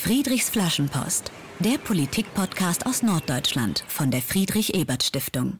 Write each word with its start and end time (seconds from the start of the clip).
Friedrichs 0.00 0.48
Flaschenpost, 0.48 1.32
der 1.58 1.76
Politik-Podcast 1.76 2.86
aus 2.86 3.02
Norddeutschland 3.02 3.84
von 3.88 4.12
der 4.12 4.22
Friedrich-Ebert-Stiftung. 4.22 5.58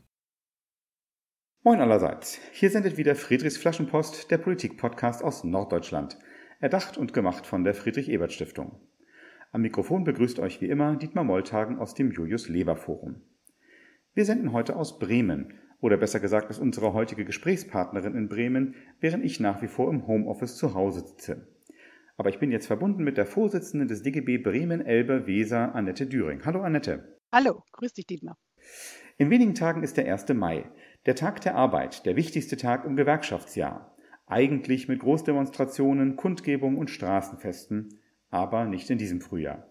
Moin 1.65 1.81
allerseits. 1.81 2.39
Hier 2.53 2.71
sendet 2.71 2.97
wieder 2.97 3.17
Friedrichs 3.17 3.59
Flaschenpost, 3.59 4.31
der 4.31 4.39
Politik-Podcast 4.39 5.25
aus 5.25 5.43
Norddeutschland. 5.43 6.19
Erdacht 6.61 6.97
und 6.97 7.13
gemacht 7.13 7.47
von 7.47 7.65
der 7.65 7.75
Friedrich-Ebert-Stiftung. 7.75 8.81
Am 9.51 9.63
Mikrofon 9.63 10.05
begrüßt 10.05 10.39
euch 10.39 10.61
wie 10.61 10.69
immer 10.69 10.95
Dietmar 10.95 11.25
Molltagen 11.25 11.81
aus 11.81 11.95
dem 11.95 12.13
Julius 12.13 12.49
Leber 12.49 12.77
Forum. 12.77 13.23
Wir 14.15 14.25
senden 14.25 14.53
heute 14.53 14.77
aus 14.77 15.01
Bremen, 15.01 15.59
oder 15.81 15.97
besser 15.97 16.21
gesagt 16.21 16.49
ist 16.49 16.61
unsere 16.61 16.93
heutige 16.93 17.25
Gesprächspartnerin 17.25 18.15
in 18.15 18.29
Bremen, 18.29 18.77
während 19.01 19.25
ich 19.25 19.41
nach 19.41 19.61
wie 19.63 19.69
vor 19.69 19.91
im 19.91 20.07
Homeoffice 20.07 20.57
zu 20.57 20.75
Hause 20.75 21.01
sitze. 21.01 21.58
Aber 22.19 22.31
ich 22.31 22.41
bin 22.41 22.51
jetzt 22.51 22.67
verbunden 22.67 23.05
mit 23.05 23.17
der 23.17 23.27
Vorsitzenden 23.27 23.87
des 23.87 24.03
DGB 24.03 24.39
Bremen-Elbe-Weser, 24.39 25.73
Annette 25.77 26.05
Düring. 26.05 26.45
Hallo 26.45 26.63
Annette. 26.63 27.17
Hallo, 27.33 27.63
grüß 27.71 27.93
dich 27.93 28.09
Dietmar. 28.09 28.37
In 29.19 29.31
wenigen 29.31 29.55
Tagen 29.55 29.85
ist 29.85 29.97
der 29.97 30.13
1. 30.13 30.29
Mai, 30.31 30.69
der 31.07 31.15
Tag 31.15 31.41
der 31.43 31.55
Arbeit, 31.55 32.05
der 32.07 32.17
wichtigste 32.17 32.57
Tag 32.57 32.85
im 32.85 32.97
Gewerkschaftsjahr. 32.97 33.95
Eigentlich 34.27 34.89
mit 34.89 34.99
Großdemonstrationen, 34.99 36.17
Kundgebungen 36.17 36.77
und 36.77 36.91
Straßenfesten, 36.91 38.01
aber 38.31 38.65
nicht 38.65 38.91
in 38.91 38.99
diesem 38.99 39.21
Frühjahr. 39.21 39.71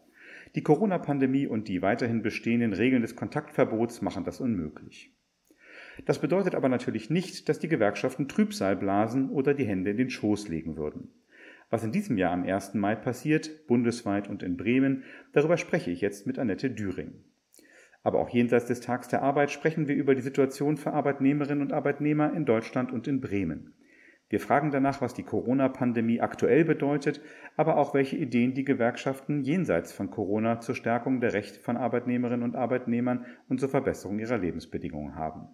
Die 0.55 0.63
Corona-Pandemie 0.63 1.47
und 1.47 1.67
die 1.67 1.81
weiterhin 1.81 2.21
bestehenden 2.21 2.71
Regeln 2.71 3.01
des 3.01 3.17
Kontaktverbots 3.17 4.01
machen 4.01 4.23
das 4.23 4.39
unmöglich. 4.39 5.13
Das 6.05 6.21
bedeutet 6.21 6.55
aber 6.55 6.69
natürlich 6.69 7.09
nicht, 7.09 7.49
dass 7.49 7.59
die 7.59 7.67
Gewerkschaften 7.67 8.29
Trübsal 8.29 8.77
blasen 8.77 9.31
oder 9.31 9.53
die 9.53 9.65
Hände 9.65 9.91
in 9.91 9.97
den 9.97 10.09
Schoß 10.09 10.47
legen 10.47 10.77
würden. 10.77 11.11
Was 11.69 11.83
in 11.83 11.91
diesem 11.91 12.17
Jahr 12.17 12.31
am 12.31 12.43
1. 12.43 12.75
Mai 12.75 12.95
passiert, 12.95 13.67
bundesweit 13.67 14.29
und 14.29 14.41
in 14.41 14.55
Bremen, 14.55 15.03
darüber 15.33 15.57
spreche 15.57 15.91
ich 15.91 16.01
jetzt 16.01 16.25
mit 16.25 16.39
Annette 16.39 16.69
Düring. 16.71 17.23
Aber 18.03 18.19
auch 18.19 18.29
jenseits 18.29 18.67
des 18.67 18.79
Tags 18.79 19.09
der 19.09 19.21
Arbeit 19.21 19.51
sprechen 19.51 19.89
wir 19.89 19.95
über 19.95 20.15
die 20.15 20.21
Situation 20.21 20.77
für 20.77 20.93
Arbeitnehmerinnen 20.93 21.61
und 21.61 21.73
Arbeitnehmer 21.73 22.33
in 22.33 22.45
Deutschland 22.45 22.93
und 22.93 23.07
in 23.07 23.19
Bremen. 23.19 23.73
Wir 24.29 24.39
fragen 24.39 24.71
danach, 24.71 25.01
was 25.01 25.13
die 25.13 25.23
Corona-Pandemie 25.23 26.21
aktuell 26.21 26.65
bedeutet, 26.65 27.21
aber 27.55 27.77
auch 27.77 27.93
welche 27.93 28.17
Ideen 28.17 28.53
die 28.53 28.65
Gewerkschaften 28.65 29.43
jenseits 29.43 29.93
von 29.93 30.09
Corona 30.09 30.59
zur 30.59 30.75
Stärkung 30.75 31.21
der 31.21 31.33
Rechte 31.33 31.59
von 31.59 31.77
Arbeitnehmerinnen 31.77 32.43
und 32.43 32.55
Arbeitnehmern 32.55 33.25
und 33.47 33.59
zur 33.59 33.69
Verbesserung 33.69 34.19
ihrer 34.19 34.37
Lebensbedingungen 34.37 35.15
haben. 35.15 35.47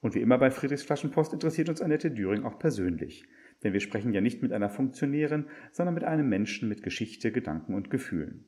Und 0.00 0.14
wie 0.14 0.20
immer 0.20 0.38
bei 0.38 0.50
Friedrichs 0.50 0.82
Flaschenpost 0.82 1.32
interessiert 1.32 1.68
uns 1.68 1.82
Annette 1.82 2.10
Düring 2.10 2.44
auch 2.44 2.58
persönlich. 2.58 3.24
Denn 3.62 3.72
wir 3.72 3.80
sprechen 3.80 4.12
ja 4.12 4.20
nicht 4.20 4.42
mit 4.42 4.52
einer 4.52 4.70
Funktionärin, 4.70 5.46
sondern 5.72 5.94
mit 5.94 6.04
einem 6.04 6.28
Menschen 6.28 6.68
mit 6.68 6.82
Geschichte, 6.82 7.32
Gedanken 7.32 7.74
und 7.74 7.90
Gefühlen. 7.90 8.46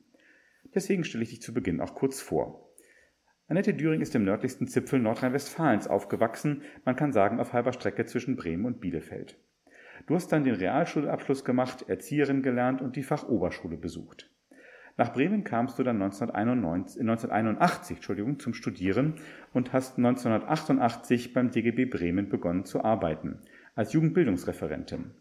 Deswegen 0.73 1.03
stelle 1.03 1.23
ich 1.23 1.31
dich 1.31 1.41
zu 1.41 1.53
Beginn 1.53 1.81
auch 1.81 1.95
kurz 1.95 2.21
vor. 2.21 2.69
Annette 3.47 3.73
Düring 3.73 3.99
ist 3.99 4.15
im 4.15 4.23
nördlichsten 4.23 4.67
Zipfel 4.67 4.99
Nordrhein-Westfalens 4.99 5.87
aufgewachsen, 5.87 6.61
man 6.85 6.95
kann 6.95 7.11
sagen 7.11 7.41
auf 7.41 7.51
halber 7.51 7.73
Strecke 7.73 8.05
zwischen 8.05 8.37
Bremen 8.37 8.65
und 8.65 8.79
Bielefeld. 8.79 9.37
Du 10.07 10.15
hast 10.15 10.31
dann 10.31 10.45
den 10.45 10.55
Realschulabschluss 10.55 11.43
gemacht, 11.43 11.89
Erzieherin 11.89 12.41
gelernt 12.41 12.81
und 12.81 12.95
die 12.95 13.03
Fachoberschule 13.03 13.77
besucht. 13.77 14.31
Nach 14.95 15.13
Bremen 15.13 15.43
kamst 15.43 15.77
du 15.77 15.83
dann 15.83 16.01
1991, 16.01 17.01
1981 17.01 17.97
Entschuldigung, 17.97 18.39
zum 18.39 18.53
Studieren 18.53 19.15
und 19.53 19.73
hast 19.73 19.97
1988 19.97 21.33
beim 21.33 21.51
DGB 21.51 21.85
Bremen 21.85 22.29
begonnen 22.29 22.63
zu 22.63 22.83
arbeiten 22.83 23.41
als 23.75 23.93
Jugendbildungsreferentin. 23.93 25.11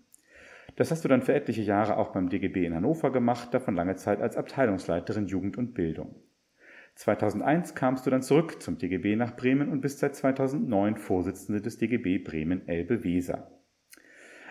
Das 0.76 0.90
hast 0.90 1.04
du 1.04 1.08
dann 1.08 1.22
für 1.22 1.34
etliche 1.34 1.62
Jahre 1.62 1.96
auch 1.96 2.12
beim 2.12 2.28
DGB 2.28 2.64
in 2.64 2.74
Hannover 2.74 3.12
gemacht, 3.12 3.52
davon 3.52 3.74
lange 3.74 3.96
Zeit 3.96 4.20
als 4.20 4.36
Abteilungsleiterin 4.36 5.26
Jugend 5.26 5.58
und 5.58 5.74
Bildung. 5.74 6.14
2001 6.94 7.74
kamst 7.74 8.06
du 8.06 8.10
dann 8.10 8.22
zurück 8.22 8.60
zum 8.60 8.78
DGB 8.78 9.16
nach 9.16 9.36
Bremen 9.36 9.68
und 9.68 9.80
bist 9.80 10.00
seit 10.00 10.14
2009 10.14 10.97
Vorsitzende 10.97 11.60
des 11.60 11.78
DGB 11.78 12.19
Bremen-Elbe-Weser. 12.19 13.50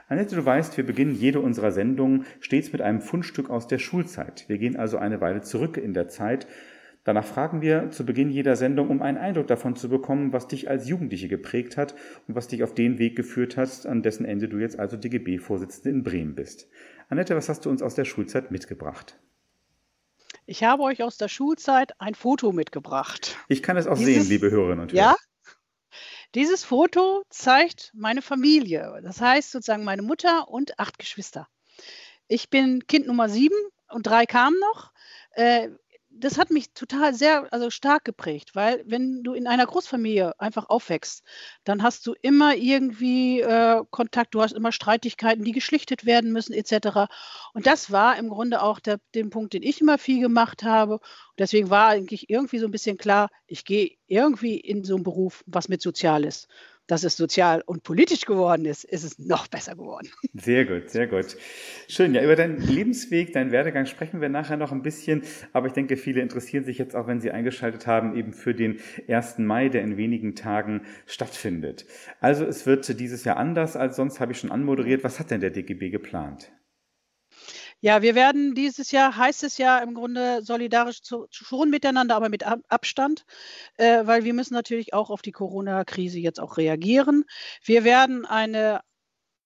Annette, 0.07 0.35
du 0.35 0.43
weißt, 0.43 0.75
wir 0.75 0.85
beginnen 0.85 1.13
jede 1.13 1.39
unserer 1.39 1.71
Sendungen 1.71 2.25
stets 2.39 2.71
mit 2.71 2.81
einem 2.81 3.01
Fundstück 3.01 3.51
aus 3.51 3.67
der 3.67 3.77
Schulzeit. 3.77 4.45
Wir 4.47 4.57
gehen 4.57 4.75
also 4.75 4.97
eine 4.97 5.21
Weile 5.21 5.41
zurück 5.41 5.77
in 5.77 5.93
der 5.93 6.07
Zeit, 6.07 6.47
Danach 7.05 7.25
fragen 7.25 7.61
wir 7.61 7.91
zu 7.91 8.05
Beginn 8.05 8.29
jeder 8.29 8.55
Sendung, 8.55 8.89
um 8.89 9.01
einen 9.01 9.17
Eindruck 9.17 9.47
davon 9.47 9.75
zu 9.75 9.89
bekommen, 9.89 10.33
was 10.33 10.47
dich 10.47 10.69
als 10.69 10.87
Jugendliche 10.87 11.27
geprägt 11.27 11.77
hat 11.77 11.95
und 12.27 12.35
was 12.35 12.47
dich 12.47 12.63
auf 12.63 12.73
den 12.73 12.99
Weg 12.99 13.15
geführt 13.15 13.57
hat, 13.57 13.85
an 13.85 14.03
dessen 14.03 14.25
Ende 14.25 14.49
du 14.49 14.57
jetzt 14.57 14.77
also 14.77 14.97
DGB-Vorsitzende 14.97 15.89
in 15.89 16.03
Bremen 16.03 16.35
bist. 16.35 16.67
Annette, 17.07 17.35
was 17.35 17.49
hast 17.49 17.65
du 17.65 17.69
uns 17.69 17.81
aus 17.81 17.95
der 17.95 18.05
Schulzeit 18.05 18.51
mitgebracht? 18.51 19.17
Ich 20.45 20.63
habe 20.63 20.83
euch 20.83 21.03
aus 21.03 21.17
der 21.17 21.29
Schulzeit 21.29 21.93
ein 21.99 22.15
Foto 22.15 22.51
mitgebracht. 22.51 23.37
Ich 23.47 23.63
kann 23.63 23.77
es 23.77 23.87
auch 23.87 23.97
Dieses, 23.97 24.27
sehen, 24.27 24.29
liebe 24.29 24.51
Hörerinnen 24.51 24.81
und 24.81 24.91
Hörer. 24.91 25.01
Ja? 25.01 25.15
Dieses 26.35 26.63
Foto 26.63 27.23
zeigt 27.29 27.91
meine 27.95 28.21
Familie. 28.21 28.99
Das 29.03 29.21
heißt 29.21 29.51
sozusagen 29.51 29.83
meine 29.83 30.01
Mutter 30.01 30.47
und 30.47 30.79
acht 30.79 30.99
Geschwister. 30.99 31.47
Ich 32.27 32.49
bin 32.49 32.85
Kind 32.87 33.07
Nummer 33.07 33.29
sieben 33.29 33.55
und 33.89 34.05
drei 34.05 34.25
kamen 34.25 34.59
noch. 34.59 34.91
Das 36.21 36.37
hat 36.37 36.51
mich 36.51 36.73
total 36.73 37.13
sehr, 37.13 37.51
also 37.53 37.69
stark 37.69 38.03
geprägt, 38.03 38.53
weil 38.53 38.83
wenn 38.85 39.23
du 39.23 39.33
in 39.33 39.47
einer 39.47 39.65
Großfamilie 39.65 40.37
einfach 40.37 40.67
aufwächst, 40.69 41.23
dann 41.63 41.81
hast 41.81 42.05
du 42.05 42.13
immer 42.21 42.55
irgendwie 42.55 43.39
äh, 43.39 43.81
Kontakt, 43.89 44.35
du 44.35 44.41
hast 44.41 44.51
immer 44.51 44.73
Streitigkeiten, 44.73 45.45
die 45.45 45.53
geschlichtet 45.53 46.05
werden 46.05 46.33
müssen, 46.33 46.51
etc. 46.53 47.07
Und 47.53 47.67
das 47.67 47.91
war 47.91 48.17
im 48.17 48.27
Grunde 48.27 48.61
auch 48.61 48.79
der, 48.79 48.99
den 49.15 49.29
Punkt, 49.29 49.53
den 49.53 49.63
ich 49.63 49.79
immer 49.79 49.97
viel 49.97 50.19
gemacht 50.19 50.63
habe. 50.63 50.95
Und 50.95 51.39
deswegen 51.39 51.69
war 51.69 51.87
eigentlich 51.87 52.29
irgendwie 52.29 52.59
so 52.59 52.65
ein 52.65 52.71
bisschen 52.71 52.97
klar, 52.97 53.29
ich 53.47 53.63
gehe 53.63 53.91
irgendwie 54.07 54.59
in 54.59 54.83
so 54.83 54.95
einen 54.95 55.03
Beruf, 55.03 55.43
was 55.47 55.69
mit 55.69 55.81
Soziales 55.81 56.49
dass 56.89 57.03
es 57.03 57.15
sozial 57.15 57.61
und 57.65 57.83
politisch 57.83 58.25
geworden 58.25 58.65
ist, 58.65 58.83
ist 58.83 59.03
es 59.03 59.19
noch 59.19 59.47
besser 59.47 59.75
geworden. 59.75 60.09
Sehr 60.33 60.65
gut, 60.65 60.89
sehr 60.89 61.07
gut. 61.07 61.37
Schön. 61.87 62.15
Ja, 62.15 62.23
über 62.23 62.35
deinen 62.35 62.59
Lebensweg, 62.59 63.33
deinen 63.33 63.51
Werdegang 63.51 63.85
sprechen 63.85 64.21
wir 64.21 64.29
nachher 64.29 64.57
noch 64.57 64.71
ein 64.71 64.81
bisschen. 64.81 65.23
Aber 65.53 65.67
ich 65.67 65.73
denke, 65.73 65.97
viele 65.97 66.21
interessieren 66.21 66.63
sich 66.63 66.77
jetzt 66.77 66.95
auch, 66.95 67.07
wenn 67.07 67.19
sie 67.19 67.31
eingeschaltet 67.31 67.87
haben, 67.87 68.15
eben 68.15 68.33
für 68.33 68.55
den 68.55 68.79
1. 69.07 69.39
Mai, 69.39 69.69
der 69.69 69.83
in 69.83 69.97
wenigen 69.97 70.35
Tagen 70.35 70.81
stattfindet. 71.05 71.85
Also 72.21 72.45
es 72.45 72.65
wird 72.65 72.99
dieses 72.99 73.23
Jahr 73.23 73.37
anders 73.37 73.75
als 73.75 73.95
sonst, 73.95 74.19
habe 74.19 74.31
ich 74.31 74.39
schon 74.39 74.51
anmoderiert. 74.51 75.03
Was 75.03 75.19
hat 75.19 75.29
denn 75.29 75.41
der 75.41 75.51
DGB 75.51 75.89
geplant? 75.89 76.51
Ja, 77.81 78.01
wir 78.01 78.13
werden 78.13 78.55
dieses 78.55 78.91
Jahr, 78.91 79.15
heißt 79.15 79.43
es 79.43 79.57
ja 79.57 79.79
im 79.79 79.93
Grunde 79.93 80.41
solidarisch 80.43 81.01
zu, 81.01 81.27
schon 81.31 81.69
miteinander, 81.69 82.15
aber 82.15 82.27
mit 82.27 82.43
Abstand, 82.45 83.25
äh, 83.77 84.05
weil 84.05 84.25
wir 84.25 84.33
müssen 84.33 84.53
natürlich 84.53 84.93
auch 84.93 85.09
auf 85.09 85.21
die 85.21 85.31
Corona-Krise 85.31 86.19
jetzt 86.19 86.41
auch 86.41 86.57
reagieren. 86.57 87.23
Wir 87.63 87.85
werden 87.85 88.25
eine 88.25 88.81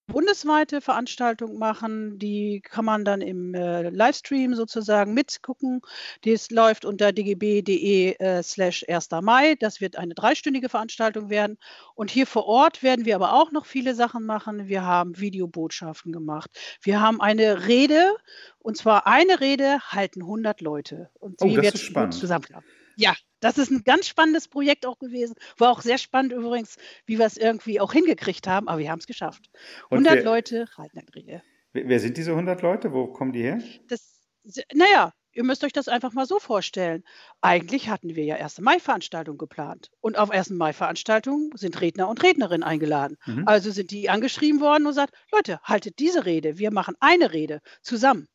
bundesweite 0.06 0.80
Veranstaltung 0.80 1.58
machen. 1.58 2.18
Die 2.18 2.60
kann 2.60 2.84
man 2.84 3.04
dann 3.04 3.20
im 3.20 3.54
äh, 3.54 3.90
Livestream 3.90 4.54
sozusagen 4.54 5.14
mitgucken. 5.14 5.80
Dies 6.24 6.50
läuft 6.50 6.84
unter 6.84 7.12
dgb.de 7.12 8.16
äh, 8.18 8.42
slash 8.42 8.84
1. 8.88 9.08
Mai. 9.22 9.54
Das 9.58 9.80
wird 9.80 9.96
eine 9.96 10.14
dreistündige 10.14 10.68
Veranstaltung 10.68 11.30
werden. 11.30 11.58
Und 11.94 12.10
hier 12.10 12.26
vor 12.26 12.46
Ort 12.46 12.82
werden 12.82 13.04
wir 13.04 13.14
aber 13.16 13.32
auch 13.32 13.52
noch 13.52 13.66
viele 13.66 13.94
Sachen 13.94 14.24
machen. 14.24 14.68
Wir 14.68 14.82
haben 14.82 15.18
Videobotschaften 15.18 16.12
gemacht. 16.12 16.50
Wir 16.82 17.00
haben 17.00 17.20
eine 17.20 17.66
Rede, 17.66 18.14
und 18.58 18.76
zwar 18.76 19.06
eine 19.06 19.40
Rede 19.40 19.78
halten 19.90 20.22
100 20.22 20.60
Leute. 20.60 21.10
Und 21.20 21.40
sie 21.40 21.58
oh, 21.58 21.60
das 21.60 21.94
wird 21.94 22.14
zusammenklappen. 22.14 22.68
Ja, 22.96 23.14
das 23.40 23.58
ist 23.58 23.70
ein 23.70 23.82
ganz 23.84 24.08
spannendes 24.08 24.48
Projekt 24.48 24.86
auch 24.86 24.98
gewesen. 24.98 25.34
War 25.58 25.70
auch 25.70 25.82
sehr 25.82 25.98
spannend 25.98 26.32
übrigens, 26.32 26.76
wie 27.06 27.18
wir 27.18 27.26
es 27.26 27.36
irgendwie 27.36 27.80
auch 27.80 27.92
hingekriegt 27.92 28.46
haben, 28.46 28.68
aber 28.68 28.78
wir 28.78 28.90
haben 28.90 29.00
es 29.00 29.06
geschafft. 29.06 29.50
100 29.90 30.14
wer, 30.14 30.24
Leute 30.24 30.66
Rede. 31.14 31.42
Wer 31.72 32.00
sind 32.00 32.16
diese 32.16 32.30
100 32.30 32.62
Leute? 32.62 32.92
Wo 32.92 33.08
kommen 33.08 33.32
die 33.32 33.42
her? 33.42 33.60
Das, 33.88 34.22
naja, 34.72 35.12
ihr 35.34 35.44
müsst 35.44 35.64
euch 35.64 35.72
das 35.72 35.88
einfach 35.88 36.12
mal 36.12 36.26
so 36.26 36.38
vorstellen. 36.38 37.02
Eigentlich 37.40 37.88
hatten 37.88 38.14
wir 38.14 38.24
ja 38.24 38.36
1. 38.36 38.60
Mai-Veranstaltungen 38.60 39.38
geplant. 39.38 39.90
Und 40.00 40.16
auf 40.16 40.30
1. 40.30 40.50
Mai-Veranstaltungen 40.50 41.50
sind 41.54 41.80
Redner 41.80 42.08
und 42.08 42.22
Rednerinnen 42.22 42.62
eingeladen. 42.62 43.16
Mhm. 43.26 43.46
Also 43.46 43.70
sind 43.70 43.90
die 43.90 44.08
angeschrieben 44.08 44.60
worden 44.60 44.86
und 44.86 44.94
sagt, 44.94 45.14
Leute, 45.32 45.60
haltet 45.62 45.98
diese 45.98 46.24
Rede. 46.24 46.58
Wir 46.58 46.70
machen 46.70 46.94
eine 47.00 47.32
Rede 47.32 47.60
zusammen. 47.82 48.28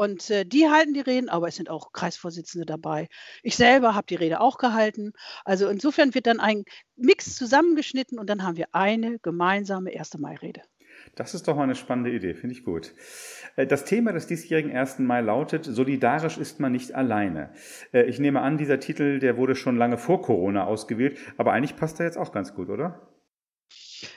Und 0.00 0.30
äh, 0.30 0.46
die 0.46 0.66
halten 0.66 0.94
die 0.94 1.00
Reden, 1.00 1.28
aber 1.28 1.48
es 1.48 1.56
sind 1.56 1.68
auch 1.68 1.92
Kreisvorsitzende 1.92 2.64
dabei. 2.64 3.08
Ich 3.42 3.54
selber 3.56 3.94
habe 3.94 4.06
die 4.06 4.14
Rede 4.14 4.40
auch 4.40 4.56
gehalten. 4.56 5.12
Also 5.44 5.68
insofern 5.68 6.14
wird 6.14 6.26
dann 6.26 6.40
ein 6.40 6.64
Mix 6.96 7.36
zusammengeschnitten 7.36 8.18
und 8.18 8.30
dann 8.30 8.42
haben 8.42 8.56
wir 8.56 8.68
eine 8.72 9.18
gemeinsame 9.18 9.90
1. 9.94 10.16
Mai-Rede. 10.16 10.62
Das 11.16 11.34
ist 11.34 11.48
doch 11.48 11.54
mal 11.54 11.64
eine 11.64 11.74
spannende 11.74 12.10
Idee, 12.10 12.32
finde 12.32 12.54
ich 12.54 12.64
gut. 12.64 12.94
Äh, 13.56 13.66
das 13.66 13.84
Thema 13.84 14.14
des 14.14 14.26
diesjährigen 14.26 14.74
1. 14.74 15.00
Mai 15.00 15.20
lautet, 15.20 15.66
solidarisch 15.66 16.38
ist 16.38 16.60
man 16.60 16.72
nicht 16.72 16.94
alleine. 16.94 17.50
Äh, 17.92 18.04
ich 18.04 18.18
nehme 18.18 18.40
an, 18.40 18.56
dieser 18.56 18.80
Titel, 18.80 19.18
der 19.18 19.36
wurde 19.36 19.54
schon 19.54 19.76
lange 19.76 19.98
vor 19.98 20.22
Corona 20.22 20.64
ausgewählt, 20.64 21.18
aber 21.36 21.52
eigentlich 21.52 21.76
passt 21.76 22.00
er 22.00 22.06
jetzt 22.06 22.16
auch 22.16 22.32
ganz 22.32 22.54
gut, 22.54 22.70
oder? 22.70 23.09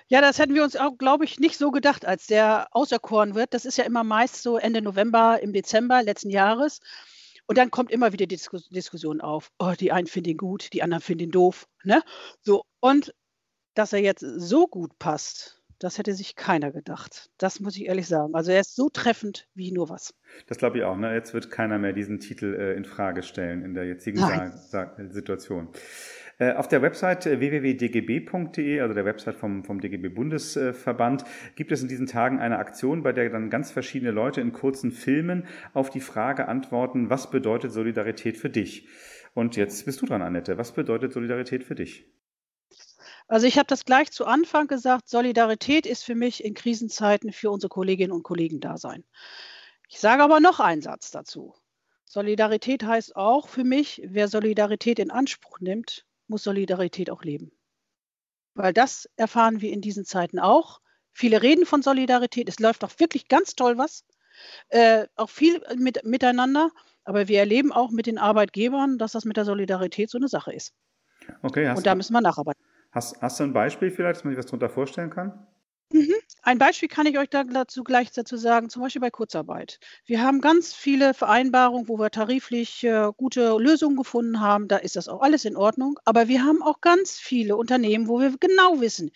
Ja, 0.08 0.22
das 0.22 0.40
hätten 0.40 0.54
wir 0.54 0.64
uns 0.64 0.76
auch, 0.76 0.98
glaube 0.98 1.26
ich, 1.26 1.40
nicht 1.40 1.58
so 1.58 1.72
gedacht, 1.72 2.06
als 2.06 2.28
der 2.28 2.68
auserkoren 2.72 3.36
wird. 3.36 3.54
Das 3.54 3.66
ist 3.66 3.78
ja 3.78 3.84
immer 3.86 4.04
meist 4.04 4.42
so 4.44 4.58
Ende 4.58 4.82
November, 4.82 5.40
im 5.42 5.54
Dezember 5.54 6.04
letzten 6.04 6.30
Jahres. 6.30 6.80
und 7.48 7.58
dann 7.58 7.72
kommt 7.72 7.92
immer 7.92 8.14
wieder 8.14 8.26
die 8.26 8.36
Diskus 8.36 8.70
Diskussion 8.70 9.22
auf. 9.22 9.52
Oh, 9.60 9.74
die 9.80 9.92
einen 9.92 10.08
finden 10.08 10.32
ihn 10.32 10.38
gut, 10.38 10.72
die 10.74 10.84
anderen 10.84 11.02
finden 11.02 11.26
ihn 11.26 11.32
doof. 11.32 11.68
Ne? 11.84 12.02
So, 12.42 12.64
und 12.80 13.14
dass 13.74 13.94
er 13.94 14.00
jetzt 14.00 14.22
so 14.22 14.68
gut 14.68 14.98
passt, 15.00 15.62
das 15.80 15.98
hätte 15.98 16.14
sich 16.14 16.36
keiner 16.36 16.72
gedacht. 16.72 17.30
Das 17.38 17.60
muss 17.60 17.76
ich 17.76 17.86
ehrlich 17.86 18.08
sagen. 18.08 18.36
Also 18.36 18.52
er 18.52 18.62
ist 18.62 18.76
so 18.76 18.90
treffend 18.90 19.48
wie 19.54 19.72
nur 19.72 19.90
was. 19.90 20.14
Das 20.48 20.58
glaube 20.58 20.78
ich 20.78 20.84
auch. 20.86 20.96
Ne? 20.96 21.14
Jetzt 21.14 21.34
wird 21.34 21.52
keiner 21.52 21.78
mehr 21.78 21.92
diesen 21.92 22.20
Titel 22.20 22.54
äh, 22.54 22.74
in 22.76 22.86
Frage 22.86 23.22
stellen 23.22 23.64
in 23.66 23.74
der 23.74 23.86
jetzigen 23.86 24.18
Sa 24.18 24.52
Sa 24.56 24.96
Situation. 25.10 25.68
Äh, 26.40 26.54
auf 26.54 26.68
der 26.68 26.82
Website 26.82 27.26
äh, 27.26 27.40
www.dgb.de, 27.40 28.80
also 28.80 28.94
der 28.94 29.06
Website 29.06 29.36
vom, 29.36 29.64
vom 29.64 29.80
DGB-Bundesverband, 29.80 31.24
gibt 31.56 31.72
es 31.72 31.82
in 31.82 31.88
diesen 31.88 32.08
Tagen 32.08 32.40
eine 32.40 32.58
Aktion, 32.58 33.04
bei 33.04 33.14
der 33.14 33.30
dann 33.30 33.50
ganz 33.50 33.72
verschiedene 33.72 34.12
Leute 34.12 34.42
in 34.42 34.52
kurzen 34.52 34.92
Filmen 34.92 35.46
auf 35.74 35.90
die 35.90 36.00
Frage 36.00 36.48
antworten, 36.48 37.10
was 37.10 37.30
bedeutet 37.30 37.72
Solidarität 37.72 38.38
für 38.38 38.50
dich? 38.50 38.88
Und 39.34 39.56
jetzt 39.56 39.86
bist 39.86 40.02
du 40.02 40.06
dran, 40.06 40.22
Annette. 40.22 40.58
Was 40.58 40.74
bedeutet 40.74 41.14
Solidarität 41.14 41.64
für 41.64 41.76
dich? 41.76 42.06
Also 43.28 43.48
ich 43.48 43.58
habe 43.58 43.68
das 43.68 43.86
gleich 43.86 44.12
zu 44.12 44.26
Anfang 44.26 44.68
gesagt, 44.68 45.08
Solidarität 45.10 45.86
ist 45.86 46.04
für 46.04 46.16
mich 46.16 46.44
in 46.44 46.54
Krisenzeiten 46.54 47.32
für 47.32 47.50
unsere 47.50 47.70
Kolleginnen 47.70 48.12
und 48.12 48.24
Kollegen 48.24 48.60
da 48.60 48.78
sein. 48.78 49.04
Ich 49.90 50.00
sage 50.00 50.24
aber 50.24 50.40
noch 50.40 50.60
einen 50.60 50.82
Satz 50.82 51.12
dazu. 51.12 51.56
Solidarität 52.06 52.84
heißt 52.84 53.16
auch 53.16 53.48
für 53.48 53.64
mich, 53.64 54.02
wer 54.06 54.28
Solidarität 54.28 55.00
in 55.00 55.10
Anspruch 55.10 55.60
nimmt, 55.60 56.06
muss 56.34 56.44
Solidarität 56.44 57.12
auch 57.12 57.24
leben. 57.24 57.52
Weil 58.56 58.74
das 58.74 59.08
erfahren 59.16 59.62
wir 59.62 59.72
in 59.72 59.82
diesen 59.82 60.04
Zeiten 60.04 60.40
auch. 60.40 60.82
Viele 61.12 61.44
reden 61.44 61.66
von 61.68 61.84
Solidarität. 61.84 62.50
Es 62.50 62.60
läuft 62.60 62.84
auch 62.84 62.92
wirklich 62.98 63.28
ganz 63.28 63.56
toll 63.56 63.78
was. 63.78 64.04
Äh, 64.70 65.06
auch 65.16 65.30
viel 65.30 65.62
mit, 65.78 66.04
miteinander. 66.04 66.72
Aber 67.04 67.28
wir 67.28 67.38
erleben 67.38 67.72
auch 67.72 67.92
mit 67.92 68.08
den 68.08 68.18
Arbeitgebern, 68.18 68.98
dass 68.98 69.12
das 69.12 69.26
mit 69.26 69.38
der 69.38 69.46
Solidarität 69.46 70.10
so 70.10 70.18
eine 70.18 70.28
Sache 70.28 70.52
ist. 70.52 70.74
Okay, 71.44 71.70
Und 71.70 71.86
da 71.86 71.94
müssen 71.94 72.14
wir 72.14 72.22
nacharbeiten. 72.22 72.64
Hast, 72.92 73.22
hast 73.22 73.40
du 73.40 73.44
ein 73.44 73.54
Beispiel 73.54 73.92
vielleicht, 73.92 74.18
dass 74.18 74.24
man 74.24 74.34
sich 74.34 74.40
was 74.40 74.48
darunter 74.48 74.70
vorstellen 74.70 75.12
kann? 75.12 75.48
Mhm. 75.92 76.16
Ein 76.45 76.57
Beispiel 76.57 76.90
kann 76.90 77.06
ich 77.06 77.18
euch 77.18 77.30
dazu 77.30 77.86
gleich 77.86 78.12
dazu 78.12 78.36
sagen, 78.36 78.69
zum 78.69 78.81
Beispiel 78.81 79.00
bei 79.00 79.10
Kurzarbeit. 79.10 79.80
Wir 80.06 80.22
haben 80.22 80.42
ganz 80.42 80.74
viele 80.74 81.13
Vereinbarungen, 81.13 81.88
wo 81.88 81.98
wir 81.98 82.12
tariflich 82.12 82.84
äh, 82.84 83.12
gute 83.16 83.57
Lösungen 83.57 83.95
gefunden 83.95 84.42
haben. 84.42 84.68
Da 84.68 84.75
ist 84.75 84.98
das 84.98 85.07
auch 85.07 85.22
alles 85.22 85.45
in 85.45 85.56
Ordnung. 85.56 86.00
Aber 86.04 86.28
wir 86.28 86.44
haben 86.44 86.62
auch 86.62 86.81
ganz 86.81 87.18
viele 87.18 87.56
Unternehmen, 87.56 88.10
wo 88.10 88.19
wir 88.19 88.36
genau 88.38 88.81
wissen, 88.81 89.12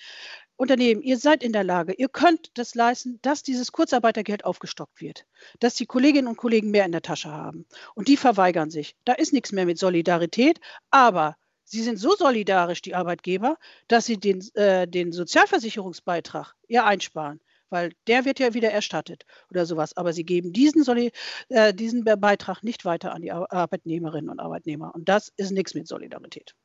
Unternehmen, 0.55 1.01
ihr 1.01 1.17
seid 1.17 1.43
in 1.43 1.51
der 1.51 1.65
Lage, 1.65 1.93
ihr 1.93 2.07
könnt 2.07 2.57
das 2.57 2.75
leisten, 2.75 3.19
dass 3.21 3.43
dieses 3.43 3.73
Kurzarbeitergeld 3.73 4.45
aufgestockt 4.45 5.01
wird, 5.01 5.25
dass 5.59 5.75
die 5.75 5.85
Kolleginnen 5.85 6.29
und 6.29 6.37
Kollegen 6.37 6.71
mehr 6.71 6.85
in 6.85 6.93
der 6.93 7.01
Tasche 7.01 7.29
haben. 7.29 7.65
Und 7.93 8.07
die 8.07 8.17
verweigern 8.17 8.71
sich. 8.71 8.95
Da 9.03 9.11
ist 9.13 9.33
nichts 9.33 9.51
mehr 9.51 9.65
mit 9.65 9.77
Solidarität, 9.77 10.61
aber 10.91 11.35
Sie 11.69 11.83
sind 11.83 11.99
so 11.99 12.15
solidarisch, 12.15 12.81
die 12.81 12.95
Arbeitgeber, 12.95 13.57
dass 13.89 14.05
sie 14.05 14.17
den, 14.17 14.41
äh, 14.53 14.87
den 14.87 15.11
Sozialversicherungsbeitrag 15.11 16.53
ja 16.69 16.85
einsparen, 16.85 17.41
weil 17.69 17.91
der 18.07 18.23
wird 18.23 18.39
ja 18.39 18.53
wieder 18.53 18.71
erstattet 18.71 19.25
oder 19.51 19.65
sowas. 19.65 19.95
Aber 19.97 20.13
sie 20.13 20.23
geben 20.23 20.53
diesen, 20.53 20.85
Soli 20.85 21.11
äh, 21.49 21.73
diesen 21.73 22.05
Beitrag 22.05 22.63
nicht 22.63 22.85
weiter 22.85 23.13
an 23.13 23.21
die 23.21 23.33
Arbeitnehmerinnen 23.33 24.29
und 24.29 24.39
Arbeitnehmer. 24.39 24.95
Und 24.95 25.09
das 25.09 25.33
ist 25.35 25.51
nichts 25.51 25.73
mit 25.73 25.89
Solidarität. 25.89 26.55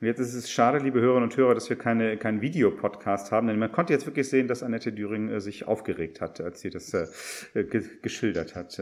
Und 0.00 0.06
jetzt 0.06 0.20
ist 0.20 0.34
es 0.34 0.48
schade, 0.48 0.78
liebe 0.78 1.00
Hörerinnen 1.00 1.28
und 1.28 1.36
Hörer, 1.36 1.54
dass 1.54 1.68
wir 1.68 1.76
keine, 1.76 2.16
keinen 2.16 2.40
Videopodcast 2.40 3.32
haben, 3.32 3.48
denn 3.48 3.58
man 3.58 3.72
konnte 3.72 3.92
jetzt 3.92 4.06
wirklich 4.06 4.28
sehen, 4.28 4.46
dass 4.46 4.62
Annette 4.62 4.92
Düring 4.92 5.28
äh, 5.28 5.40
sich 5.40 5.66
aufgeregt 5.66 6.20
hat, 6.20 6.40
als 6.40 6.60
sie 6.60 6.70
das 6.70 6.94
äh, 6.94 7.64
geschildert 7.64 8.54
hat. 8.54 8.80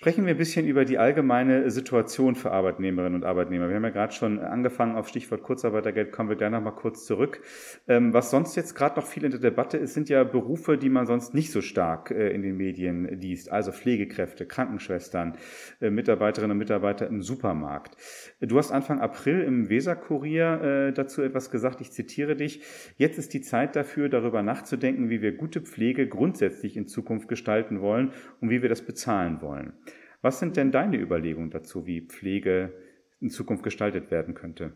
Sprechen 0.00 0.24
wir 0.24 0.32
ein 0.32 0.38
bisschen 0.38 0.66
über 0.66 0.86
die 0.86 0.96
allgemeine 0.96 1.70
Situation 1.70 2.34
für 2.34 2.52
Arbeitnehmerinnen 2.52 3.16
und 3.16 3.26
Arbeitnehmer. 3.26 3.68
Wir 3.68 3.76
haben 3.76 3.84
ja 3.84 3.90
gerade 3.90 4.14
schon 4.14 4.38
angefangen 4.38 4.96
auf 4.96 5.08
Stichwort 5.08 5.42
Kurzarbeitergeld, 5.42 6.10
kommen 6.10 6.30
wir 6.30 6.36
gleich 6.36 6.50
noch 6.50 6.62
mal 6.62 6.70
kurz 6.70 7.04
zurück. 7.04 7.42
Ähm, 7.86 8.14
was 8.14 8.30
sonst 8.30 8.56
jetzt 8.56 8.74
gerade 8.74 8.98
noch 8.98 9.06
viel 9.06 9.24
in 9.24 9.30
der 9.30 9.40
Debatte 9.40 9.76
ist, 9.76 9.92
sind 9.92 10.08
ja 10.08 10.24
Berufe, 10.24 10.78
die 10.78 10.88
man 10.88 11.04
sonst 11.04 11.34
nicht 11.34 11.52
so 11.52 11.60
stark 11.60 12.12
äh, 12.12 12.30
in 12.30 12.40
den 12.40 12.56
Medien 12.56 13.20
liest. 13.20 13.52
Also 13.52 13.72
Pflegekräfte, 13.72 14.46
Krankenschwestern, 14.46 15.36
äh, 15.82 15.90
Mitarbeiterinnen 15.90 16.52
und 16.52 16.58
Mitarbeiter 16.58 17.06
im 17.06 17.20
Supermarkt. 17.20 17.98
Du 18.40 18.56
hast 18.56 18.72
Anfang 18.72 19.00
April 19.00 19.42
im 19.42 19.68
Weserkurier 19.68 20.62
äh, 20.62 20.92
dazu 20.94 21.20
etwas 21.20 21.50
gesagt. 21.50 21.82
Ich 21.82 21.92
zitiere 21.92 22.36
dich. 22.36 22.62
Jetzt 22.96 23.18
ist 23.18 23.34
die 23.34 23.42
Zeit 23.42 23.76
dafür, 23.76 24.08
darüber 24.08 24.42
nachzudenken, 24.42 25.10
wie 25.10 25.20
wir 25.20 25.32
gute 25.32 25.60
Pflege 25.60 26.08
grundsätzlich 26.08 26.78
in 26.78 26.86
Zukunft 26.86 27.28
gestalten 27.28 27.82
wollen 27.82 28.12
und 28.40 28.48
wie 28.48 28.62
wir 28.62 28.70
das 28.70 28.80
bezahlen 28.80 29.42
wollen. 29.42 29.74
Was 30.22 30.38
sind 30.38 30.56
denn 30.56 30.70
deine 30.70 30.98
Überlegungen 30.98 31.50
dazu, 31.50 31.86
wie 31.86 32.02
Pflege 32.02 32.74
in 33.20 33.30
Zukunft 33.30 33.62
gestaltet 33.62 34.10
werden 34.10 34.34
könnte? 34.34 34.72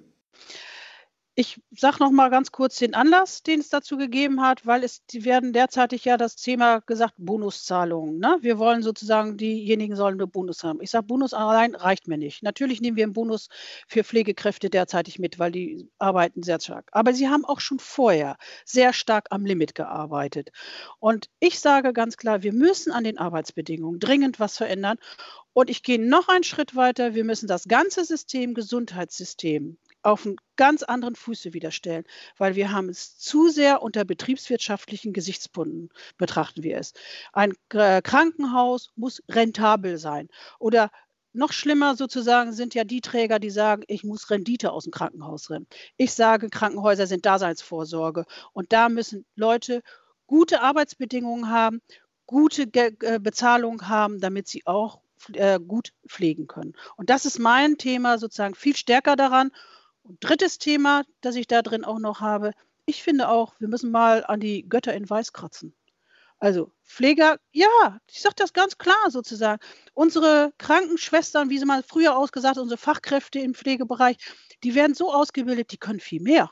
Ich 1.37 1.61
sage 1.73 1.97
noch 1.99 2.13
mal 2.13 2.31
ganz 2.31 2.53
kurz 2.53 2.79
den 2.79 2.95
Anlass, 2.95 3.43
den 3.43 3.59
es 3.59 3.69
dazu 3.69 3.97
gegeben 3.97 4.41
hat, 4.41 4.67
weil 4.67 4.85
es 4.85 5.05
die 5.07 5.25
werden 5.25 5.53
derzeitig 5.53 6.05
ja 6.05 6.17
das 6.17 6.37
Thema 6.37 6.79
gesagt 6.79 7.15
Bonuszahlungen. 7.17 8.21
Ne? 8.21 8.39
Wir 8.43 8.57
wollen 8.59 8.85
sozusagen 8.85 9.37
diejenigen 9.37 9.97
sollen 9.97 10.15
eine 10.15 10.29
Bonus 10.29 10.63
haben. 10.63 10.81
Ich 10.81 10.91
sage 10.91 11.07
Bonus 11.07 11.35
allein 11.35 11.75
reicht 11.75 12.07
mir 12.07 12.19
nicht. 12.19 12.45
Natürlich 12.45 12.81
nehmen 12.81 12.97
wir 12.97 13.03
einen 13.03 13.15
Bonus 13.15 13.49
für 13.89 14.05
Pflegekräfte 14.05 14.71
derzeitig 14.71 15.19
mit, 15.19 15.41
weil 15.41 15.51
die 15.51 15.91
arbeiten 15.99 16.45
sehr 16.45 16.61
stark. 16.61 16.89
Aber 16.93 17.13
sie 17.13 17.29
haben 17.29 17.45
auch 17.45 17.59
schon 17.59 17.81
vorher 17.81 18.37
sehr 18.65 18.93
stark 18.93 19.27
am 19.31 19.45
Limit 19.45 19.75
gearbeitet. 19.75 20.51
Und 21.01 21.31
ich 21.41 21.59
sage 21.59 21.93
ganz 21.93 22.17
klar, 22.17 22.45
wir 22.45 22.53
müssen 22.53 22.93
an 22.93 23.03
den 23.03 23.19
Arbeitsbedingungen 23.19 23.99
dringend 23.99 24.39
was 24.39 24.57
verändern. 24.57 24.99
Und 25.53 25.69
ich 25.69 25.83
gehe 25.83 26.01
noch 26.01 26.29
einen 26.29 26.45
Schritt 26.45 26.77
weiter. 26.77 27.15
Wir 27.15 27.25
müssen 27.25 27.49
das 27.49 27.65
ganze 27.67 28.05
System, 28.05 28.55
Gesundheitssystem, 28.55 29.79
auf 30.05 30.27
einen 30.27 30.37
ganz 30.57 30.83
anderen 30.83 31.17
Fuße 31.17 31.53
wieder 31.55 31.71
stellen, 31.71 32.05
weil 32.37 32.55
wir 32.55 32.73
haben 32.73 32.89
es 32.89 33.19
zu 33.19 33.49
sehr 33.49 33.83
unter 33.83 34.05
betriebswirtschaftlichen 34.05 35.13
Gesichtspunkten 35.13 35.89
betrachten 36.19 36.63
wir 36.63 36.79
es. 36.79 36.93
Ein 37.33 37.55
äh, 37.71 38.03
Krankenhaus 38.03 38.93
muss 38.97 39.23
rentabel 39.29 39.99
sein 39.99 40.29
oder 40.59 40.91
noch 41.33 41.53
schlimmer 41.53 41.97
sozusagen 41.97 42.53
sind 42.53 42.75
ja 42.75 42.85
die 42.85 43.01
Träger, 43.01 43.41
die 43.41 43.51
sagen, 43.51 43.83
ich 43.89 44.05
muss 44.05 44.31
Rendite 44.31 44.71
aus 44.71 44.85
dem 44.85 44.93
Krankenhaus 44.93 45.51
rennen. 45.51 45.67
Ich 45.97 46.13
sage, 46.13 46.49
Krankenhäuser 46.49 47.09
sind 47.09 47.27
Daseinsvorsorge 47.27 48.25
und 48.53 48.73
da 48.73 48.89
müssen 48.89 49.25
Leute 49.35 49.83
gute 50.27 50.63
Arbeitsbedingungen 50.63 51.51
haben, 51.51 51.81
gute 52.27 52.69
äh, 52.73 53.19
Bezahlung 53.19 53.89
haben, 53.89 54.21
damit 54.21 54.47
sie 54.47 54.65
auch 54.67 55.01
äh, 55.33 55.59
gut 55.59 55.93
pflegen 56.07 56.47
können. 56.47 56.75
Und 56.97 57.11
das 57.11 57.25
ist 57.25 57.39
mein 57.39 57.79
Thema 57.79 58.19
sozusagen 58.19 58.55
viel 58.55 58.77
stärker 58.77 59.17
daran. 59.17 59.51
Und 60.05 60.19
drittes 60.21 60.59
Thema, 60.59 61.03
das 61.23 61.35
ich 61.35 61.47
da 61.47 61.63
drin 61.63 61.85
auch 61.85 61.99
noch 61.99 62.21
habe, 62.21 62.53
ich 62.87 63.03
finde 63.03 63.29
auch, 63.29 63.55
wir 63.59 63.69
müssen 63.69 63.91
mal 63.91 64.25
an 64.25 64.39
die 64.39 64.69
Götter 64.69 64.95
in 64.95 65.09
Weiß 65.09 65.33
kratzen. 65.33 65.75
Also 66.39 66.73
Pfleger, 66.83 67.39
ja, 67.53 67.99
ich 68.07 68.21
sage 68.21 68.35
das 68.37 68.53
ganz 68.53 68.77
klar 68.77 69.11
sozusagen. 69.11 69.61
Unsere 69.95 70.53
Krankenschwestern, 70.59 71.49
wie 71.49 71.59
sie 71.59 71.65
mal 71.65 71.83
früher 71.83 72.17
ausgesagt, 72.17 72.59
unsere 72.59 72.77
Fachkräfte 72.77 73.39
im 73.39 73.55
Pflegebereich, 73.55 74.19
die 74.63 74.75
werden 74.75 74.95
so 74.95 75.11
ausgebildet, 75.11 75.73
die 75.73 75.79
können 75.79 76.01
viel 76.01 76.21
mehr. 76.21 76.51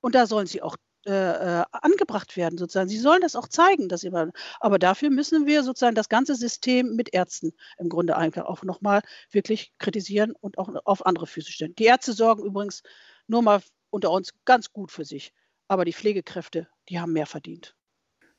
Und 0.00 0.16
da 0.16 0.26
sollen 0.26 0.48
sie 0.48 0.60
auch 0.60 0.76
äh, 1.08 1.60
äh, 1.60 1.64
angebracht 1.72 2.36
werden, 2.36 2.58
sozusagen. 2.58 2.90
Sie 2.90 2.98
sollen 2.98 3.22
das 3.22 3.34
auch 3.34 3.48
zeigen, 3.48 3.88
dass 3.88 4.02
sie 4.02 4.12
aber 4.60 4.78
dafür 4.78 5.08
müssen 5.08 5.46
wir 5.46 5.62
sozusagen 5.62 5.94
das 5.94 6.10
ganze 6.10 6.34
System 6.34 6.96
mit 6.96 7.14
Ärzten 7.14 7.52
im 7.78 7.88
Grunde 7.88 8.16
einfach 8.16 8.44
auch 8.44 8.62
nochmal 8.62 9.00
wirklich 9.30 9.72
kritisieren 9.78 10.32
und 10.32 10.58
auch 10.58 10.68
auf 10.84 11.06
andere 11.06 11.26
Füße 11.26 11.50
stellen. 11.50 11.74
Die 11.76 11.84
Ärzte 11.84 12.12
sorgen 12.12 12.44
übrigens 12.44 12.82
nur 13.26 13.40
mal 13.40 13.62
unter 13.88 14.10
uns 14.10 14.34
ganz 14.44 14.70
gut 14.70 14.92
für 14.92 15.06
sich, 15.06 15.32
aber 15.66 15.86
die 15.86 15.94
Pflegekräfte, 15.94 16.68
die 16.90 17.00
haben 17.00 17.14
mehr 17.14 17.26
verdient. 17.26 17.77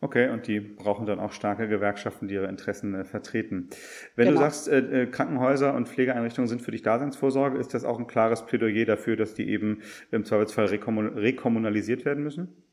Okay, 0.02 0.30
und 0.30 0.48
die 0.48 0.62
brauchen 0.62 1.06
dann 1.06 1.20
auch 1.20 1.34
starke 1.34 1.68
Gewerkschaften, 1.68 2.30
die 2.30 2.36
ihre 2.36 2.48
Interessen 2.48 2.96
äh, 2.96 3.04
vertreten. 3.04 3.70
Wenn 4.16 4.30
genau. 4.30 4.40
du 4.40 4.46
sagst, 4.46 4.70
äh, 4.70 5.04
äh, 5.04 5.06
Krankenhäuser 5.08 5.74
und 5.74 5.90
Pflegeeinrichtungen 5.90 6.48
sind 6.48 6.62
für 6.62 6.72
dich 6.72 6.84
Daseinsvorsorge, 6.84 7.58
ist 7.58 7.74
das 7.74 7.84
auch 7.84 8.00
ein 8.00 8.08
klares 8.08 8.46
Plädoyer 8.46 8.86
dafür, 8.86 9.18
dass 9.18 9.34
die 9.34 9.50
eben 9.50 9.82
im 10.12 10.24
Zweifelsfall 10.24 10.68
rekommun 10.68 11.18
rekommunalisiert 11.18 12.06
werden 12.06 12.24
müssen? 12.24 12.64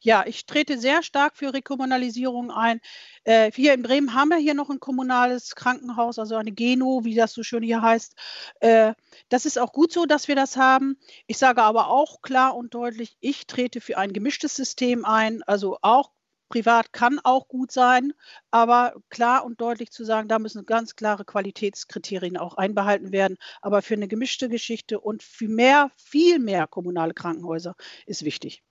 Ja, 0.00 0.24
ich 0.26 0.44
trete 0.44 0.76
sehr 0.76 1.02
stark 1.02 1.36
für 1.36 1.54
Rekommunalisierung 1.54 2.50
ein. 2.50 2.80
Äh, 3.22 3.50
hier 3.52 3.72
in 3.72 3.82
Bremen 3.82 4.12
haben 4.12 4.28
wir 4.28 4.36
hier 4.36 4.52
noch 4.52 4.68
ein 4.68 4.78
kommunales 4.78 5.54
Krankenhaus, 5.54 6.18
also 6.18 6.36
eine 6.36 6.52
Geno, 6.52 7.04
wie 7.04 7.14
das 7.14 7.32
so 7.32 7.42
schön 7.42 7.62
hier 7.62 7.80
heißt. 7.80 8.14
Äh, 8.60 8.92
das 9.30 9.46
ist 9.46 9.58
auch 9.58 9.72
gut 9.72 9.92
so, 9.92 10.04
dass 10.04 10.28
wir 10.28 10.36
das 10.36 10.58
haben. 10.58 10.98
Ich 11.26 11.38
sage 11.38 11.62
aber 11.62 11.88
auch 11.88 12.20
klar 12.20 12.54
und 12.54 12.74
deutlich, 12.74 13.16
ich 13.20 13.46
trete 13.46 13.80
für 13.80 13.96
ein 13.96 14.12
gemischtes 14.12 14.54
System 14.56 15.06
ein, 15.06 15.42
also 15.44 15.78
auch 15.80 16.10
Privat 16.54 16.92
kann 16.92 17.18
auch 17.24 17.48
gut 17.48 17.72
sein, 17.72 18.12
aber 18.52 18.94
klar 19.10 19.44
und 19.44 19.60
deutlich 19.60 19.90
zu 19.90 20.04
sagen, 20.04 20.28
da 20.28 20.38
müssen 20.38 20.64
ganz 20.64 20.94
klare 20.94 21.24
Qualitätskriterien 21.24 22.36
auch 22.36 22.54
einbehalten 22.56 23.10
werden. 23.10 23.38
Aber 23.60 23.82
für 23.82 23.94
eine 23.94 24.06
gemischte 24.06 24.48
Geschichte 24.48 25.00
und 25.00 25.24
für 25.24 25.48
mehr, 25.48 25.90
viel 25.96 26.38
mehr 26.38 26.68
kommunale 26.68 27.12
Krankenhäuser 27.12 27.74
ist 28.06 28.24
wichtig. 28.24 28.62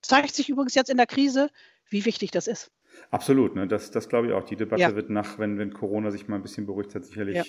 Zeigt 0.00 0.32
sich 0.32 0.48
übrigens 0.48 0.76
jetzt 0.76 0.90
in 0.90 0.96
der 0.96 1.08
Krise, 1.08 1.50
wie 1.88 2.04
wichtig 2.04 2.30
das 2.30 2.46
ist. 2.46 2.70
Absolut, 3.10 3.56
ne? 3.56 3.66
das, 3.66 3.90
das 3.90 4.08
glaube 4.08 4.26
ich 4.26 4.32
auch. 4.34 4.44
Die 4.44 4.56
Debatte 4.56 4.82
ja. 4.82 4.94
wird 4.94 5.08
nach, 5.08 5.38
wenn, 5.38 5.58
wenn 5.58 5.72
Corona 5.72 6.10
sich 6.10 6.28
mal 6.28 6.36
ein 6.36 6.42
bisschen 6.42 6.66
beruhigt 6.66 6.94
hat, 6.94 7.04
sicherlich 7.04 7.36
ja. 7.36 7.44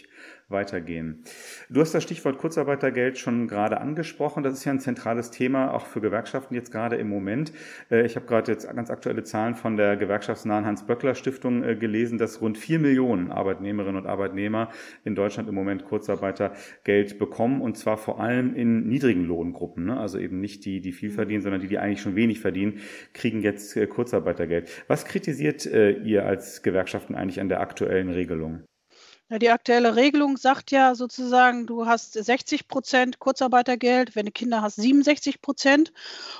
weitergehen. 0.48 1.24
Du 1.70 1.82
hast 1.82 1.94
das 1.94 2.04
Stichwort 2.04 2.38
Kurzarbeitergeld 2.38 3.18
schon 3.18 3.48
gerade 3.48 3.82
angesprochen. 3.82 4.42
Das 4.44 4.54
ist 4.54 4.64
ja 4.64 4.72
ein 4.72 4.80
zentrales 4.80 5.32
Thema, 5.32 5.74
auch 5.74 5.86
für 5.86 6.00
Gewerkschaften 6.00 6.56
jetzt 6.56 6.72
gerade 6.72 6.96
im 6.96 7.10
Moment. 7.10 7.52
Äh, 7.92 8.06
ich 8.06 8.16
habe 8.16 8.26
gerade 8.26 8.52
jetzt 8.52 8.74
ganz 8.74 8.90
aktuelle 8.90 9.24
Zahlen 9.24 9.56
von 9.56 9.76
der 9.76 9.98
gewerkschaftsnahen 9.98 10.66
Hans-Böckler-Stiftung 10.66 11.64
äh, 11.64 11.76
gelesen, 11.76 12.18
dass 12.18 12.42
rund 12.42 12.58
vier 12.58 12.80
Millionen 12.80 13.32
Arbeitnehmerinnen 13.32 14.02
und 14.02 14.08
Arbeitnehmer 14.08 14.70
in 15.04 15.16
Deutschland 15.16 15.50
im 15.50 15.56
Moment 15.56 15.84
Kurzarbeitergeld 15.84 17.20
bekommen 17.20 17.62
und 17.62 17.78
zwar 17.78 17.98
vor 17.98 18.22
allem 18.22 18.56
in 18.56 18.88
niedrigen 18.88 19.26
Lohngruppen. 19.26 19.86
Ne? 19.86 20.00
Also 20.00 20.20
eben 20.20 20.40
nicht 20.40 20.64
die, 20.64 20.80
die 20.80 20.94
viel 20.94 21.10
mhm. 21.10 21.16
verdienen, 21.16 21.42
sondern 21.42 21.60
die, 21.60 21.68
die 21.68 21.80
eigentlich 21.80 22.02
schon 22.02 22.16
wenig 22.16 22.40
verdienen, 22.40 22.80
kriegen 23.14 23.42
jetzt 23.42 23.76
äh, 23.76 23.88
Kurzarbeitergeld. 23.88 24.70
Was 24.88 25.04
kritisiert 25.04 25.39
kritisiert 25.40 25.66
äh, 25.66 25.92
ihr 25.92 26.26
als 26.26 26.62
Gewerkschaften 26.62 27.16
eigentlich 27.16 27.40
an 27.40 27.50
der 27.50 27.62
aktuellen 27.62 28.10
Regelung? 28.10 28.66
Ja, 29.32 29.38
die 29.38 29.52
aktuelle 29.52 29.96
Regelung 29.96 30.38
sagt 30.38 30.72
ja 30.72 30.96
sozusagen, 30.96 31.68
du 31.68 31.86
hast 31.86 32.14
60 32.14 32.68
Prozent 32.68 33.20
Kurzarbeitergeld, 33.20 34.16
wenn 34.16 34.26
du 34.26 34.32
Kinder 34.32 34.64
hast 34.64 34.78
67 34.78 35.40
Prozent. 35.40 35.94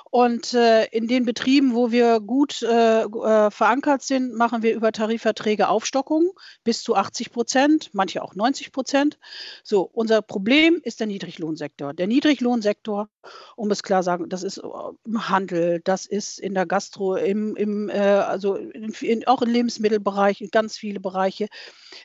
Und 0.10 0.56
äh, 0.56 0.86
in 0.86 1.08
den 1.08 1.24
Betrieben, 1.24 1.76
wo 1.76 1.92
wir 1.92 2.20
gut 2.20 2.64
äh, 2.64 3.04
äh, 3.04 3.52
verankert 3.52 4.02
sind, 4.02 4.34
machen 4.34 4.64
wir 4.64 4.74
über 4.74 4.92
Tarifverträge 4.92 5.70
Aufstockungen 5.70 6.32
bis 6.64 6.82
zu 6.82 6.96
80 6.96 7.32
Prozent, 7.32 7.90
manche 7.94 8.24
auch 8.24 8.34
90 8.34 8.72
Prozent. 8.72 9.20
So, 9.64 9.84
unser 9.84 10.24
Problem 10.24 10.82
ist 10.84 11.00
der 11.00 11.06
Niedriglohnsektor. 11.06 11.94
Der 11.94 12.08
Niedriglohnsektor, 12.08 13.08
um 13.56 13.70
es 13.70 13.84
klar 13.84 14.02
sagen, 14.02 14.30
das 14.30 14.42
ist 14.42 14.58
äh, 14.58 14.68
im 15.06 15.30
Handel, 15.30 15.80
das 15.84 16.08
ist 16.08 16.40
in 16.40 16.56
der 16.56 16.66
Gastro, 16.66 17.18
im, 17.18 17.56
im 17.56 17.90
äh, 17.90 18.00
also 18.00 18.56
in, 18.56 18.92
in, 19.02 19.28
auch 19.28 19.44
im 19.44 19.52
Lebensmittelbereich, 19.52 20.42
in 20.42 20.50
ganz 20.50 20.76
viele 20.76 21.00
Bereiche. 21.00 21.50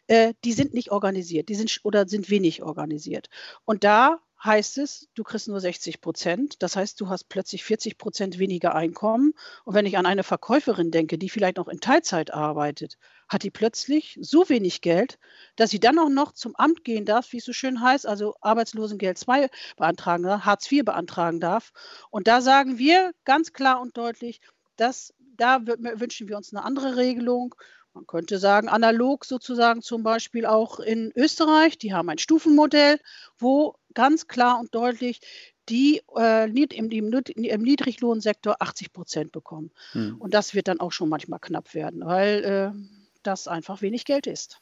Die 0.09 0.53
sind 0.53 0.74
nicht 0.75 0.91
organisiert, 0.91 1.49
die 1.49 1.55
sind 1.55 1.81
oder 1.85 2.07
sind 2.07 2.29
wenig 2.31 2.63
organisiert. 2.63 3.29
Und 3.65 3.85
da 3.85 4.21
heißt 4.45 4.77
es, 4.77 5.09
du 5.15 5.25
kriegst 5.25 5.49
nur 5.49 5.59
60 5.59 6.03
Prozent. 6.03 6.63
Das 6.63 6.77
heißt, 6.77 7.01
du 7.01 7.09
hast 7.09 7.31
plötzlich 7.31 7.65
40 7.65 7.97
Prozent 7.97 8.39
weniger 8.39 8.75
Einkommen. 8.75 9.33
Und 9.65 9.75
wenn 9.75 9.87
ich 9.87 9.97
an 9.97 10.05
eine 10.05 10.23
Verkäuferin 10.23 10.91
denke, 10.91 11.17
die 11.17 11.31
vielleicht 11.31 11.57
noch 11.57 11.69
in 11.69 11.81
Teilzeit 11.81 12.33
arbeitet, 12.33 12.99
hat 13.27 13.43
die 13.43 13.51
plötzlich 13.51 14.19
so 14.21 14.47
wenig 14.51 14.83
Geld, 14.83 15.19
dass 15.57 15.71
sie 15.71 15.81
dann 15.81 15.99
auch 15.99 16.11
noch 16.11 16.33
zum 16.33 16.55
Amt 16.57 16.85
gehen 16.85 17.07
darf, 17.07 17.33
wie 17.33 17.39
es 17.39 17.45
so 17.47 17.55
schön 17.55 17.81
heißt, 17.81 18.07
also 18.07 18.35
Arbeitslosengeld 18.43 19.17
2 19.17 19.49
beantragen, 19.79 20.45
Hartz 20.45 20.71
IV 20.71 20.85
beantragen 20.85 21.41
darf. 21.41 21.73
Und 22.11 22.29
da 22.29 22.43
sagen 22.43 22.77
wir 22.77 23.13
ganz 23.25 23.55
klar 23.55 23.81
und 23.81 23.97
deutlich, 23.97 24.43
dass 24.77 25.15
da 25.37 25.61
wünschen 25.65 26.29
wir 26.29 26.37
uns 26.37 26.53
eine 26.53 26.65
andere 26.65 26.97
Regelung. 26.97 27.55
Man 27.95 28.07
könnte 28.09 28.39
sagen, 28.39 28.69
analog 28.69 29.25
sozusagen 29.25 29.81
zum 29.81 30.03
Beispiel 30.03 30.47
auch 30.47 30.81
in 30.81 31.13
Österreich, 31.15 31.79
die 31.79 31.95
haben 31.95 32.11
ein 32.11 32.19
Stufenmodell, 32.19 32.99
wo 33.39 33.77
ganz 33.95 34.27
klar 34.27 34.59
und 34.59 34.75
deutlich 34.75 35.21
die 35.69 36.03
äh, 36.17 36.51
im, 36.51 36.91
im, 36.91 37.63
Niedriglohnsektor 37.63 38.57
80 38.59 38.93
Prozent 38.93 39.33
bekommen. 39.33 39.71
Hm. 39.93 40.17
Und 40.19 40.35
das 40.35 40.55
wird 40.55 40.69
dann 40.69 40.81
auch 40.81 40.93
schon 40.93 41.09
manchmal 41.09 41.39
knapp 41.39 41.73
werden, 41.75 42.05
weil 42.05 42.45
äh, 42.45 42.79
das 43.23 43.49
einfach 43.49 43.81
wenig 43.81 44.05
Geld 44.05 44.27
ist. 44.27 44.61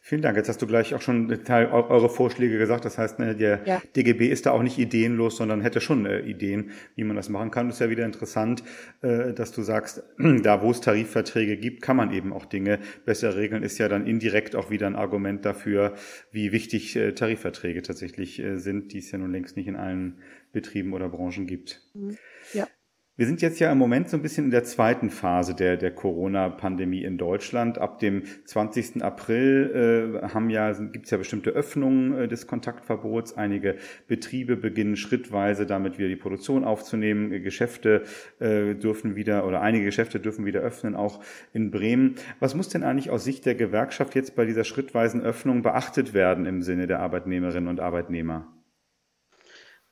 Vielen 0.00 0.22
Dank. 0.22 0.36
Jetzt 0.36 0.48
hast 0.48 0.60
du 0.60 0.66
gleich 0.66 0.94
auch 0.94 1.00
schon 1.00 1.28
Teil 1.44 1.66
eure 1.66 2.08
Vorschläge 2.08 2.58
gesagt. 2.58 2.84
Das 2.84 2.98
heißt, 2.98 3.18
ne, 3.18 3.36
der 3.36 3.60
ja. 3.64 3.82
DGB 3.94 4.28
ist 4.28 4.46
da 4.46 4.50
auch 4.50 4.62
nicht 4.62 4.78
ideenlos, 4.78 5.36
sondern 5.36 5.60
hätte 5.60 5.80
schon 5.80 6.06
äh, 6.06 6.20
Ideen, 6.20 6.70
wie 6.96 7.04
man 7.04 7.16
das 7.16 7.28
machen 7.28 7.50
kann. 7.50 7.68
Das 7.68 7.76
ist 7.76 7.80
ja 7.80 7.90
wieder 7.90 8.04
interessant, 8.04 8.64
äh, 9.02 9.32
dass 9.32 9.52
du 9.52 9.62
sagst, 9.62 10.02
da 10.42 10.62
wo 10.62 10.70
es 10.70 10.80
Tarifverträge 10.80 11.56
gibt, 11.56 11.82
kann 11.82 11.96
man 11.96 12.12
eben 12.12 12.32
auch 12.32 12.46
Dinge 12.46 12.80
besser 13.04 13.36
regeln. 13.36 13.62
Ist 13.62 13.78
ja 13.78 13.88
dann 13.88 14.06
indirekt 14.06 14.56
auch 14.56 14.70
wieder 14.70 14.86
ein 14.86 14.96
Argument 14.96 15.44
dafür, 15.44 15.94
wie 16.32 16.52
wichtig 16.52 16.96
äh, 16.96 17.12
Tarifverträge 17.12 17.82
tatsächlich 17.82 18.42
sind, 18.54 18.92
die 18.92 18.98
es 18.98 19.10
ja 19.10 19.18
nun 19.18 19.30
längst 19.32 19.56
nicht 19.56 19.68
in 19.68 19.76
allen 19.76 20.18
Betrieben 20.52 20.92
oder 20.92 21.08
Branchen 21.08 21.46
gibt. 21.46 21.80
Mhm. 21.94 22.18
Ja. 22.52 22.66
Wir 23.14 23.26
sind 23.26 23.42
jetzt 23.42 23.60
ja 23.60 23.70
im 23.70 23.76
Moment 23.76 24.08
so 24.08 24.16
ein 24.16 24.22
bisschen 24.22 24.46
in 24.46 24.50
der 24.50 24.64
zweiten 24.64 25.10
Phase 25.10 25.54
der, 25.54 25.76
der 25.76 25.90
Corona-Pandemie 25.90 27.04
in 27.04 27.18
Deutschland. 27.18 27.76
Ab 27.76 27.98
dem 27.98 28.22
20. 28.46 29.02
April 29.04 30.22
äh, 30.24 30.28
haben 30.28 30.48
ja, 30.48 30.72
gibt 30.72 31.04
es 31.04 31.10
ja 31.10 31.18
bestimmte 31.18 31.50
Öffnungen 31.50 32.16
äh, 32.16 32.26
des 32.26 32.46
Kontaktverbots. 32.46 33.36
Einige 33.36 33.76
Betriebe 34.08 34.56
beginnen 34.56 34.96
schrittweise 34.96 35.66
damit 35.66 35.98
wieder 35.98 36.08
die 36.08 36.16
Produktion 36.16 36.64
aufzunehmen. 36.64 37.42
Geschäfte 37.42 38.04
äh, 38.38 38.74
dürfen 38.76 39.14
wieder 39.14 39.46
oder 39.46 39.60
einige 39.60 39.84
Geschäfte 39.84 40.18
dürfen 40.18 40.46
wieder 40.46 40.60
öffnen, 40.60 40.96
auch 40.96 41.22
in 41.52 41.70
Bremen. 41.70 42.14
Was 42.40 42.54
muss 42.54 42.70
denn 42.70 42.82
eigentlich 42.82 43.10
aus 43.10 43.24
Sicht 43.24 43.44
der 43.44 43.56
Gewerkschaft 43.56 44.14
jetzt 44.14 44.36
bei 44.36 44.46
dieser 44.46 44.64
schrittweisen 44.64 45.20
Öffnung 45.20 45.60
beachtet 45.60 46.14
werden 46.14 46.46
im 46.46 46.62
Sinne 46.62 46.86
der 46.86 47.00
Arbeitnehmerinnen 47.00 47.68
und 47.68 47.78
Arbeitnehmer? 47.78 48.50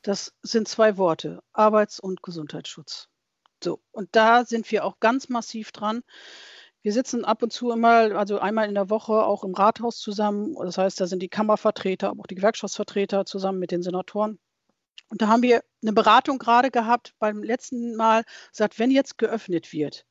Das 0.02 0.32
sind 0.42 0.68
zwei 0.68 0.96
Worte, 0.96 1.42
Arbeits- 1.52 2.00
und 2.00 2.22
Gesundheitsschutz. 2.22 3.08
So, 3.62 3.80
und 3.92 4.08
da 4.12 4.44
sind 4.44 4.70
wir 4.70 4.84
auch 4.84 5.00
ganz 5.00 5.28
massiv 5.28 5.72
dran. 5.72 6.02
Wir 6.82 6.94
sitzen 6.94 7.26
ab 7.26 7.42
und 7.42 7.52
zu 7.52 7.70
immer, 7.70 8.16
also 8.16 8.38
einmal 8.38 8.68
in 8.68 8.74
der 8.74 8.88
Woche 8.88 9.12
auch 9.12 9.44
im 9.44 9.54
Rathaus 9.54 9.98
zusammen. 9.98 10.54
Das 10.54 10.78
heißt, 10.78 10.98
da 10.98 11.06
sind 11.06 11.20
die 11.22 11.28
Kammervertreter, 11.28 12.08
aber 12.08 12.20
auch 12.20 12.26
die 12.26 12.36
Gewerkschaftsvertreter 12.36 13.26
zusammen 13.26 13.58
mit 13.58 13.70
den 13.70 13.82
Senatoren. 13.82 14.38
Und 15.08 15.20
da 15.20 15.28
haben 15.28 15.42
wir 15.42 15.62
eine 15.82 15.92
Beratung 15.92 16.38
gerade 16.38 16.70
gehabt 16.70 17.14
beim 17.18 17.42
letzten 17.42 17.96
Mal, 17.96 18.24
gesagt, 18.50 18.78
wenn 18.78 18.90
jetzt 18.90 19.18
geöffnet 19.18 19.72
wird, 19.72 20.06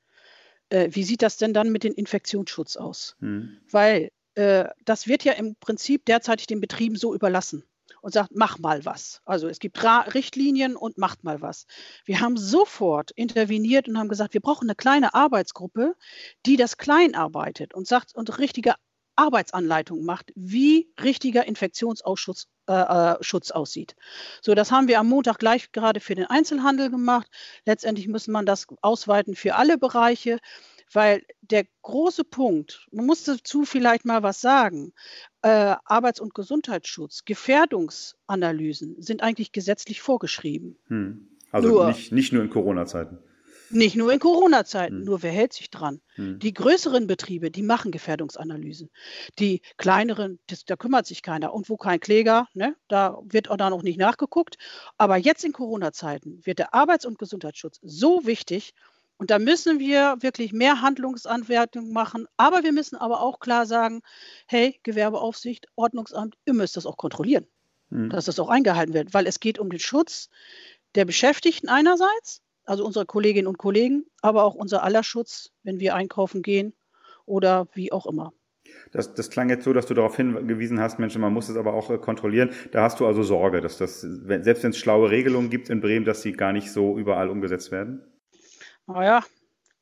äh, 0.70 0.90
wie 0.92 1.04
sieht 1.04 1.24
das 1.24 1.38
denn 1.38 1.54
dann 1.54 1.72
mit 1.72 1.84
dem 1.84 1.94
Infektionsschutz 1.94 2.78
aus? 2.78 3.16
Hm. 3.20 3.58
Weil 3.72 4.12
äh, 4.36 4.66
das 4.86 5.08
wird 5.08 5.24
ja 5.24 5.34
im 5.34 5.56
Prinzip 5.56 6.06
derzeitig 6.06 6.46
den 6.46 6.62
Betrieben 6.62 6.98
so 6.98 7.16
überlassen 7.16 7.64
und 8.02 8.14
sagt, 8.14 8.32
mach 8.34 8.60
mal 8.60 8.86
was. 8.86 9.22
Also 9.26 9.48
es 9.48 9.60
gibt 9.60 9.84
Ra 9.84 10.02
Richtlinien 10.02 10.76
und 10.76 10.98
macht 10.98 11.24
mal 11.24 11.42
was. 11.42 11.66
Wir 12.06 12.20
haben 12.22 12.38
sofort 12.38 13.12
interveniert 13.12 13.88
und 13.88 13.98
haben 13.98 14.10
gesagt, 14.10 14.34
wir 14.34 14.42
brauchen 14.42 14.70
eine 14.70 14.76
kleine 14.76 15.14
Arbeitsgruppe, 15.14 15.96
die 16.46 16.58
das 16.58 16.78
klein 16.78 17.16
arbeitet 17.16 17.74
und 17.74 17.88
sagt 17.88 18.16
und 18.16 18.38
richtige 18.40 18.76
Arbeitsanleitung 19.20 20.06
macht, 20.06 20.32
wie 20.36 20.94
richtiger 21.04 21.46
Infektionsschutz 21.46 22.48
äh, 22.70 22.74
äh, 22.74 23.18
Schutz 23.22 23.52
aussieht. 23.52 23.96
So, 24.42 24.56
das 24.56 24.72
haben 24.72 24.88
wir 24.88 25.00
am 25.00 25.08
Montag 25.08 25.40
gleich 25.40 25.74
gerade 25.74 26.00
für 26.00 26.16
den 26.16 26.26
Einzelhandel 26.26 26.90
gemacht. 26.90 27.28
Letztendlich 27.66 28.08
muss 28.08 28.28
man 28.28 28.46
das 28.46 28.68
ausweiten 28.82 29.36
für 29.36 29.56
alle 29.56 29.78
Bereiche. 29.78 30.40
Weil 30.92 31.24
der 31.42 31.66
große 31.84 32.24
Punkt, 32.24 32.88
man 32.92 33.06
muss 33.06 33.24
dazu 33.24 33.64
vielleicht 33.64 34.06
mal 34.06 34.24
was 34.24 34.42
sagen, 34.42 34.94
äh, 35.42 35.76
Arbeits- 35.86 36.20
und 36.20 36.34
Gesundheitsschutz, 36.34 37.26
Gefährdungsanalysen 37.26 39.02
sind 39.02 39.22
eigentlich 39.22 39.52
gesetzlich 39.52 40.02
vorgeschrieben. 40.02 40.78
Hm. 40.88 41.28
Also 41.52 41.70
nur, 41.70 41.88
nicht, 41.88 42.12
nicht 42.12 42.34
nur 42.34 42.44
in 42.44 42.50
Corona-Zeiten. 42.50 43.20
Nicht 43.72 43.96
nur 43.96 44.12
in 44.12 44.20
Corona-Zeiten, 44.20 44.98
hm. 44.98 45.04
nur 45.06 45.22
wer 45.22 45.32
hält 45.32 45.54
sich 45.54 45.70
dran? 45.70 46.02
Hm. 46.16 46.40
Die 46.40 46.54
größeren 46.54 47.06
Betriebe, 47.06 47.52
die 47.52 47.62
machen 47.62 47.92
Gefährdungsanalysen. 47.92 48.90
Die 49.38 49.62
kleineren, 49.78 50.40
das, 50.48 50.66
da 50.66 50.76
kümmert 50.76 51.06
sich 51.06 51.22
keiner. 51.22 51.54
Und 51.54 51.70
wo 51.70 51.78
kein 51.78 52.00
Kläger, 52.00 52.48
ne, 52.54 52.76
da 52.88 53.20
wird 53.24 53.50
auch 53.52 53.58
da 53.58 53.70
noch 53.70 53.84
nicht 53.84 54.00
nachgeguckt. 54.00 54.58
Aber 54.98 55.18
jetzt 55.18 55.44
in 55.46 55.54
Corona-Zeiten 55.54 56.44
wird 56.46 56.58
der 56.58 56.74
Arbeits- 56.74 57.06
und 57.06 57.20
Gesundheitsschutz 57.20 57.80
so 57.84 58.26
wichtig, 58.26 58.74
und 59.20 59.32
da 59.32 59.38
müssen 59.38 59.80
wir 59.80 60.16
wirklich 60.22 60.54
mehr 60.54 60.82
Handlungsanwertung 60.82 61.92
machen. 61.92 62.26
Aber 62.38 62.64
wir 62.64 62.72
müssen 62.72 62.96
aber 62.96 63.22
auch 63.22 63.42
klar 63.42 63.66
sagen, 63.66 64.02
hey, 64.48 64.80
Gewerbeaufsicht, 64.84 65.68
Ordnungsamt, 65.76 66.36
ihr 66.46 66.54
müsst 66.54 66.78
das 66.78 66.86
auch 66.86 66.96
kontrollieren, 66.96 67.46
mhm. 67.90 68.10
dass 68.10 68.26
das 68.26 68.40
auch 68.40 68.48
eingehalten 68.48 68.94
wird, 68.94 69.14
weil 69.14 69.28
es 69.28 69.42
geht 69.42 69.60
um 69.60 69.70
den 69.70 69.80
Schutz 69.80 70.30
der 70.96 71.04
Beschäftigten 71.04 71.68
einerseits, 71.68 72.42
also 72.64 72.86
unserer 72.86 73.06
Kolleginnen 73.06 73.48
und 73.48 73.58
Kollegen, 73.58 74.06
aber 74.22 74.46
auch 74.46 74.56
unser 74.56 74.84
aller 74.84 75.04
Schutz, 75.04 75.52
wenn 75.64 75.82
wir 75.82 75.96
einkaufen 75.96 76.42
gehen 76.42 76.74
oder 77.26 77.68
wie 77.74 77.92
auch 77.92 78.06
immer. 78.06 78.32
Das, 78.94 79.14
das 79.16 79.30
klang 79.30 79.50
jetzt 79.50 79.66
so, 79.66 79.74
dass 79.74 79.88
du 79.88 79.96
darauf 79.96 80.16
hingewiesen 80.16 80.80
hast, 80.80 80.98
Mensch, 80.98 81.18
man 81.18 81.34
muss 81.34 81.50
es 81.50 81.58
aber 81.58 81.74
auch 81.74 81.90
äh, 81.90 81.98
kontrollieren. 81.98 82.52
Da 82.72 82.84
hast 82.84 83.02
du 83.02 83.06
also 83.06 83.24
Sorge, 83.24 83.60
dass 83.60 83.78
das, 83.78 84.00
selbst 84.00 84.64
wenn 84.64 84.70
es 84.70 84.78
schlaue 84.78 85.10
Regelungen 85.10 85.50
gibt 85.50 85.70
in 85.70 85.82
Bremen, 85.82 86.06
dass 86.06 86.22
sie 86.22 86.32
gar 86.32 86.54
nicht 86.54 86.72
so 86.72 86.98
überall 86.98 87.30
umgesetzt 87.30 87.72
werden? 87.72 88.02
Naja, 88.90 89.24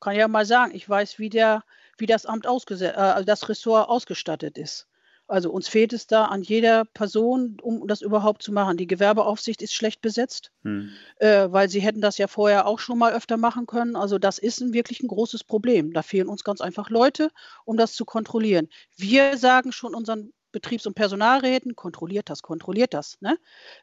kann 0.00 0.16
ja 0.16 0.28
mal 0.28 0.44
sagen, 0.44 0.74
ich 0.74 0.88
weiß, 0.88 1.18
wie, 1.18 1.30
der, 1.30 1.64
wie 1.96 2.06
das 2.06 2.26
Amt 2.26 2.46
ausgesetzt, 2.46 2.96
äh, 2.96 3.00
also 3.00 3.24
das 3.24 3.48
Ressort 3.48 3.88
ausgestattet 3.88 4.58
ist. 4.58 4.86
Also 5.26 5.50
uns 5.50 5.68
fehlt 5.68 5.92
es 5.92 6.06
da 6.06 6.26
an 6.26 6.42
jeder 6.42 6.86
Person, 6.86 7.58
um 7.60 7.86
das 7.86 8.00
überhaupt 8.00 8.42
zu 8.42 8.50
machen. 8.50 8.78
Die 8.78 8.86
Gewerbeaufsicht 8.86 9.60
ist 9.60 9.74
schlecht 9.74 10.00
besetzt, 10.00 10.52
hm. 10.62 10.90
äh, 11.16 11.48
weil 11.50 11.68
sie 11.68 11.80
hätten 11.80 12.00
das 12.00 12.16
ja 12.16 12.26
vorher 12.28 12.66
auch 12.66 12.78
schon 12.78 12.98
mal 12.98 13.12
öfter 13.12 13.36
machen 13.36 13.66
können. 13.66 13.94
Also 13.96 14.18
das 14.18 14.38
ist 14.38 14.60
ein, 14.60 14.72
wirklich 14.72 15.02
ein 15.02 15.08
großes 15.08 15.44
Problem. 15.44 15.92
Da 15.92 16.02
fehlen 16.02 16.28
uns 16.28 16.44
ganz 16.44 16.62
einfach 16.62 16.88
Leute, 16.88 17.30
um 17.66 17.76
das 17.76 17.94
zu 17.94 18.06
kontrollieren. 18.06 18.68
Wir 18.96 19.36
sagen 19.36 19.72
schon 19.72 19.94
unseren 19.94 20.32
Betriebs- 20.50 20.86
und 20.86 20.94
Personalräten, 20.94 21.76
kontrolliert 21.76 22.30
das, 22.30 22.40
kontrolliert 22.40 22.94
das. 22.94 23.18
Ne? 23.20 23.38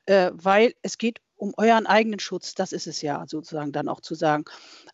Äh, 0.08 0.32
weil 0.34 0.74
es 0.82 0.98
geht 0.98 1.22
um 1.46 1.54
euren 1.58 1.86
eigenen 1.86 2.20
Schutz. 2.20 2.56
Das 2.56 2.72
ist 2.72 2.88
es 2.88 3.02
ja 3.02 3.26
sozusagen 3.28 3.72
dann 3.72 3.88
auch 3.88 4.02
zu 4.02 4.16
sagen. 4.16 4.46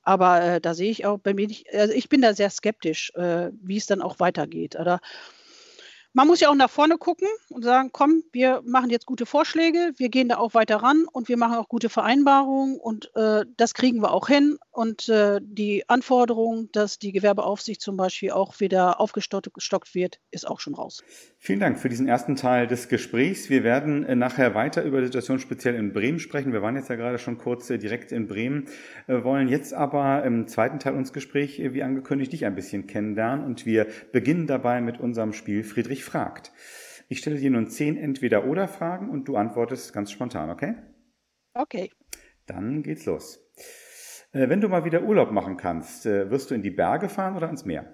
Aber 0.03 0.41
äh, 0.41 0.61
da 0.61 0.73
sehe 0.73 0.91
ich 0.91 1.05
auch 1.05 1.17
bei 1.17 1.33
mir 1.33 1.47
nicht, 1.47 1.73
also 1.73 1.93
ich 1.93 2.09
bin 2.09 2.21
da 2.21 2.33
sehr 2.33 2.49
skeptisch, 2.49 3.11
äh, 3.15 3.51
wie 3.61 3.77
es 3.77 3.85
dann 3.85 4.01
auch 4.01 4.19
weitergeht. 4.19 4.75
Oder 4.75 4.99
man 6.13 6.27
muss 6.27 6.41
ja 6.41 6.49
auch 6.49 6.55
nach 6.55 6.69
vorne 6.69 6.97
gucken 6.97 7.27
und 7.49 7.63
sagen, 7.63 7.89
komm, 7.91 8.23
wir 8.31 8.61
machen 8.65 8.89
jetzt 8.89 9.05
gute 9.05 9.25
Vorschläge, 9.25 9.93
wir 9.97 10.09
gehen 10.09 10.29
da 10.29 10.37
auch 10.37 10.53
weiter 10.53 10.77
ran 10.77 11.05
und 11.11 11.29
wir 11.29 11.37
machen 11.37 11.55
auch 11.55 11.69
gute 11.69 11.89
Vereinbarungen 11.89 12.77
und 12.77 13.11
äh, 13.15 13.45
das 13.57 13.73
kriegen 13.73 14.01
wir 14.01 14.11
auch 14.11 14.27
hin. 14.27 14.57
Und 14.71 15.09
äh, 15.09 15.39
die 15.43 15.87
Anforderung, 15.89 16.69
dass 16.71 16.97
die 16.97 17.11
Gewerbeaufsicht 17.11 17.81
zum 17.81 17.97
Beispiel 17.97 18.31
auch 18.31 18.59
wieder 18.61 19.01
aufgestockt 19.01 19.95
wird, 19.95 20.19
ist 20.31 20.47
auch 20.47 20.61
schon 20.61 20.75
raus. 20.75 21.03
Vielen 21.37 21.59
Dank 21.59 21.77
für 21.77 21.89
diesen 21.89 22.07
ersten 22.07 22.35
Teil 22.35 22.67
des 22.67 22.87
Gesprächs. 22.87 23.49
Wir 23.49 23.63
werden 23.63 24.05
äh, 24.05 24.15
nachher 24.15 24.55
weiter 24.55 24.83
über 24.83 24.99
die 24.99 25.07
Situation 25.07 25.39
speziell 25.39 25.75
in 25.75 25.91
Bremen 25.91 26.19
sprechen. 26.19 26.53
Wir 26.53 26.61
waren 26.61 26.75
jetzt 26.75 26.89
ja 26.89 26.95
gerade 26.95 27.19
schon 27.19 27.37
kurz 27.37 27.69
äh, 27.69 27.77
direkt 27.77 28.11
in 28.11 28.27
Bremen, 28.27 28.67
äh, 29.07 29.23
wollen 29.23 29.49
jetzt 29.49 29.73
aber 29.73 30.23
im 30.23 30.47
zweiten 30.47 30.79
Teil 30.79 30.93
unseres 30.93 31.13
Gesprächs, 31.13 31.57
wie 31.57 31.83
angekündigt, 31.83 32.31
dich 32.31 32.45
ein 32.45 32.55
bisschen 32.55 32.87
kennenlernen 32.87 33.45
und 33.45 33.65
wir 33.65 33.87
beginnen 34.11 34.47
dabei 34.47 34.79
mit 34.81 34.99
unserem 34.99 35.33
Spiel 35.33 35.63
Friedrich 35.63 36.00
fragt. 36.03 36.51
Ich 37.09 37.19
stelle 37.19 37.37
dir 37.37 37.51
nun 37.51 37.69
zehn 37.69 37.97
Entweder-Oder-Fragen 37.97 39.09
und 39.09 39.27
du 39.27 39.35
antwortest 39.35 39.93
ganz 39.93 40.11
spontan, 40.11 40.49
okay? 40.49 40.75
Okay. 41.53 41.91
Dann 42.45 42.83
geht's 42.83 43.05
los. 43.05 43.39
Wenn 44.31 44.61
du 44.61 44.69
mal 44.69 44.85
wieder 44.85 45.03
Urlaub 45.03 45.31
machen 45.31 45.57
kannst, 45.57 46.05
wirst 46.05 46.51
du 46.51 46.55
in 46.55 46.61
die 46.61 46.69
Berge 46.69 47.09
fahren 47.09 47.35
oder 47.35 47.47
ans 47.47 47.65
Meer? 47.65 47.93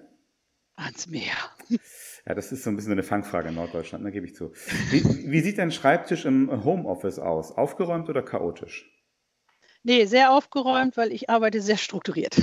Ans 0.76 1.06
Meer. 1.06 1.36
Ja, 2.26 2.34
das 2.34 2.52
ist 2.52 2.62
so 2.62 2.68
ein 2.68 2.76
bisschen 2.76 2.92
eine 2.92 3.04
Fangfrage 3.04 3.48
in 3.48 3.54
Norddeutschland, 3.54 4.04
da 4.04 4.10
gebe 4.10 4.26
ich 4.26 4.34
zu. 4.34 4.52
Wie, 4.90 5.30
wie 5.30 5.40
sieht 5.40 5.56
dein 5.56 5.72
Schreibtisch 5.72 6.26
im 6.26 6.62
Homeoffice 6.62 7.18
aus? 7.18 7.52
Aufgeräumt 7.52 8.10
oder 8.10 8.20
chaotisch? 8.20 8.90
Nee, 9.82 10.04
sehr 10.04 10.32
aufgeräumt, 10.32 10.98
weil 10.98 11.10
ich 11.10 11.30
arbeite 11.30 11.62
sehr 11.62 11.78
strukturiert. 11.78 12.36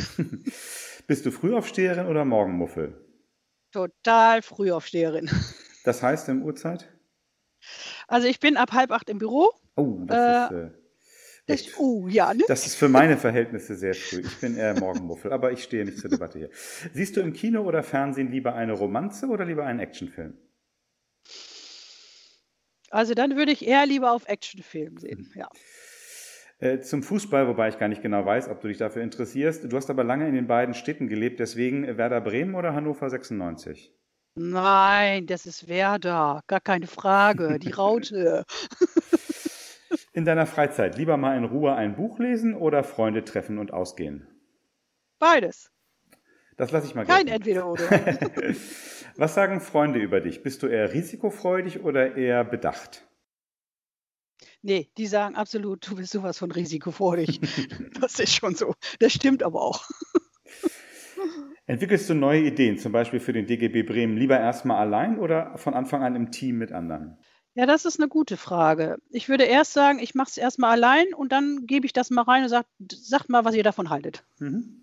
Bist 1.07 1.27
du 1.27 1.29
Frühaufsteherin 1.29 2.07
oder 2.07 2.25
Morgenmuffel? 2.25 3.04
Total 3.71 4.41
Frühaufsteherin. 4.41 5.29
Das 5.83 6.01
heißt 6.01 6.29
im 6.29 6.43
Uhrzeit? 6.43 6.87
Also 8.07 8.27
ich 8.27 8.39
bin 8.39 8.57
ab 8.57 8.71
halb 8.71 8.91
acht 8.91 9.09
im 9.09 9.17
Büro. 9.17 9.51
Oh, 9.75 9.99
das 10.05 10.51
äh, 10.51 10.55
ist... 10.55 10.63
Äh, 10.63 10.71
das, 11.47 11.77
oh, 11.77 12.07
ja, 12.07 12.33
ne? 12.33 12.43
Das 12.47 12.65
ist 12.65 12.73
für 12.75 12.89
meine 12.89 13.17
Verhältnisse 13.17 13.75
sehr 13.75 13.93
früh. 13.93 14.21
Ich 14.21 14.39
bin 14.39 14.57
eher 14.57 14.79
Morgenmuffel, 14.79 15.31
aber 15.31 15.51
ich 15.51 15.63
stehe 15.63 15.85
nicht 15.85 15.99
zur 15.99 16.09
Debatte 16.09 16.39
hier. 16.39 16.49
Siehst 16.91 17.15
du 17.17 17.21
im 17.21 17.33
Kino 17.33 17.61
oder 17.61 17.83
Fernsehen 17.83 18.31
lieber 18.31 18.55
eine 18.55 18.73
Romanze 18.73 19.27
oder 19.27 19.45
lieber 19.45 19.63
einen 19.63 19.79
Actionfilm? 19.79 20.35
Also 22.89 23.13
dann 23.13 23.35
würde 23.35 23.51
ich 23.51 23.67
eher 23.67 23.85
lieber 23.85 24.11
auf 24.11 24.27
Actionfilm 24.27 24.97
sehen, 24.97 25.31
ja. 25.35 25.47
Äh, 26.59 26.79
zum 26.79 27.03
Fußball, 27.03 27.47
wobei 27.47 27.67
ich 27.67 27.77
gar 27.77 27.89
nicht 27.89 28.01
genau 28.01 28.25
weiß, 28.25 28.49
ob 28.49 28.61
du 28.61 28.69
dich 28.69 28.77
dafür 28.77 29.03
interessierst. 29.03 29.71
Du 29.71 29.75
hast 29.75 29.89
aber 29.89 30.03
lange 30.03 30.27
in 30.27 30.35
den 30.35 30.47
beiden 30.47 30.73
Städten 30.73 31.07
gelebt, 31.07 31.39
deswegen 31.39 31.97
Werder 31.97 32.21
Bremen 32.21 32.55
oder 32.55 32.73
Hannover 32.73 33.09
96? 33.09 33.93
Nein, 34.37 35.27
das 35.27 35.45
ist 35.45 35.67
Werder, 35.67 36.41
gar 36.47 36.59
keine 36.61 36.87
Frage, 36.87 37.59
die 37.59 37.71
Raute. 37.71 38.45
In 40.13 40.25
deiner 40.25 40.45
Freizeit 40.45 40.97
lieber 40.97 41.17
mal 41.17 41.37
in 41.37 41.43
Ruhe 41.43 41.75
ein 41.75 41.95
Buch 41.95 42.19
lesen 42.19 42.53
oder 42.53 42.83
Freunde 42.83 43.25
treffen 43.25 43.57
und 43.57 43.73
ausgehen? 43.73 44.27
Beides. 45.19 45.71
Das 46.57 46.71
lasse 46.71 46.87
ich 46.87 46.95
mal 46.95 47.05
Kein 47.05 47.27
entweder 47.27 47.67
oder. 47.67 47.83
Was 49.17 49.35
sagen 49.35 49.59
Freunde 49.59 49.99
über 49.99 50.21
dich? 50.21 50.41
Bist 50.41 50.63
du 50.63 50.67
eher 50.67 50.93
risikofreudig 50.93 51.83
oder 51.83 52.15
eher 52.15 52.45
bedacht? 52.45 53.05
Nee, 54.65 54.89
die 54.97 55.05
sagen 55.05 55.35
absolut, 55.35 55.87
du 55.87 55.95
bist 55.95 56.11
sowas 56.11 56.39
von 56.39 56.49
risikofreudig. 56.49 57.39
das 58.01 58.19
ist 58.19 58.33
schon 58.33 58.55
so. 58.55 58.73
Das 58.97 59.13
stimmt 59.13 59.43
aber 59.43 59.61
auch. 59.61 59.87
Entwickelst 61.67 62.09
du 62.09 62.15
neue 62.15 62.41
Ideen, 62.41 62.79
zum 62.79 62.91
Beispiel 62.91 63.19
für 63.19 63.31
den 63.31 63.45
DGB 63.45 63.83
Bremen, 63.83 64.17
lieber 64.17 64.39
erstmal 64.39 64.77
allein 64.77 65.19
oder 65.19 65.55
von 65.59 65.75
Anfang 65.75 66.01
an 66.01 66.15
im 66.15 66.31
Team 66.31 66.57
mit 66.57 66.71
anderen? 66.71 67.19
Ja, 67.53 67.67
das 67.67 67.85
ist 67.85 67.99
eine 67.99 68.09
gute 68.09 68.37
Frage. 68.37 68.97
Ich 69.11 69.29
würde 69.29 69.43
erst 69.43 69.73
sagen, 69.73 69.99
ich 69.99 70.15
mache 70.15 70.29
es 70.31 70.37
erstmal 70.37 70.71
allein 70.71 71.13
und 71.13 71.31
dann 71.31 71.67
gebe 71.67 71.85
ich 71.85 71.93
das 71.93 72.09
mal 72.09 72.23
rein 72.23 72.41
und 72.41 72.49
sage, 72.49 72.67
sagt 72.91 73.29
mal, 73.29 73.45
was 73.45 73.53
ihr 73.53 73.63
davon 73.63 73.91
haltet. 73.91 74.25
Mhm. 74.39 74.81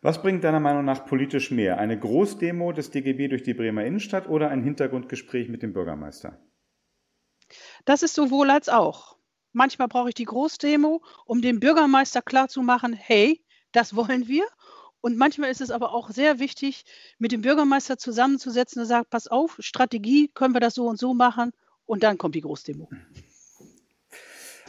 Was 0.00 0.22
bringt 0.22 0.44
deiner 0.44 0.60
Meinung 0.60 0.84
nach 0.84 1.06
politisch 1.06 1.50
mehr? 1.50 1.78
Eine 1.78 1.98
Großdemo 1.98 2.70
des 2.70 2.92
DGB 2.92 3.26
durch 3.26 3.42
die 3.42 3.54
Bremer 3.54 3.84
Innenstadt 3.84 4.28
oder 4.28 4.48
ein 4.48 4.62
Hintergrundgespräch 4.62 5.48
mit 5.48 5.64
dem 5.64 5.72
Bürgermeister? 5.72 6.38
Das 7.84 8.02
ist 8.02 8.14
sowohl 8.14 8.50
als 8.50 8.68
auch. 8.68 9.16
Manchmal 9.52 9.88
brauche 9.88 10.10
ich 10.10 10.14
die 10.14 10.24
Großdemo, 10.24 11.02
um 11.24 11.42
dem 11.42 11.60
Bürgermeister 11.60 12.22
klarzumachen, 12.22 12.92
hey, 12.92 13.42
das 13.72 13.96
wollen 13.96 14.28
wir. 14.28 14.44
Und 15.00 15.16
manchmal 15.16 15.50
ist 15.50 15.60
es 15.60 15.70
aber 15.70 15.92
auch 15.92 16.10
sehr 16.10 16.38
wichtig, 16.38 16.84
mit 17.18 17.32
dem 17.32 17.40
Bürgermeister 17.40 17.96
zusammenzusetzen 17.96 18.82
und 18.82 18.86
sagen, 18.86 19.06
pass 19.08 19.26
auf, 19.26 19.56
Strategie, 19.58 20.28
können 20.34 20.54
wir 20.54 20.60
das 20.60 20.74
so 20.74 20.86
und 20.86 20.98
so 20.98 21.14
machen? 21.14 21.52
Und 21.86 22.02
dann 22.02 22.18
kommt 22.18 22.34
die 22.34 22.42
Großdemo. 22.42 22.88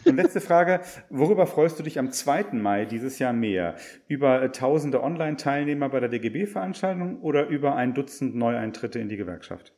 Und 0.04 0.16
letzte 0.16 0.42
Frage, 0.42 0.82
worüber 1.12 1.46
freust 1.46 1.78
du 1.78 1.84
dich 1.84 2.00
am 2.00 2.12
2. 2.12 2.54
Mai 2.54 2.86
dieses 2.86 3.20
Jahr 3.20 3.34
mehr? 3.34 3.76
Über 4.08 4.42
äh, 4.42 4.52
tausende 4.52 5.04
Online-Teilnehmer 5.04 5.90
bei 5.90 6.00
der 6.00 6.10
DGB-Veranstaltung 6.10 7.22
oder 7.22 7.46
über 7.48 7.76
ein 7.76 7.94
Dutzend 7.94 8.34
Neueintritte 8.36 8.98
in 8.98 9.10
die 9.10 9.18
Gewerkschaft? 9.18 9.74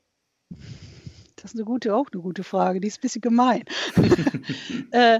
Das 1.44 1.52
ist 1.52 1.58
eine 1.58 1.66
gute, 1.66 1.94
auch 1.94 2.08
eine 2.12 2.22
gute 2.22 2.44
Frage, 2.46 2.80
die 2.80 2.88
ist 2.88 3.00
ein 3.00 3.02
bisschen 3.02 3.22
gemein. 3.22 3.66
äh, 4.92 5.20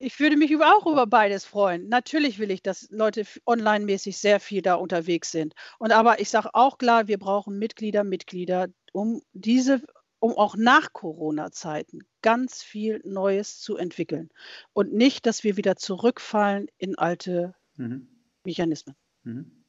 ich 0.00 0.18
würde 0.18 0.36
mich 0.36 0.54
auch 0.56 0.84
über 0.86 1.06
beides 1.06 1.44
freuen. 1.44 1.88
Natürlich 1.88 2.40
will 2.40 2.50
ich, 2.50 2.60
dass 2.60 2.88
Leute 2.90 3.24
online-mäßig 3.46 4.18
sehr 4.18 4.40
viel 4.40 4.62
da 4.62 4.74
unterwegs 4.74 5.30
sind. 5.30 5.54
Und 5.78 5.92
aber 5.92 6.20
ich 6.20 6.28
sage 6.28 6.50
auch 6.54 6.76
klar, 6.76 7.06
wir 7.06 7.18
brauchen 7.18 7.56
Mitglieder, 7.60 8.02
Mitglieder, 8.02 8.66
um 8.92 9.22
diese, 9.32 9.80
um 10.18 10.32
auch 10.32 10.56
nach 10.56 10.92
Corona-Zeiten 10.92 12.00
ganz 12.20 12.64
viel 12.64 13.00
Neues 13.04 13.60
zu 13.60 13.76
entwickeln. 13.76 14.30
Und 14.72 14.92
nicht, 14.92 15.24
dass 15.24 15.44
wir 15.44 15.56
wieder 15.56 15.76
zurückfallen 15.76 16.66
in 16.78 16.98
alte 16.98 17.54
mhm. 17.76 18.08
Mechanismen. 18.42 18.96
Mhm. 19.22 19.64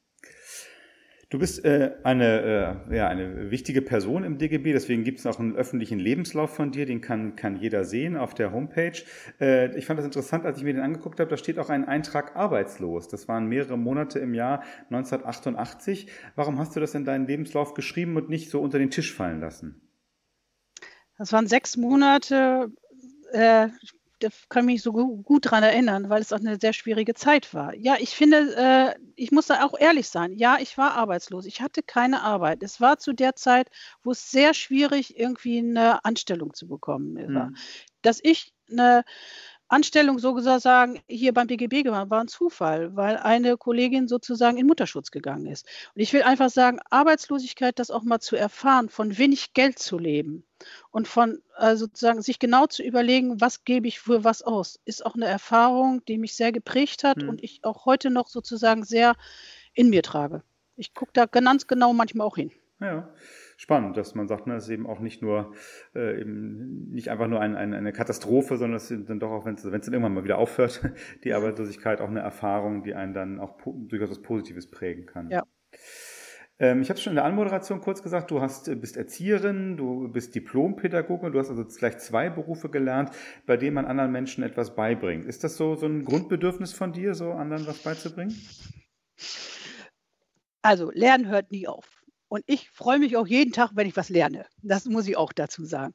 Du 1.36 1.40
bist 1.40 1.66
äh, 1.66 1.92
eine, 2.02 2.86
äh, 2.88 2.96
ja, 2.96 3.08
eine 3.08 3.50
wichtige 3.50 3.82
Person 3.82 4.24
im 4.24 4.38
DGB, 4.38 4.72
deswegen 4.72 5.04
gibt 5.04 5.18
es 5.18 5.26
auch 5.26 5.38
einen 5.38 5.54
öffentlichen 5.54 5.98
Lebenslauf 5.98 6.54
von 6.54 6.70
dir, 6.72 6.86
den 6.86 7.02
kann, 7.02 7.36
kann 7.36 7.56
jeder 7.56 7.84
sehen 7.84 8.16
auf 8.16 8.32
der 8.32 8.52
Homepage. 8.52 9.02
Äh, 9.38 9.76
ich 9.76 9.84
fand 9.84 9.98
das 9.98 10.06
interessant, 10.06 10.46
als 10.46 10.56
ich 10.56 10.64
mir 10.64 10.72
den 10.72 10.82
angeguckt 10.82 11.20
habe, 11.20 11.28
da 11.28 11.36
steht 11.36 11.58
auch 11.58 11.68
ein 11.68 11.84
Eintrag 11.84 12.36
arbeitslos. 12.36 13.08
Das 13.08 13.28
waren 13.28 13.48
mehrere 13.48 13.76
Monate 13.76 14.18
im 14.18 14.32
Jahr 14.32 14.62
1988. 14.90 16.06
Warum 16.36 16.58
hast 16.58 16.74
du 16.74 16.80
das 16.80 16.94
in 16.94 17.04
deinen 17.04 17.26
Lebenslauf 17.26 17.74
geschrieben 17.74 18.16
und 18.16 18.30
nicht 18.30 18.48
so 18.48 18.62
unter 18.62 18.78
den 18.78 18.88
Tisch 18.88 19.12
fallen 19.12 19.40
lassen? 19.40 19.82
Das 21.18 21.34
waren 21.34 21.48
sechs 21.48 21.76
Monate 21.76 22.72
äh, 23.32 23.68
da 24.18 24.28
kann 24.48 24.64
ich 24.68 24.74
mich 24.74 24.82
so 24.82 24.92
gut 24.92 25.50
dran 25.50 25.62
erinnern, 25.62 26.08
weil 26.08 26.22
es 26.22 26.32
auch 26.32 26.38
eine 26.38 26.58
sehr 26.60 26.72
schwierige 26.72 27.14
Zeit 27.14 27.52
war. 27.52 27.74
Ja, 27.74 27.96
ich 27.98 28.10
finde, 28.10 28.56
äh, 28.56 28.98
ich 29.14 29.30
muss 29.30 29.46
da 29.46 29.64
auch 29.64 29.78
ehrlich 29.78 30.08
sein. 30.08 30.32
Ja, 30.32 30.58
ich 30.58 30.78
war 30.78 30.94
arbeitslos. 30.94 31.46
Ich 31.46 31.60
hatte 31.60 31.82
keine 31.82 32.22
Arbeit. 32.22 32.62
Es 32.62 32.80
war 32.80 32.98
zu 32.98 33.12
der 33.12 33.36
Zeit, 33.36 33.68
wo 34.02 34.12
es 34.12 34.30
sehr 34.30 34.54
schwierig 34.54 35.18
irgendwie 35.18 35.58
eine 35.58 36.04
Anstellung 36.04 36.54
zu 36.54 36.66
bekommen 36.66 37.16
war. 37.34 37.46
Hm. 37.48 37.56
Dass 38.02 38.20
ich 38.22 38.54
eine 38.70 39.04
Anstellung 39.68 40.18
so 40.18 40.34
gesagt 40.34 40.62
sagen, 40.62 41.00
hier 41.08 41.34
beim 41.34 41.48
DGB 41.48 41.82
gemacht, 41.82 42.10
war 42.10 42.20
ein 42.20 42.28
Zufall, 42.28 42.94
weil 42.94 43.16
eine 43.16 43.56
Kollegin 43.56 44.06
sozusagen 44.06 44.56
in 44.56 44.66
Mutterschutz 44.66 45.10
gegangen 45.10 45.46
ist. 45.46 45.66
Und 45.94 46.02
ich 46.02 46.12
will 46.12 46.22
einfach 46.22 46.50
sagen, 46.50 46.78
Arbeitslosigkeit, 46.90 47.78
das 47.78 47.90
auch 47.90 48.02
mal 48.02 48.20
zu 48.20 48.36
erfahren, 48.36 48.88
von 48.88 49.18
wenig 49.18 49.54
Geld 49.54 49.78
zu 49.78 49.98
leben 49.98 50.44
und 50.90 51.08
von 51.08 51.42
äh, 51.58 51.76
sozusagen 51.76 52.22
sich 52.22 52.38
genau 52.38 52.66
zu 52.66 52.82
überlegen, 52.82 53.40
was 53.40 53.64
gebe 53.64 53.88
ich 53.88 53.98
für 53.98 54.22
was 54.22 54.42
aus, 54.42 54.78
ist 54.84 55.04
auch 55.04 55.14
eine 55.14 55.26
Erfahrung, 55.26 56.04
die 56.06 56.18
mich 56.18 56.34
sehr 56.36 56.52
geprägt 56.52 57.02
hat 57.02 57.22
hm. 57.22 57.28
und 57.28 57.42
ich 57.42 57.64
auch 57.64 57.86
heute 57.86 58.10
noch 58.10 58.28
sozusagen 58.28 58.84
sehr 58.84 59.14
in 59.74 59.90
mir 59.90 60.02
trage. 60.02 60.42
Ich 60.76 60.94
gucke 60.94 61.12
da 61.12 61.26
ganz 61.26 61.66
genau 61.66 61.92
manchmal 61.92 62.26
auch 62.26 62.36
hin. 62.36 62.52
Ja 62.80 63.08
spannend, 63.56 63.96
dass 63.96 64.14
man 64.14 64.28
sagt, 64.28 64.46
ne, 64.46 64.56
es 64.56 64.64
ist 64.64 64.70
eben 64.70 64.86
auch 64.86 65.00
nicht 65.00 65.22
nur 65.22 65.52
äh, 65.94 66.20
eben 66.20 66.90
nicht 66.90 67.10
einfach 67.10 67.26
nur 67.26 67.40
ein, 67.40 67.56
ein, 67.56 67.74
eine 67.74 67.92
Katastrophe, 67.92 68.56
sondern 68.56 68.76
es 68.76 68.88
sind 68.88 69.08
dann 69.08 69.18
doch 69.18 69.30
auch, 69.30 69.46
wenn 69.46 69.54
es 69.54 69.62
dann 69.62 69.72
irgendwann 69.72 70.14
mal 70.14 70.24
wieder 70.24 70.38
aufhört, 70.38 70.82
die 71.24 71.32
Arbeitslosigkeit 71.32 72.00
auch 72.00 72.08
eine 72.08 72.20
Erfahrung, 72.20 72.82
die 72.82 72.94
einen 72.94 73.14
dann 73.14 73.40
auch 73.40 73.58
durchaus 73.64 74.10
was 74.10 74.22
Positives 74.22 74.70
prägen 74.70 75.06
kann. 75.06 75.30
Ja. 75.30 75.42
Ähm, 76.58 76.80
ich 76.80 76.88
habe 76.88 76.98
schon 76.98 77.12
in 77.12 77.16
der 77.16 77.24
Anmoderation 77.24 77.80
kurz 77.80 78.02
gesagt, 78.02 78.30
du 78.30 78.40
hast, 78.40 78.68
äh, 78.68 78.74
bist 78.74 78.96
Erzieherin, 78.96 79.76
du 79.76 80.08
bist 80.08 80.34
Diplompädagoge, 80.34 81.30
du 81.30 81.38
hast 81.38 81.50
also 81.50 81.64
gleich 81.64 81.98
zwei 81.98 82.30
Berufe 82.30 82.70
gelernt, 82.70 83.10
bei 83.46 83.56
denen 83.56 83.74
man 83.74 83.84
anderen 83.84 84.12
Menschen 84.12 84.42
etwas 84.42 84.74
beibringt. 84.74 85.26
Ist 85.26 85.44
das 85.44 85.56
so, 85.56 85.74
so 85.74 85.86
ein 85.86 86.04
Grundbedürfnis 86.04 86.72
von 86.72 86.92
dir, 86.92 87.14
so 87.14 87.32
anderen 87.32 87.66
was 87.66 87.78
beizubringen? 87.78 88.34
Also 90.62 90.90
Lernen 90.90 91.28
hört 91.28 91.50
nie 91.50 91.68
auf. 91.68 91.95
Und 92.28 92.42
ich 92.46 92.70
freue 92.70 92.98
mich 92.98 93.16
auch 93.16 93.26
jeden 93.26 93.52
Tag, 93.52 93.70
wenn 93.74 93.86
ich 93.86 93.96
was 93.96 94.08
lerne. 94.08 94.46
Das 94.62 94.84
muss 94.86 95.06
ich 95.06 95.16
auch 95.16 95.32
dazu 95.32 95.64
sagen. 95.64 95.92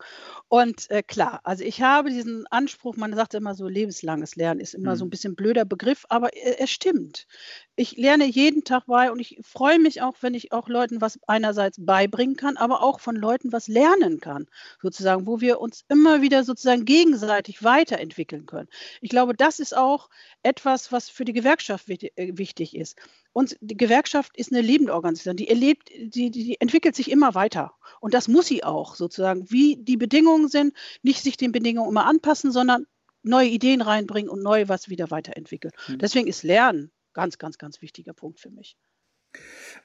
Und 0.48 0.90
äh, 0.90 1.04
klar, 1.04 1.42
also 1.44 1.64
ich 1.64 1.82
habe 1.82 2.10
diesen 2.10 2.48
Anspruch, 2.48 2.96
man 2.96 3.14
sagt 3.14 3.34
immer 3.34 3.54
so, 3.54 3.68
lebenslanges 3.68 4.38
Lernen 4.38 4.62
ist 4.62 4.74
immer 4.74 4.92
mhm. 4.92 4.96
so 4.96 5.06
ein 5.06 5.10
bisschen 5.10 5.36
blöder 5.36 5.66
Begriff, 5.66 6.06
aber 6.08 6.34
äh, 6.34 6.56
es 6.60 6.72
stimmt. 6.72 7.28
Ich 7.76 7.98
lerne 7.98 8.26
jeden 8.26 8.64
Tag 8.64 8.86
bei 8.88 9.12
und 9.12 9.20
ich 9.20 9.40
freue 9.42 9.80
mich 9.80 10.02
auch, 10.02 10.16
wenn 10.22 10.34
ich 10.34 10.54
auch 10.54 10.70
Leuten 10.70 11.02
was 11.02 11.20
einerseits 11.28 11.84
beibringen 11.84 12.38
kann, 12.38 12.56
aber 12.56 12.82
auch 12.82 13.02
von 13.02 13.18
Leuten 13.18 13.52
was 13.52 13.68
lernen 13.68 14.22
kann, 14.22 14.48
sozusagen, 14.82 15.28
wo 15.28 15.42
wir 15.42 15.60
uns 15.60 15.84
immer 15.90 16.22
wieder 16.22 16.46
sozusagen 16.46 16.86
gegenseitig 16.86 17.62
weiterentwickeln 17.62 18.46
können. 18.46 18.70
Ich 19.02 19.10
glaube, 19.10 19.36
das 19.36 19.60
ist 19.60 19.76
auch 19.76 20.10
etwas, 20.44 20.94
was 20.94 21.10
für 21.10 21.26
die 21.26 21.34
Gewerkschaft 21.34 21.90
äh, 21.90 22.38
wichtig 22.38 22.76
ist. 22.76 22.98
Und 23.34 23.58
die 23.62 23.78
Gewerkschaft 23.78 24.36
ist 24.38 24.52
eine 24.52 24.62
lebende 24.62 24.94
Organisation, 24.94 25.38
die 25.38 25.48
erlebt, 25.48 25.90
die, 25.90 26.32
die 26.32 26.60
entwickelt 26.60 26.96
sich 26.96 27.10
immer 27.10 27.34
weiter. 27.34 27.74
Und 28.00 28.14
das 28.14 28.28
muss 28.28 28.48
sie 28.48 28.64
auch 28.64 28.96
sozusagen, 28.96 29.50
wie 29.50 29.78
die 29.78 29.98
Bedingungen 29.98 30.50
sind, 30.50 30.74
nicht 31.02 31.22
sich 31.22 31.38
den 31.38 31.52
Bedingungen 31.52 31.90
immer 31.90 32.06
anpassen, 32.06 32.52
sondern 32.52 32.88
neue 33.24 33.48
Ideen 33.48 33.82
reinbringen 33.82 34.30
und 34.30 34.42
neu 34.44 34.68
was 34.68 34.90
wieder 34.90 35.12
weiterentwickeln. 35.12 35.74
Mhm. 35.88 36.00
Deswegen 36.00 36.28
ist 36.28 36.44
Lernen 36.44 36.92
ganz, 37.14 37.38
ganz, 37.38 37.58
ganz 37.58 37.82
wichtiger 37.82 38.14
Punkt 38.14 38.40
für 38.40 38.50
mich. 38.50 38.76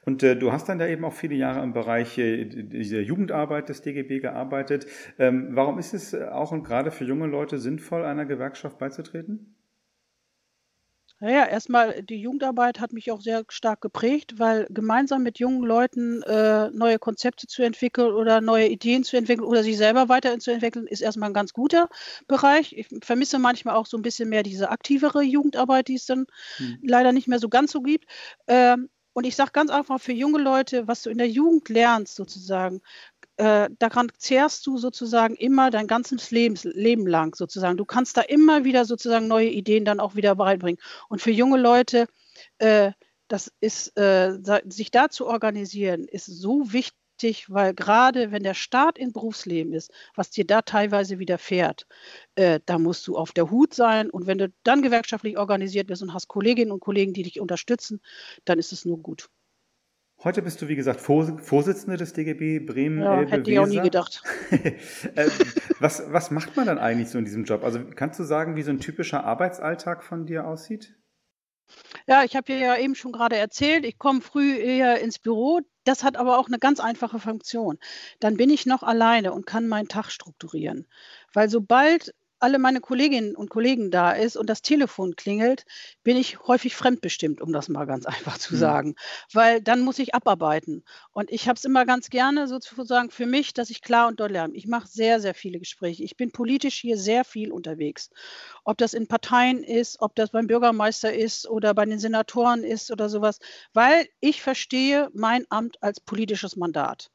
Und 0.04 0.22
äh, 0.22 0.36
du 0.36 0.52
hast 0.52 0.68
dann 0.68 0.78
da 0.78 0.86
eben 0.88 1.04
auch 1.04 1.12
viele 1.12 1.36
Jahre 1.36 1.62
im 1.62 1.72
Bereich 1.72 2.18
äh, 2.18 2.44
dieser 2.44 3.00
Jugendarbeit 3.00 3.68
des 3.68 3.82
DGB 3.82 4.20
gearbeitet. 4.20 4.86
Ähm, 5.18 5.50
warum 5.52 5.78
ist 5.78 5.94
es 5.94 6.14
auch 6.14 6.50
und 6.50 6.64
gerade 6.64 6.90
für 6.90 7.04
junge 7.04 7.26
Leute 7.26 7.58
sinnvoll, 7.58 8.04
einer 8.04 8.24
Gewerkschaft 8.24 8.78
beizutreten? 8.78 9.55
Naja, 11.18 11.46
erstmal 11.46 12.02
die 12.02 12.20
Jugendarbeit 12.20 12.78
hat 12.78 12.92
mich 12.92 13.10
auch 13.10 13.22
sehr 13.22 13.44
stark 13.48 13.80
geprägt, 13.80 14.38
weil 14.38 14.66
gemeinsam 14.68 15.22
mit 15.22 15.38
jungen 15.38 15.62
Leuten 15.62 16.22
äh, 16.22 16.70
neue 16.72 16.98
Konzepte 16.98 17.46
zu 17.46 17.62
entwickeln 17.62 18.12
oder 18.12 18.42
neue 18.42 18.68
Ideen 18.68 19.02
zu 19.02 19.16
entwickeln 19.16 19.46
oder 19.46 19.62
sich 19.62 19.78
selber 19.78 20.10
weiterzuentwickeln, 20.10 20.86
ist 20.86 21.00
erstmal 21.00 21.30
ein 21.30 21.34
ganz 21.34 21.54
guter 21.54 21.88
Bereich. 22.28 22.74
Ich 22.76 22.88
vermisse 23.02 23.38
manchmal 23.38 23.76
auch 23.76 23.86
so 23.86 23.96
ein 23.96 24.02
bisschen 24.02 24.28
mehr 24.28 24.42
diese 24.42 24.68
aktivere 24.68 25.22
Jugendarbeit, 25.22 25.88
die 25.88 25.94
es 25.94 26.04
dann 26.04 26.26
hm. 26.58 26.78
leider 26.82 27.12
nicht 27.12 27.28
mehr 27.28 27.38
so 27.38 27.48
ganz 27.48 27.72
so 27.72 27.80
gibt. 27.80 28.04
Ähm, 28.46 28.90
und 29.14 29.24
ich 29.24 29.34
sage 29.34 29.52
ganz 29.54 29.70
einfach 29.70 29.98
für 29.98 30.12
junge 30.12 30.38
Leute, 30.38 30.86
was 30.86 31.00
du 31.00 31.08
in 31.08 31.16
der 31.16 31.30
Jugend 31.30 31.70
lernst, 31.70 32.16
sozusagen, 32.16 32.82
äh, 33.36 33.68
daran 33.78 34.10
zehrst 34.16 34.66
du 34.66 34.78
sozusagen 34.78 35.34
immer 35.36 35.70
dein 35.70 35.86
ganzes 35.86 36.30
Lebens, 36.30 36.64
Leben 36.64 37.06
lang 37.06 37.34
sozusagen. 37.34 37.76
Du 37.76 37.84
kannst 37.84 38.16
da 38.16 38.22
immer 38.22 38.64
wieder 38.64 38.84
sozusagen 38.84 39.28
neue 39.28 39.50
Ideen 39.50 39.84
dann 39.84 40.00
auch 40.00 40.14
wieder 40.14 40.34
beibringen. 40.34 40.80
Und 41.08 41.20
für 41.20 41.30
junge 41.30 41.58
Leute, 41.58 42.06
äh, 42.58 42.92
das 43.28 43.52
ist, 43.60 43.96
äh, 43.98 44.38
sich 44.66 44.90
da 44.90 45.08
zu 45.10 45.26
organisieren, 45.26 46.06
ist 46.08 46.26
so 46.26 46.72
wichtig, 46.72 47.50
weil 47.50 47.74
gerade 47.74 48.30
wenn 48.30 48.42
der 48.42 48.54
Start 48.54 48.98
in 48.98 49.12
Berufsleben 49.12 49.72
ist, 49.72 49.90
was 50.14 50.30
dir 50.30 50.46
da 50.46 50.62
teilweise 50.62 51.18
widerfährt, 51.18 51.86
äh, 52.36 52.60
da 52.66 52.78
musst 52.78 53.06
du 53.06 53.16
auf 53.16 53.32
der 53.32 53.50
Hut 53.50 53.74
sein. 53.74 54.10
Und 54.10 54.26
wenn 54.26 54.38
du 54.38 54.52
dann 54.62 54.82
gewerkschaftlich 54.82 55.38
organisiert 55.38 55.88
bist 55.88 56.02
und 56.02 56.14
hast 56.14 56.28
Kolleginnen 56.28 56.72
und 56.72 56.80
Kollegen, 56.80 57.12
die 57.12 57.24
dich 57.24 57.40
unterstützen, 57.40 58.00
dann 58.44 58.58
ist 58.58 58.72
es 58.72 58.84
nur 58.84 58.98
gut. 58.98 59.28
Heute 60.24 60.42
bist 60.42 60.62
du, 60.62 60.68
wie 60.68 60.76
gesagt, 60.76 61.00
Vorsitzende 61.00 61.98
des 61.98 62.14
DGB 62.14 62.60
Bremen. 62.60 63.02
Ja, 63.02 63.18
Elbe, 63.18 63.30
hätte 63.30 63.50
ich 63.50 63.58
auch 63.58 63.66
nie 63.66 63.80
gedacht. 63.80 64.22
Äh, 64.50 65.28
was, 65.80 66.02
was 66.10 66.30
macht 66.30 66.56
man 66.56 66.66
dann 66.66 66.78
eigentlich 66.78 67.10
so 67.10 67.18
in 67.18 67.24
diesem 67.24 67.44
Job? 67.44 67.64
Also 67.64 67.80
kannst 67.94 68.18
du 68.18 68.24
sagen, 68.24 68.56
wie 68.56 68.62
so 68.62 68.70
ein 68.70 68.80
typischer 68.80 69.24
Arbeitsalltag 69.24 70.02
von 70.02 70.26
dir 70.26 70.46
aussieht? 70.46 70.96
Ja, 72.06 72.24
ich 72.24 72.36
habe 72.36 72.46
dir 72.46 72.58
ja 72.58 72.76
eben 72.76 72.94
schon 72.94 73.12
gerade 73.12 73.36
erzählt, 73.36 73.84
ich 73.84 73.98
komme 73.98 74.20
früh 74.20 74.56
eher 74.56 75.00
ins 75.00 75.18
Büro. 75.18 75.60
Das 75.84 76.02
hat 76.02 76.16
aber 76.16 76.38
auch 76.38 76.48
eine 76.48 76.58
ganz 76.58 76.80
einfache 76.80 77.18
Funktion. 77.18 77.78
Dann 78.20 78.36
bin 78.36 78.50
ich 78.50 78.66
noch 78.66 78.82
alleine 78.82 79.32
und 79.32 79.46
kann 79.46 79.68
meinen 79.68 79.88
Tag 79.88 80.10
strukturieren. 80.10 80.86
Weil 81.32 81.48
sobald 81.48 82.14
alle 82.38 82.58
meine 82.58 82.80
Kolleginnen 82.80 83.34
und 83.34 83.50
Kollegen 83.50 83.90
da 83.90 84.12
ist 84.12 84.36
und 84.36 84.48
das 84.48 84.62
Telefon 84.62 85.16
klingelt, 85.16 85.64
bin 86.02 86.16
ich 86.16 86.40
häufig 86.46 86.76
fremdbestimmt, 86.76 87.40
um 87.40 87.52
das 87.52 87.68
mal 87.68 87.86
ganz 87.86 88.06
einfach 88.06 88.38
zu 88.38 88.54
mhm. 88.54 88.58
sagen. 88.58 88.94
Weil 89.32 89.60
dann 89.62 89.80
muss 89.80 89.98
ich 89.98 90.14
abarbeiten. 90.14 90.84
Und 91.12 91.30
ich 91.30 91.48
habe 91.48 91.56
es 91.56 91.64
immer 91.64 91.86
ganz 91.86 92.10
gerne 92.10 92.48
sozusagen 92.48 93.10
für 93.10 93.26
mich, 93.26 93.54
dass 93.54 93.70
ich 93.70 93.82
klar 93.82 94.08
und 94.08 94.20
deutlich 94.20 94.40
habe. 94.40 94.56
Ich 94.56 94.66
mache 94.66 94.86
sehr, 94.86 95.20
sehr 95.20 95.34
viele 95.34 95.58
Gespräche. 95.58 96.04
Ich 96.04 96.16
bin 96.16 96.30
politisch 96.30 96.76
hier 96.76 96.98
sehr 96.98 97.24
viel 97.24 97.52
unterwegs. 97.52 98.10
Ob 98.64 98.78
das 98.78 98.94
in 98.94 99.06
Parteien 99.06 99.62
ist, 99.62 100.00
ob 100.00 100.14
das 100.14 100.30
beim 100.30 100.46
Bürgermeister 100.46 101.12
ist 101.12 101.48
oder 101.48 101.74
bei 101.74 101.84
den 101.84 101.98
Senatoren 101.98 102.64
ist 102.64 102.90
oder 102.90 103.08
sowas. 103.08 103.38
Weil 103.72 104.08
ich 104.20 104.42
verstehe 104.42 105.10
mein 105.14 105.46
Amt 105.50 105.82
als 105.82 106.00
politisches 106.00 106.56
Mandat. 106.56 107.10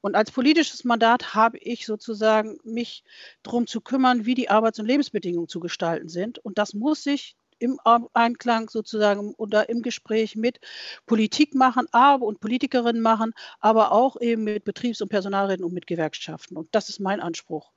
Und 0.00 0.14
als 0.14 0.30
politisches 0.30 0.84
Mandat 0.84 1.34
habe 1.34 1.58
ich 1.58 1.86
sozusagen 1.86 2.58
mich 2.64 3.04
darum 3.42 3.66
zu 3.66 3.80
kümmern, 3.80 4.26
wie 4.26 4.34
die 4.34 4.50
Arbeits- 4.50 4.78
und 4.78 4.86
Lebensbedingungen 4.86 5.48
zu 5.48 5.60
gestalten 5.60 6.08
sind. 6.08 6.38
Und 6.38 6.58
das 6.58 6.74
muss 6.74 7.06
ich 7.06 7.36
im 7.58 7.78
Einklang 8.14 8.70
sozusagen 8.70 9.34
oder 9.34 9.68
im 9.68 9.82
Gespräch 9.82 10.34
mit 10.34 10.60
Politik 11.06 11.54
machen, 11.54 11.86
aber 11.92 12.24
und 12.24 12.40
Politikerinnen 12.40 13.02
machen, 13.02 13.32
aber 13.60 13.92
auch 13.92 14.18
eben 14.20 14.44
mit 14.44 14.64
Betriebs- 14.64 15.02
und 15.02 15.10
Personalräten 15.10 15.64
und 15.64 15.74
mit 15.74 15.86
Gewerkschaften. 15.86 16.56
Und 16.56 16.68
das 16.74 16.88
ist 16.88 17.00
mein 17.00 17.20
Anspruch. 17.20 17.70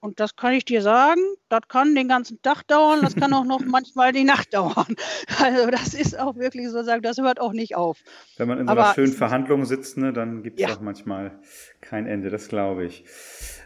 Und 0.00 0.20
das 0.20 0.36
kann 0.36 0.52
ich 0.52 0.64
dir 0.64 0.80
sagen, 0.80 1.20
das 1.48 1.62
kann 1.66 1.94
den 1.96 2.06
ganzen 2.06 2.40
Tag 2.42 2.62
dauern, 2.68 3.00
das 3.02 3.16
kann 3.16 3.32
auch 3.32 3.44
noch 3.44 3.60
manchmal 3.66 4.12
die 4.12 4.22
Nacht 4.22 4.54
dauern. 4.54 4.94
Also 5.40 5.70
das 5.70 5.94
ist 5.94 6.18
auch 6.18 6.36
wirklich 6.36 6.68
so 6.68 6.82
sagen, 6.84 7.02
das 7.02 7.18
hört 7.18 7.40
auch 7.40 7.52
nicht 7.52 7.74
auf. 7.74 7.98
Wenn 8.36 8.46
man 8.46 8.58
in 8.58 8.66
so 8.66 8.72
einer 8.72 8.94
schönen 8.94 9.12
Verhandlung 9.12 9.64
sitzt, 9.64 9.96
ne, 9.96 10.12
dann 10.12 10.42
gibt 10.42 10.60
es 10.60 10.68
ja. 10.68 10.74
auch 10.74 10.80
manchmal 10.80 11.40
kein 11.80 12.06
Ende, 12.06 12.30
das 12.30 12.48
glaube 12.48 12.84
ich. 12.84 13.04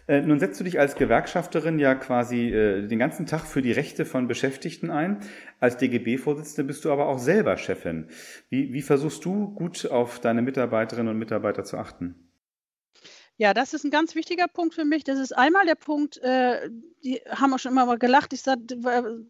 Äh, 0.09 0.23
nun 0.23 0.41
setzt 0.41 0.59
du 0.59 0.65
dich 0.65 0.81
als 0.81 0.95
Gewerkschafterin 0.95 1.79
ja 1.79 1.95
quasi 1.95 2.49
äh, 2.49 2.87
den 2.87 2.99
ganzen 2.99 3.27
Tag 3.27 3.47
für 3.47 3.63
die 3.63 3.73
Rechte 3.73 4.05
von 4.05 4.27
Beschäftigten 4.27 4.91
ein. 4.91 5.21
Als 5.61 5.77
DGB-Vorsitzende 5.77 6.65
bist 6.65 6.85
du 6.85 6.93
aber 6.93 7.09
auch 7.09 7.19
selber 7.19 7.57
Chefin. 7.57 8.09
Wie, 8.49 8.73
wie 8.73 8.83
versuchst 8.83 9.25
du 9.25 9.55
gut 9.55 9.91
auf 9.91 10.19
deine 10.19 10.43
Mitarbeiterinnen 10.43 11.13
und 11.13 11.19
Mitarbeiter 11.19 11.63
zu 11.65 11.77
achten? 11.77 12.32
Ja, 13.39 13.55
das 13.55 13.73
ist 13.73 13.85
ein 13.85 13.91
ganz 13.91 14.15
wichtiger 14.15 14.47
Punkt 14.47 14.75
für 14.75 14.85
mich. 14.85 15.05
Das 15.05 15.19
ist 15.19 15.33
einmal 15.33 15.65
der 15.67 15.75
Punkt, 15.75 16.19
äh, 16.19 16.69
die 17.03 17.21
haben 17.29 17.51
wir 17.51 17.59
schon 17.59 17.73
immer 17.73 17.87
mal 17.87 17.99
gelacht. 17.99 18.33
Ich 18.33 18.43
sage 18.43 18.77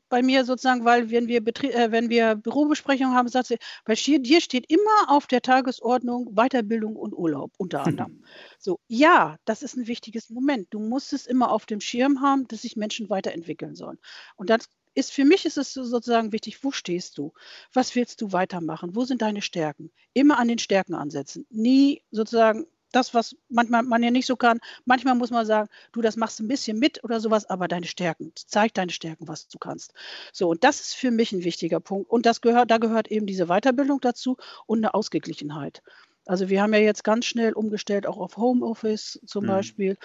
bei 0.08 0.22
mir 0.22 0.44
sozusagen, 0.44 0.84
weil 0.84 1.10
wenn 1.10 1.28
wir, 1.28 1.42
Betrie 1.42 1.70
äh, 1.70 1.92
wenn 1.92 2.10
wir 2.10 2.34
Bürobesprechungen 2.34 3.14
haben, 3.14 3.28
sagt 3.28 3.46
sie, 3.46 3.58
bei 3.84 3.94
dir 3.94 4.40
steht 4.40 4.70
immer 4.70 5.08
auf 5.08 5.28
der 5.28 5.40
Tagesordnung 5.40 6.34
Weiterbildung 6.34 6.96
und 6.96 7.14
Urlaub 7.14 7.52
unter 7.58 7.86
anderem. 7.86 8.24
so, 8.58 8.80
ja, 8.88 9.36
das 9.44 9.62
ist 9.62 9.76
ein 9.76 9.86
wichtiges 9.86 10.30
Moment. 10.30 10.66
Du 10.70 10.80
musst 10.80 11.12
es 11.12 11.26
immer 11.26 11.50
auf 11.52 11.64
dem 11.66 11.80
Schirm 11.80 12.20
haben, 12.20 12.46
dass 12.48 12.62
sich 12.62 12.76
Menschen 12.76 13.08
weiterentwickeln 13.08 13.76
sollen. 13.76 13.98
Und 14.36 14.50
das 14.50 14.68
ist 14.94 15.12
für 15.12 15.24
mich 15.24 15.46
ist 15.46 15.56
es 15.56 15.72
sozusagen 15.72 16.32
wichtig, 16.32 16.62
wo 16.64 16.70
stehst 16.70 17.16
du? 17.18 17.32
Was 17.72 17.94
willst 17.94 18.20
du 18.20 18.32
weitermachen? 18.32 18.94
Wo 18.94 19.04
sind 19.04 19.22
deine 19.22 19.42
Stärken? 19.42 19.90
Immer 20.12 20.38
an 20.38 20.48
den 20.48 20.58
Stärken 20.58 20.94
ansetzen. 20.94 21.46
Nie 21.50 22.02
sozusagen 22.10 22.66
das, 22.92 23.14
was 23.14 23.36
manchmal 23.48 23.82
man 23.82 24.02
ja 24.02 24.10
nicht 24.10 24.26
so 24.26 24.36
kann. 24.36 24.60
Manchmal 24.84 25.14
muss 25.14 25.30
man 25.30 25.46
sagen, 25.46 25.68
du, 25.92 26.02
das 26.02 26.16
machst 26.16 26.40
ein 26.40 26.48
bisschen 26.48 26.78
mit 26.78 27.02
oder 27.04 27.20
sowas, 27.20 27.46
aber 27.46 27.68
deine 27.68 27.86
Stärken, 27.86 28.32
zeig 28.34 28.74
deine 28.74 28.92
Stärken, 28.92 29.28
was 29.28 29.48
du 29.48 29.58
kannst. 29.58 29.92
So, 30.32 30.50
und 30.50 30.64
das 30.64 30.80
ist 30.80 30.94
für 30.94 31.10
mich 31.10 31.32
ein 31.32 31.44
wichtiger 31.44 31.80
Punkt. 31.80 32.10
Und 32.10 32.26
das 32.26 32.40
gehört, 32.40 32.70
da 32.70 32.78
gehört 32.78 33.10
eben 33.10 33.26
diese 33.26 33.46
Weiterbildung 33.46 34.00
dazu 34.00 34.36
und 34.66 34.78
eine 34.78 34.94
Ausgeglichenheit. 34.94 35.82
Also 36.26 36.48
wir 36.48 36.62
haben 36.62 36.72
ja 36.72 36.78
jetzt 36.78 37.02
ganz 37.02 37.26
schnell 37.26 37.52
umgestellt, 37.52 38.06
auch 38.06 38.18
auf 38.18 38.36
Homeoffice 38.36 39.20
zum 39.26 39.44
mhm. 39.44 39.48
Beispiel. 39.48 39.96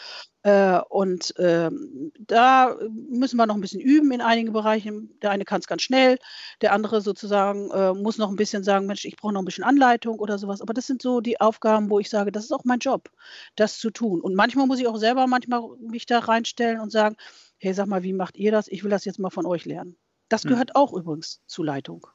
Äh, 0.42 0.80
und 0.90 1.34
ähm, 1.38 2.12
da 2.20 2.76
müssen 2.90 3.38
wir 3.38 3.46
noch 3.46 3.56
ein 3.56 3.62
bisschen 3.62 3.82
üben 3.82 4.12
in 4.12 4.22
einigen 4.22 4.52
Bereichen. 4.52 5.18
Der 5.22 5.30
eine 5.32 5.46
kann 5.46 5.60
es 5.60 5.68
ganz 5.68 5.84
schnell, 5.84 6.18
der 6.62 6.74
andere 6.74 7.02
sozusagen 7.02 7.70
äh, 7.72 7.94
muss 7.94 8.18
noch 8.18 8.30
ein 8.30 8.36
bisschen 8.36 8.64
sagen, 8.64 8.88
Mensch, 8.88 9.06
ich 9.06 9.16
brauche 9.16 9.34
noch 9.34 9.42
ein 9.42 9.46
bisschen 9.46 9.64
Anleitung 9.64 10.20
oder 10.20 10.40
sowas. 10.40 10.62
Aber 10.62 10.74
das 10.74 10.88
sind 10.88 11.02
so 11.02 11.22
die 11.22 11.40
Aufgaben, 11.40 11.90
wo 11.90 12.00
ich 12.00 12.10
sage, 12.10 12.32
das 12.32 12.46
ist 12.46 12.52
auch 12.52 12.66
mein 12.66 12.80
Job, 12.80 13.12
das 13.56 13.78
zu 13.78 13.92
tun. 13.92 14.22
Und 14.22 14.34
manchmal 14.34 14.66
muss 14.66 14.80
ich 14.80 14.88
auch 14.88 14.98
selber 14.98 15.28
manchmal 15.28 15.62
mich 15.80 16.08
da 16.08 16.20
reinstellen 16.20 16.80
und 16.80 16.92
sagen, 16.92 17.16
hey, 17.60 17.74
sag 17.74 17.88
mal, 17.88 18.04
wie 18.04 18.14
macht 18.14 18.38
ihr 18.38 18.52
das? 18.52 18.68
Ich 18.68 18.84
will 18.84 18.92
das 18.92 19.06
jetzt 19.06 19.20
mal 19.20 19.30
von 19.30 19.46
euch 19.46 19.66
lernen. 19.66 19.98
Das 20.30 20.44
mhm. 20.44 20.50
gehört 20.50 20.76
auch 20.76 20.94
übrigens 20.94 21.42
zu 21.46 21.62
Leitung. 21.62 22.08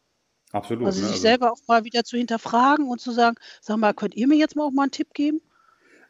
Absolut. 0.53 0.87
Also 0.87 1.01
ne? 1.01 1.07
sich 1.07 1.15
also, 1.15 1.23
selber 1.23 1.53
auch 1.53 1.61
mal 1.67 1.85
wieder 1.85 2.05
zu 2.05 2.17
hinterfragen 2.17 2.87
und 2.87 3.01
zu 3.01 3.11
sagen, 3.11 3.37
sag 3.61 3.79
mal, 3.79 3.95
könnt 3.95 4.15
ihr 4.15 4.29
mir 4.29 4.37
jetzt 4.37 4.55
mal 4.55 4.65
auch 4.65 4.71
mal 4.71 4.83
einen 4.83 4.93
Tipp 4.93 5.15
geben? 5.15 5.41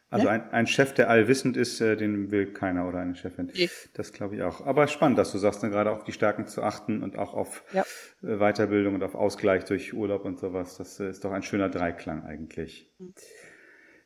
Also 0.09 0.25
ne? 0.25 0.31
ein, 0.31 0.51
ein, 0.51 0.67
Chef, 0.67 0.93
der 0.93 1.09
allwissend 1.09 1.57
ist, 1.57 1.81
äh, 1.81 1.95
den 1.95 2.29
will 2.29 2.53
keiner 2.53 2.87
oder 2.87 2.99
eine 2.99 3.15
Chefin. 3.15 3.49
Nee. 3.55 3.69
Das 3.93 4.13
glaube 4.13 4.35
ich 4.35 4.43
auch. 4.43 4.63
Aber 4.63 4.87
spannend, 4.87 5.17
dass 5.17 5.31
du 5.31 5.39
sagst, 5.39 5.63
ne, 5.63 5.71
gerade 5.71 5.91
auf 5.91 6.03
die 6.03 6.11
Stärken 6.11 6.45
zu 6.45 6.61
achten 6.61 7.01
und 7.01 7.17
auch 7.17 7.33
auf 7.33 7.63
ja. 7.73 7.83
Äh, 8.21 8.37
Weiterbildung 8.37 8.93
und 8.93 9.03
auf 9.03 9.15
Ausgleich 9.15 9.65
durch 9.65 9.93
Urlaub 9.93 10.25
und 10.25 10.39
sowas. 10.39 10.77
Das 10.77 10.99
äh, 10.99 11.09
ist 11.09 11.25
doch 11.25 11.31
ein 11.31 11.41
schöner 11.41 11.69
Dreiklang 11.69 12.23
eigentlich. 12.25 12.91
Mhm. 12.99 13.13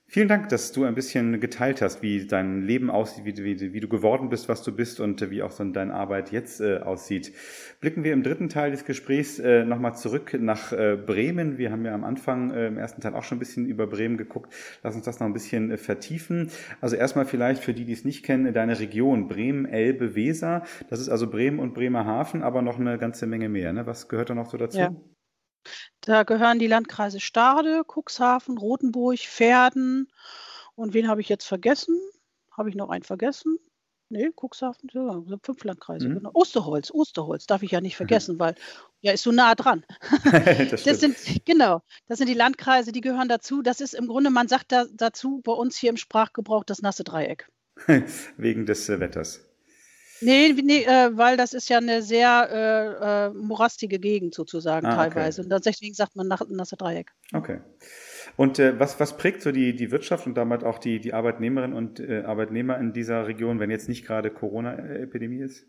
Vielen 0.09 0.29
Dank, 0.29 0.47
dass 0.47 0.71
du 0.71 0.85
ein 0.85 0.95
bisschen 0.95 1.41
geteilt 1.41 1.81
hast, 1.81 2.01
wie 2.01 2.25
dein 2.25 2.61
Leben 2.61 2.89
aussieht, 2.89 3.25
wie, 3.25 3.35
wie, 3.43 3.73
wie 3.73 3.79
du 3.81 3.89
geworden 3.89 4.29
bist, 4.29 4.47
was 4.47 4.63
du 4.63 4.71
bist 4.71 5.01
und 5.01 5.29
wie 5.29 5.43
auch 5.43 5.51
so 5.51 5.65
deine 5.65 5.93
Arbeit 5.93 6.31
jetzt 6.31 6.61
äh, 6.61 6.77
aussieht. 6.77 7.33
Blicken 7.81 8.05
wir 8.05 8.13
im 8.13 8.23
dritten 8.23 8.47
Teil 8.47 8.71
des 8.71 8.85
Gesprächs 8.85 9.37
äh, 9.37 9.65
nochmal 9.65 9.97
zurück 9.97 10.33
nach 10.39 10.71
äh, 10.71 10.95
Bremen. 10.95 11.57
Wir 11.57 11.73
haben 11.73 11.83
ja 11.83 11.93
am 11.93 12.05
Anfang 12.05 12.51
äh, 12.51 12.67
im 12.67 12.77
ersten 12.77 13.01
Teil 13.01 13.15
auch 13.15 13.23
schon 13.25 13.35
ein 13.35 13.39
bisschen 13.39 13.65
über 13.65 13.85
Bremen 13.85 14.15
geguckt. 14.15 14.53
Lass 14.81 14.95
uns 14.95 15.03
das 15.03 15.19
noch 15.19 15.27
ein 15.27 15.33
bisschen 15.33 15.71
äh, 15.71 15.77
vertiefen. 15.77 16.51
Also 16.79 16.95
erstmal 16.95 17.25
vielleicht 17.25 17.61
für 17.61 17.73
die, 17.73 17.83
die 17.83 17.91
es 17.91 18.05
nicht 18.05 18.23
kennen, 18.23 18.53
deine 18.53 18.79
Region 18.79 19.27
Bremen, 19.27 19.65
Elbe, 19.65 20.15
Weser. 20.15 20.63
Das 20.89 21.01
ist 21.01 21.09
also 21.09 21.29
Bremen 21.29 21.59
und 21.59 21.73
Bremerhaven, 21.73 22.43
aber 22.43 22.61
noch 22.61 22.79
eine 22.79 22.97
ganze 22.97 23.27
Menge 23.27 23.49
mehr. 23.49 23.73
Ne? 23.73 23.85
Was 23.85 24.07
gehört 24.07 24.29
da 24.29 24.35
noch 24.35 24.49
so 24.49 24.55
dazu? 24.55 24.79
Ja. 24.79 24.95
Da 26.01 26.23
gehören 26.23 26.59
die 26.59 26.67
Landkreise 26.67 27.19
Stade, 27.19 27.83
Cuxhaven, 27.83 28.57
Rothenburg, 28.57 29.19
Verden 29.19 30.11
und 30.75 30.93
wen 30.93 31.07
habe 31.07 31.21
ich 31.21 31.29
jetzt 31.29 31.45
vergessen? 31.45 31.99
Habe 32.51 32.69
ich 32.69 32.75
noch 32.75 32.89
einen 32.89 33.03
vergessen? 33.03 33.57
Nee, 34.09 34.29
Cuxhaven, 34.39 34.89
ja, 34.93 35.21
fünf 35.43 35.63
Landkreise, 35.63 36.07
mhm. 36.07 36.15
genau. 36.15 36.31
Osterholz, 36.33 36.91
Osterholz 36.91 37.45
darf 37.45 37.61
ich 37.63 37.71
ja 37.71 37.81
nicht 37.81 37.97
vergessen, 37.97 38.35
mhm. 38.35 38.39
weil 38.39 38.55
ja 39.01 39.11
ist 39.11 39.23
so 39.23 39.31
nah 39.31 39.55
dran. 39.55 39.83
das, 40.69 40.83
das, 40.83 40.99
sind 40.99 41.17
genau, 41.45 41.81
das 42.07 42.19
sind 42.19 42.27
die 42.27 42.33
Landkreise, 42.33 42.91
die 42.91 43.01
gehören 43.01 43.27
dazu. 43.27 43.61
Das 43.61 43.81
ist 43.81 43.93
im 43.93 44.07
Grunde, 44.07 44.29
man 44.29 44.47
sagt 44.47 44.71
da, 44.71 44.85
dazu 44.93 45.41
bei 45.43 45.51
uns 45.51 45.77
hier 45.77 45.89
im 45.89 45.97
Sprachgebrauch 45.97 46.63
das 46.63 46.81
nasse 46.81 47.03
Dreieck. 47.03 47.49
Wegen 48.37 48.65
des 48.65 48.89
äh, 48.89 48.99
Wetters. 48.99 49.46
Nee, 50.21 50.53
nee 50.53 50.83
äh, 50.83 51.15
weil 51.15 51.37
das 51.37 51.53
ist 51.53 51.69
ja 51.69 51.77
eine 51.77 52.01
sehr 52.01 52.49
äh, 52.51 53.27
äh, 53.27 53.29
morastige 53.33 53.99
Gegend 53.99 54.33
sozusagen 54.33 54.87
ah, 54.87 54.95
teilweise. 54.95 55.41
Okay. 55.41 55.53
Und 55.53 55.65
deswegen 55.65 55.93
sagt 55.93 56.15
man 56.15 56.27
nach, 56.27 56.41
nasse 56.49 56.77
Dreieck. 56.77 57.11
Okay. 57.33 57.59
Und 58.35 58.59
äh, 58.59 58.79
was, 58.79 58.99
was 58.99 59.17
prägt 59.17 59.41
so 59.41 59.51
die, 59.51 59.75
die 59.75 59.91
Wirtschaft 59.91 60.27
und 60.27 60.35
damit 60.35 60.63
auch 60.63 60.79
die, 60.79 60.99
die 60.99 61.13
Arbeitnehmerinnen 61.13 61.75
und 61.75 61.99
äh, 61.99 62.23
Arbeitnehmer 62.23 62.77
in 62.77 62.93
dieser 62.93 63.27
Region, 63.27 63.59
wenn 63.59 63.71
jetzt 63.71 63.89
nicht 63.89 64.05
gerade 64.05 64.29
Corona-Epidemie 64.29 65.41
ist? 65.41 65.65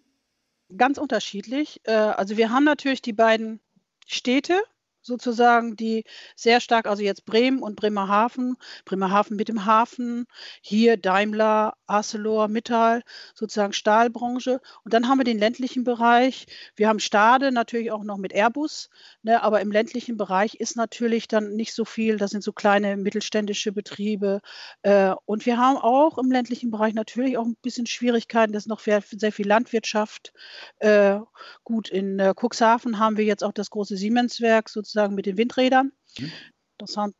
Ganz 0.76 0.98
unterschiedlich. 0.98 1.80
Äh, 1.84 1.92
also 1.92 2.36
wir 2.36 2.50
haben 2.50 2.64
natürlich 2.64 3.02
die 3.02 3.14
beiden 3.14 3.60
Städte, 4.06 4.60
sozusagen, 5.02 5.76
die 5.76 6.04
sehr 6.36 6.60
stark, 6.60 6.86
also 6.86 7.02
jetzt 7.02 7.24
Bremen 7.24 7.62
und 7.62 7.76
Bremerhaven, 7.76 8.56
Bremerhaven 8.84 9.36
mit 9.36 9.48
dem 9.48 9.64
Hafen, 9.64 10.26
hier 10.60 10.96
Daimler, 10.96 11.74
Arcelor, 11.86 12.48
Mittal, 12.48 13.02
sozusagen 13.34 13.72
Stahlbranche. 13.72 14.60
Und 14.84 14.94
dann 14.94 15.08
haben 15.08 15.18
wir 15.18 15.24
den 15.24 15.38
ländlichen 15.38 15.84
Bereich. 15.84 16.46
Wir 16.76 16.88
haben 16.88 17.00
Stade 17.00 17.52
natürlich 17.52 17.90
auch 17.90 18.04
noch 18.04 18.18
mit 18.18 18.32
Airbus, 18.32 18.90
ne, 19.22 19.42
aber 19.42 19.60
im 19.60 19.72
ländlichen 19.72 20.16
Bereich 20.16 20.54
ist 20.54 20.76
natürlich 20.76 21.28
dann 21.28 21.54
nicht 21.54 21.74
so 21.74 21.84
viel. 21.84 22.18
Das 22.18 22.30
sind 22.30 22.44
so 22.44 22.52
kleine 22.52 22.96
mittelständische 22.96 23.72
Betriebe. 23.72 24.40
Äh, 24.82 25.14
und 25.24 25.46
wir 25.46 25.58
haben 25.58 25.78
auch 25.78 26.18
im 26.18 26.30
ländlichen 26.30 26.70
Bereich 26.70 26.94
natürlich 26.94 27.38
auch 27.38 27.46
ein 27.46 27.56
bisschen 27.62 27.86
Schwierigkeiten. 27.86 28.52
Das 28.52 28.64
ist 28.64 28.68
noch 28.68 28.80
sehr, 28.80 29.02
sehr 29.02 29.32
viel 29.32 29.46
Landwirtschaft. 29.46 30.32
Äh, 30.78 31.18
gut, 31.64 31.88
in 31.88 32.18
äh, 32.18 32.34
Cuxhaven 32.38 32.98
haben 32.98 33.16
wir 33.16 33.24
jetzt 33.24 33.44
auch 33.44 33.52
das 33.52 33.70
große 33.70 33.96
Siemenswerk 33.96 34.68
sozusagen 34.68 34.87
sozusagen 34.88 35.14
mit 35.14 35.26
den 35.26 35.36
Windrädern. 35.36 35.92
Mhm. 36.18 36.32
Das 36.78 36.96
hat 36.96 37.14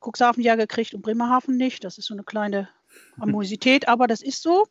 Cuxhaven 0.00 0.42
ja 0.42 0.56
gekriegt 0.56 0.94
und 0.94 1.02
Bremerhaven 1.02 1.56
nicht. 1.56 1.84
Das 1.84 1.98
ist 1.98 2.06
so 2.06 2.14
eine 2.14 2.22
kleine 2.22 2.68
Amosität, 3.18 3.88
aber 3.88 4.06
das 4.06 4.22
ist 4.22 4.42
so. 4.42 4.66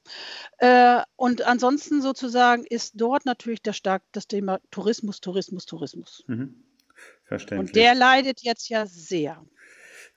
Äh, 0.59 1.01
und 1.15 1.41
ansonsten 1.41 2.01
sozusagen 2.01 2.63
ist 2.63 2.93
dort 2.95 3.25
natürlich 3.25 3.61
der 3.61 3.73
stark 3.73 4.03
das 4.11 4.27
Thema 4.27 4.59
Tourismus, 4.69 5.19
Tourismus, 5.19 5.65
Tourismus. 5.65 6.23
Mhm. 6.27 6.63
Verständlich. 7.25 7.69
Und 7.69 7.75
der 7.75 7.95
leidet 7.95 8.41
jetzt 8.41 8.69
ja 8.69 8.85
sehr. 8.85 9.43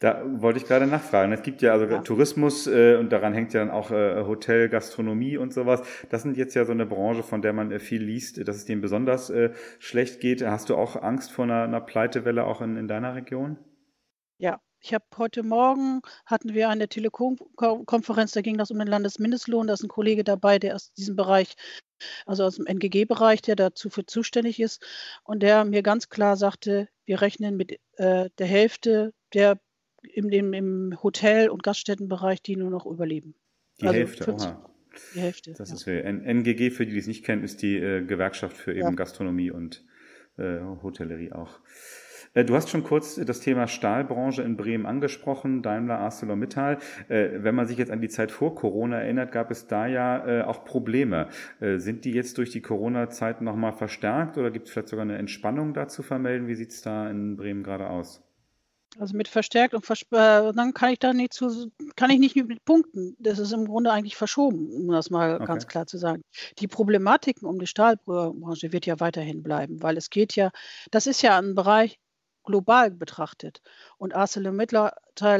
Da 0.00 0.22
wollte 0.24 0.58
ich 0.58 0.64
gerade 0.64 0.86
nachfragen. 0.86 1.30
Es 1.30 1.42
gibt 1.42 1.60
ja 1.60 1.72
also 1.72 1.84
ja. 1.84 2.00
Tourismus 2.00 2.66
äh, 2.66 2.96
und 2.96 3.10
daran 3.12 3.34
hängt 3.34 3.52
ja 3.52 3.60
dann 3.60 3.70
auch 3.70 3.90
äh, 3.90 4.24
Hotel, 4.24 4.70
Gastronomie 4.70 5.36
und 5.36 5.52
sowas. 5.52 5.82
Das 6.08 6.22
sind 6.22 6.38
jetzt 6.38 6.54
ja 6.54 6.64
so 6.64 6.72
eine 6.72 6.86
Branche, 6.86 7.22
von 7.22 7.42
der 7.42 7.52
man 7.52 7.70
äh, 7.70 7.78
viel 7.78 8.02
liest, 8.02 8.38
dass 8.48 8.56
es 8.56 8.64
denen 8.64 8.80
besonders 8.80 9.28
äh, 9.28 9.52
schlecht 9.78 10.20
geht. 10.20 10.40
Hast 10.40 10.70
du 10.70 10.76
auch 10.76 10.96
Angst 10.96 11.30
vor 11.30 11.44
einer, 11.44 11.64
einer 11.64 11.82
Pleitewelle 11.82 12.46
auch 12.46 12.62
in, 12.62 12.78
in 12.78 12.88
deiner 12.88 13.14
Region? 13.14 13.58
Ja, 14.38 14.58
ich 14.80 14.94
habe 14.94 15.04
heute 15.18 15.42
Morgen 15.42 16.00
hatten 16.24 16.54
wir 16.54 16.70
eine 16.70 16.88
Telekonferenz, 16.88 18.32
da 18.32 18.40
ging 18.40 18.56
das 18.56 18.70
um 18.70 18.78
den 18.78 18.88
Landesmindestlohn. 18.88 19.66
Da 19.66 19.74
ist 19.74 19.82
ein 19.82 19.88
Kollege 19.88 20.24
dabei, 20.24 20.58
der 20.58 20.76
aus 20.76 20.94
diesem 20.94 21.14
Bereich, 21.14 21.56
also 22.24 22.44
aus 22.44 22.56
dem 22.56 22.64
NGG-Bereich, 22.64 23.42
der 23.42 23.56
dazu 23.56 23.90
für 23.90 24.06
zuständig 24.06 24.60
ist. 24.60 24.82
Und 25.24 25.42
der 25.42 25.66
mir 25.66 25.82
ganz 25.82 26.08
klar 26.08 26.38
sagte, 26.38 26.88
wir 27.04 27.20
rechnen 27.20 27.58
mit 27.58 27.78
äh, 27.98 28.30
der 28.38 28.46
Hälfte 28.46 29.12
der 29.34 29.60
im, 30.02 30.28
im, 30.30 30.52
im 30.52 31.02
Hotel- 31.02 31.50
und 31.50 31.62
Gaststättenbereich, 31.62 32.42
die 32.42 32.56
nur 32.56 32.70
noch 32.70 32.86
überleben. 32.86 33.34
Die 33.80 33.86
also 33.86 33.98
Hälfte, 33.98 34.24
50, 34.24 34.50
oha. 34.50 34.70
Die 35.14 35.20
Hälfte. 35.20 35.54
Das 35.56 35.68
ja. 35.68 35.74
ist 35.74 35.84
für 35.84 36.02
NGG, 36.02 36.70
für 36.70 36.86
die, 36.86 36.92
die 36.92 36.98
es 36.98 37.06
nicht 37.06 37.24
kennen, 37.24 37.44
ist 37.44 37.62
die 37.62 37.76
äh, 37.76 38.04
Gewerkschaft 38.04 38.56
für 38.56 38.72
eben 38.72 38.80
ja. 38.80 38.90
Gastronomie 38.90 39.50
und 39.50 39.84
äh, 40.36 40.60
Hotellerie 40.82 41.32
auch. 41.32 41.60
Äh, 42.34 42.44
du 42.44 42.54
hast 42.54 42.70
schon 42.70 42.82
kurz 42.82 43.16
das 43.16 43.40
Thema 43.40 43.66
Stahlbranche 43.68 44.42
in 44.42 44.56
Bremen 44.56 44.86
angesprochen, 44.86 45.62
Daimler, 45.62 45.98
ArcelorMittal. 45.98 46.78
Äh, 47.08 47.28
wenn 47.42 47.54
man 47.54 47.66
sich 47.66 47.78
jetzt 47.78 47.90
an 47.90 48.00
die 48.00 48.08
Zeit 48.08 48.32
vor 48.32 48.54
Corona 48.54 49.00
erinnert, 49.00 49.32
gab 49.32 49.50
es 49.50 49.66
da 49.66 49.86
ja 49.86 50.46
auch 50.46 50.64
Probleme. 50.64 51.28
Sind 51.60 52.04
die 52.04 52.12
jetzt 52.12 52.38
durch 52.38 52.50
die 52.50 52.60
Corona-Zeit 52.60 53.40
nochmal 53.42 53.72
verstärkt 53.72 54.38
oder 54.38 54.50
gibt 54.50 54.66
es 54.66 54.72
vielleicht 54.72 54.88
sogar 54.88 55.04
eine 55.04 55.18
Entspannung 55.18 55.74
da 55.74 55.88
zu 55.88 56.02
vermelden? 56.02 56.48
Wie 56.48 56.54
sieht 56.54 56.70
es 56.70 56.82
da 56.82 57.08
in 57.08 57.36
Bremen 57.36 57.62
gerade 57.62 57.88
aus? 57.88 58.22
Also 58.98 59.16
mit 59.16 59.28
verstärkt 59.28 59.72
und 59.74 59.86
vers 59.86 60.02
äh, 60.10 60.52
dann 60.52 60.74
kann 60.74 60.90
ich 60.90 60.98
da 60.98 61.12
nicht 61.12 61.32
zu, 61.32 61.70
kann 61.94 62.10
ich 62.10 62.18
nicht 62.18 62.34
mit 62.36 62.64
punkten. 62.64 63.16
Das 63.18 63.38
ist 63.38 63.52
im 63.52 63.66
Grunde 63.66 63.92
eigentlich 63.92 64.16
verschoben, 64.16 64.68
um 64.72 64.88
das 64.88 65.10
mal 65.10 65.36
okay. 65.36 65.46
ganz 65.46 65.66
klar 65.68 65.86
zu 65.86 65.96
sagen. 65.96 66.22
Die 66.58 66.66
Problematiken 66.66 67.46
um 67.46 67.58
die 67.60 67.68
Stahlbranche 67.68 68.72
wird 68.72 68.86
ja 68.86 68.98
weiterhin 68.98 69.42
bleiben, 69.42 69.82
weil 69.82 69.96
es 69.96 70.10
geht 70.10 70.34
ja, 70.34 70.50
das 70.90 71.06
ist 71.06 71.22
ja 71.22 71.38
ein 71.38 71.54
Bereich 71.54 72.00
global 72.44 72.90
betrachtet. 72.90 73.62
Und 73.98 74.14
ArcelorMittal 74.14 74.92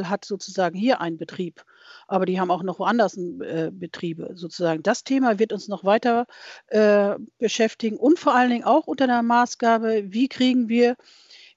hat 0.09 0.25
sozusagen 0.25 0.77
hier 0.77 1.01
einen 1.01 1.17
Betrieb, 1.17 1.63
aber 2.07 2.25
die 2.25 2.39
haben 2.39 2.51
auch 2.51 2.63
noch 2.63 2.79
woanders 2.79 3.17
äh, 3.17 3.69
Betriebe 3.71 4.31
sozusagen. 4.35 4.83
Das 4.83 5.03
Thema 5.03 5.39
wird 5.39 5.51
uns 5.51 5.67
noch 5.67 5.83
weiter 5.83 6.25
äh, 6.67 7.15
beschäftigen 7.37 7.97
und 7.97 8.19
vor 8.19 8.35
allen 8.35 8.51
Dingen 8.51 8.63
auch 8.63 8.87
unter 8.87 9.07
der 9.07 9.23
Maßgabe, 9.23 10.05
wie 10.11 10.29
kriegen 10.29 10.69
wir 10.69 10.95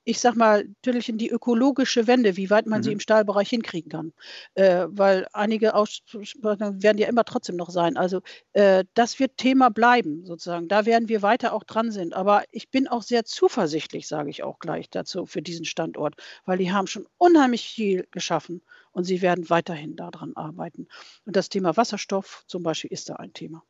ich 0.04 0.20
sag 0.20 0.36
mal, 0.36 0.64
natürlich 0.64 1.08
in 1.08 1.18
die 1.18 1.30
ökologische 1.30 2.06
Wende, 2.06 2.36
wie 2.36 2.50
weit 2.50 2.66
man 2.66 2.80
mhm. 2.80 2.82
sie 2.84 2.92
im 2.92 3.00
Stahlbereich 3.00 3.48
hinkriegen 3.48 3.90
kann. 3.90 4.12
Äh, 4.54 4.86
weil 4.88 5.26
einige 5.32 5.74
Aussprachen 5.74 6.82
werden 6.82 6.98
ja 6.98 7.08
immer 7.08 7.24
trotzdem 7.24 7.56
noch 7.56 7.70
sein. 7.70 7.96
Also 7.96 8.20
äh, 8.52 8.84
das 8.94 9.18
wird 9.18 9.38
Thema 9.38 9.70
bleiben, 9.70 10.24
sozusagen. 10.26 10.68
Da 10.68 10.86
werden 10.86 11.08
wir 11.08 11.22
weiter 11.22 11.54
auch 11.54 11.64
dran 11.64 11.90
sind. 11.90 12.14
Aber 12.14 12.44
ich 12.50 12.70
bin 12.70 12.86
auch 12.86 13.02
sehr 13.02 13.24
zuversichtlich, 13.24 14.06
sage 14.06 14.30
ich 14.30 14.42
auch 14.42 14.58
gleich 14.58 14.90
dazu, 14.90 15.26
für 15.26 15.42
diesen 15.42 15.64
Standort, 15.64 16.16
weil 16.44 16.58
die 16.58 16.72
haben 16.72 16.86
schon 16.86 17.06
unheimlich 17.18 17.66
viel 17.68 18.06
geschaffen 18.10 18.62
und 18.92 19.04
sie 19.04 19.22
werden 19.22 19.48
weiterhin 19.50 19.96
daran 19.96 20.36
arbeiten. 20.36 20.88
Und 21.24 21.36
das 21.36 21.48
Thema 21.48 21.76
Wasserstoff 21.76 22.44
zum 22.46 22.62
Beispiel 22.62 22.92
ist 22.92 23.08
da 23.08 23.16
ein 23.16 23.32
Thema. 23.32 23.64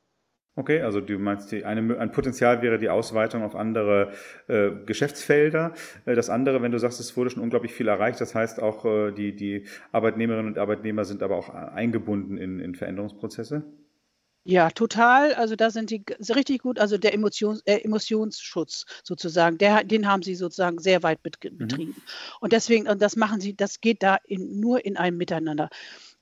Okay, 0.56 0.82
also 0.82 1.00
du 1.00 1.18
meinst, 1.18 1.50
die, 1.50 1.64
eine, 1.64 1.98
ein 1.98 2.12
Potenzial 2.12 2.62
wäre 2.62 2.78
die 2.78 2.88
Ausweitung 2.88 3.42
auf 3.42 3.56
andere 3.56 4.12
äh, 4.46 4.70
Geschäftsfelder. 4.86 5.72
Äh, 6.04 6.14
das 6.14 6.30
andere, 6.30 6.62
wenn 6.62 6.70
du 6.70 6.78
sagst, 6.78 7.00
es 7.00 7.16
wurde 7.16 7.30
schon 7.30 7.42
unglaublich 7.42 7.72
viel 7.72 7.88
erreicht, 7.88 8.20
das 8.20 8.36
heißt 8.36 8.62
auch, 8.62 8.84
äh, 8.84 9.10
die, 9.10 9.34
die 9.34 9.66
Arbeitnehmerinnen 9.90 10.52
und 10.52 10.58
Arbeitnehmer 10.58 11.04
sind 11.04 11.24
aber 11.24 11.36
auch 11.36 11.48
eingebunden 11.48 12.38
in, 12.38 12.60
in 12.60 12.76
Veränderungsprozesse? 12.76 13.64
Ja, 14.46 14.70
total. 14.70 15.32
Also 15.34 15.56
da 15.56 15.70
sind 15.70 15.90
die 15.90 16.04
richtig 16.28 16.62
gut. 16.62 16.78
Also 16.78 16.98
der 16.98 17.14
Emotions, 17.14 17.62
äh, 17.64 17.78
Emotionsschutz 17.78 18.84
sozusagen, 19.02 19.56
der, 19.56 19.84
den 19.84 20.06
haben 20.06 20.22
sie 20.22 20.34
sozusagen 20.34 20.78
sehr 20.78 21.02
weit 21.02 21.22
betrieben. 21.22 21.66
Mhm. 21.66 21.94
Und 22.40 22.52
deswegen, 22.52 22.86
und 22.86 23.00
das 23.00 23.16
machen 23.16 23.40
sie, 23.40 23.56
das 23.56 23.80
geht 23.80 24.02
da 24.02 24.18
in, 24.24 24.60
nur 24.60 24.84
in 24.84 24.98
einem 24.98 25.16
Miteinander 25.16 25.70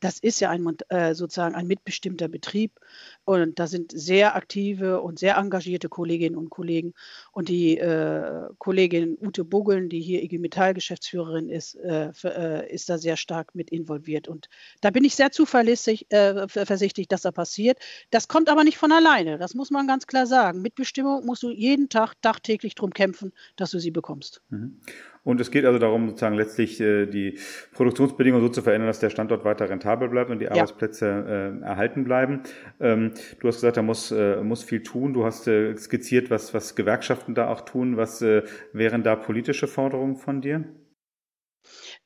das 0.03 0.19
ist 0.19 0.41
ja 0.41 0.51
ein, 0.51 0.67
äh, 0.89 1.15
sozusagen 1.15 1.55
ein 1.55 1.67
mitbestimmter 1.67 2.29
Betrieb 2.29 2.81
und 3.25 3.59
da 3.59 3.69
sind 3.69 3.93
sehr 3.95 4.35
aktive 4.35 5.01
und 5.01 5.19
sehr 5.19 5.37
engagierte 5.37 5.89
Kolleginnen 5.89 6.37
und 6.37 6.51
Kollegen. 6.51 6.93
Und 7.31 7.49
die 7.49 7.79
äh, 7.79 8.49
Kollegin 8.59 9.17
Ute 9.21 9.45
Buggeln, 9.45 9.89
die 9.89 10.01
hier 10.01 10.23
IG 10.23 10.39
Metall-Geschäftsführerin 10.39 11.49
ist, 11.49 11.77
äh, 11.77 12.13
für, 12.13 12.35
äh, 12.35 12.73
ist 12.73 12.89
da 12.89 12.99
sehr 12.99 13.17
stark 13.17 13.55
mit 13.55 13.71
involviert. 13.71 14.27
Und 14.27 14.49
da 14.81 14.91
bin 14.91 15.05
ich 15.05 15.15
sehr 15.15 15.31
zuverlässig, 15.31 16.11
äh, 16.11 16.49
versichtlich, 16.49 17.07
dass 17.07 17.23
da 17.23 17.31
passiert. 17.31 17.79
Das 18.11 18.27
kommt 18.27 18.49
aber 18.49 18.65
nicht 18.65 18.79
von 18.79 18.91
alleine, 18.91 19.39
das 19.39 19.55
muss 19.55 19.71
man 19.71 19.87
ganz 19.87 20.09
klar 20.09 20.27
sagen. 20.27 20.63
Mitbestimmung 20.63 21.25
musst 21.25 21.45
du 21.45 21.51
jeden 21.51 21.89
Tag, 21.89 22.15
tagtäglich 22.23 22.75
darum 22.75 22.93
kämpfen, 22.93 23.33
dass 23.55 23.71
du 23.71 23.79
sie 23.79 23.93
bekommst. 23.93 24.43
Mhm. 24.51 24.81
Und 25.25 25.41
es 25.41 25.51
geht 25.51 25.65
also 25.65 25.79
darum, 25.79 26.09
sozusagen 26.09 26.35
letztlich 26.35 26.81
äh, 26.81 27.07
die 27.07 27.39
Produktionsbedingungen 27.73 28.45
so 28.45 28.49
zu 28.49 28.63
verändern, 28.63 28.89
dass 28.89 28.99
der 28.99 29.11
Standort 29.11 29.45
weiter 29.45 29.69
rentabel 29.69 30.09
bleibt 30.09 30.31
und 30.31 30.41
die. 30.41 30.49
Arbeitsplätze 30.49 31.61
äh, 31.63 31.65
erhalten 31.65 32.05
bleiben. 32.05 32.43
Ähm, 32.81 33.13
du 33.39 33.49
hast 33.49 33.57
gesagt, 33.57 33.77
da 33.77 33.83
muss, 33.83 34.11
äh, 34.11 34.43
muss 34.43 34.65
viel 34.65 34.83
tun. 34.83 35.13
Du 35.13 35.25
hast 35.25 35.47
äh, 35.47 35.77
skizziert, 35.77 36.31
was, 36.31 36.55
was 36.55 36.75
Gewerkschaften 36.75 37.35
da 37.35 37.49
auch 37.49 37.61
tun. 37.61 37.97
Was 37.97 38.21
äh, 38.21 38.43
wären 38.73 39.05
da 39.05 39.15
politische 39.15 39.69
Forderungen 39.69 40.17
von 40.17 40.41
dir? 40.41 40.65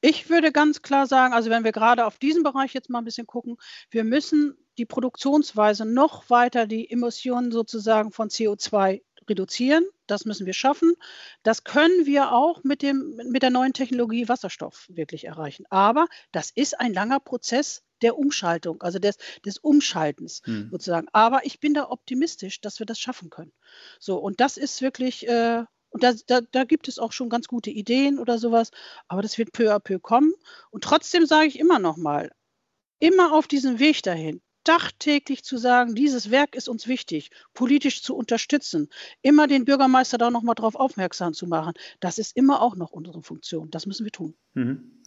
Ich 0.02 0.28
würde 0.28 0.52
ganz 0.52 0.82
klar 0.82 1.06
sagen, 1.06 1.32
also 1.32 1.48
wenn 1.48 1.64
wir 1.64 1.72
gerade 1.72 2.04
auf 2.04 2.18
diesen 2.18 2.42
Bereich 2.42 2.74
jetzt 2.74 2.90
mal 2.90 2.98
ein 2.98 3.04
bisschen 3.04 3.26
gucken, 3.26 3.56
wir 3.90 4.04
müssen 4.04 4.56
die 4.76 4.84
Produktionsweise 4.84 5.86
noch 5.86 6.28
weiter 6.28 6.66
die 6.66 6.90
Emissionen 6.90 7.50
sozusagen 7.50 8.12
von 8.12 8.28
CO2 8.28 9.00
reduzieren. 9.28 9.84
Das 10.06 10.24
müssen 10.24 10.46
wir 10.46 10.52
schaffen. 10.52 10.94
Das 11.42 11.64
können 11.64 12.06
wir 12.06 12.32
auch 12.32 12.62
mit, 12.64 12.82
dem, 12.82 13.16
mit 13.28 13.42
der 13.42 13.50
neuen 13.50 13.72
Technologie 13.72 14.28
Wasserstoff 14.28 14.86
wirklich 14.88 15.24
erreichen. 15.24 15.64
Aber 15.70 16.06
das 16.32 16.50
ist 16.50 16.78
ein 16.78 16.92
langer 16.92 17.20
Prozess 17.20 17.82
der 18.02 18.18
Umschaltung, 18.18 18.82
also 18.82 18.98
des, 18.98 19.16
des 19.44 19.58
Umschaltens 19.58 20.42
hm. 20.44 20.68
sozusagen. 20.70 21.08
Aber 21.12 21.44
ich 21.44 21.60
bin 21.60 21.74
da 21.74 21.88
optimistisch, 21.90 22.60
dass 22.60 22.78
wir 22.78 22.86
das 22.86 23.00
schaffen 23.00 23.30
können. 23.30 23.52
So, 23.98 24.18
und 24.18 24.40
das 24.40 24.56
ist 24.56 24.82
wirklich, 24.82 25.26
äh, 25.28 25.64
und 25.90 26.02
da, 26.02 26.12
da, 26.26 26.40
da, 26.40 26.64
gibt 26.64 26.88
es 26.88 26.98
auch 26.98 27.12
schon 27.12 27.30
ganz 27.30 27.48
gute 27.48 27.70
Ideen 27.70 28.18
oder 28.18 28.38
sowas, 28.38 28.70
aber 29.08 29.22
das 29.22 29.38
wird 29.38 29.52
peu 29.52 29.74
à 29.74 29.78
peu 29.78 29.98
kommen. 29.98 30.34
Und 30.70 30.84
trotzdem 30.84 31.26
sage 31.26 31.46
ich 31.46 31.58
immer 31.58 31.78
noch 31.78 31.96
mal, 31.96 32.30
immer 32.98 33.32
auf 33.32 33.46
diesem 33.46 33.78
Weg 33.78 34.02
dahin, 34.02 34.42
tagtäglich 34.66 35.44
zu 35.44 35.58
sagen, 35.58 35.94
dieses 35.94 36.30
Werk 36.30 36.56
ist 36.56 36.68
uns 36.68 36.88
wichtig, 36.88 37.30
politisch 37.54 38.02
zu 38.02 38.16
unterstützen, 38.16 38.88
immer 39.22 39.46
den 39.46 39.64
Bürgermeister 39.64 40.18
da 40.18 40.30
nochmal 40.30 40.56
drauf 40.56 40.74
aufmerksam 40.74 41.34
zu 41.34 41.46
machen, 41.46 41.72
das 42.00 42.18
ist 42.18 42.36
immer 42.36 42.60
auch 42.60 42.74
noch 42.74 42.90
unsere 42.90 43.22
Funktion. 43.22 43.70
Das 43.70 43.86
müssen 43.86 44.04
wir 44.04 44.10
tun. 44.12 44.34
Mhm. 44.54 45.02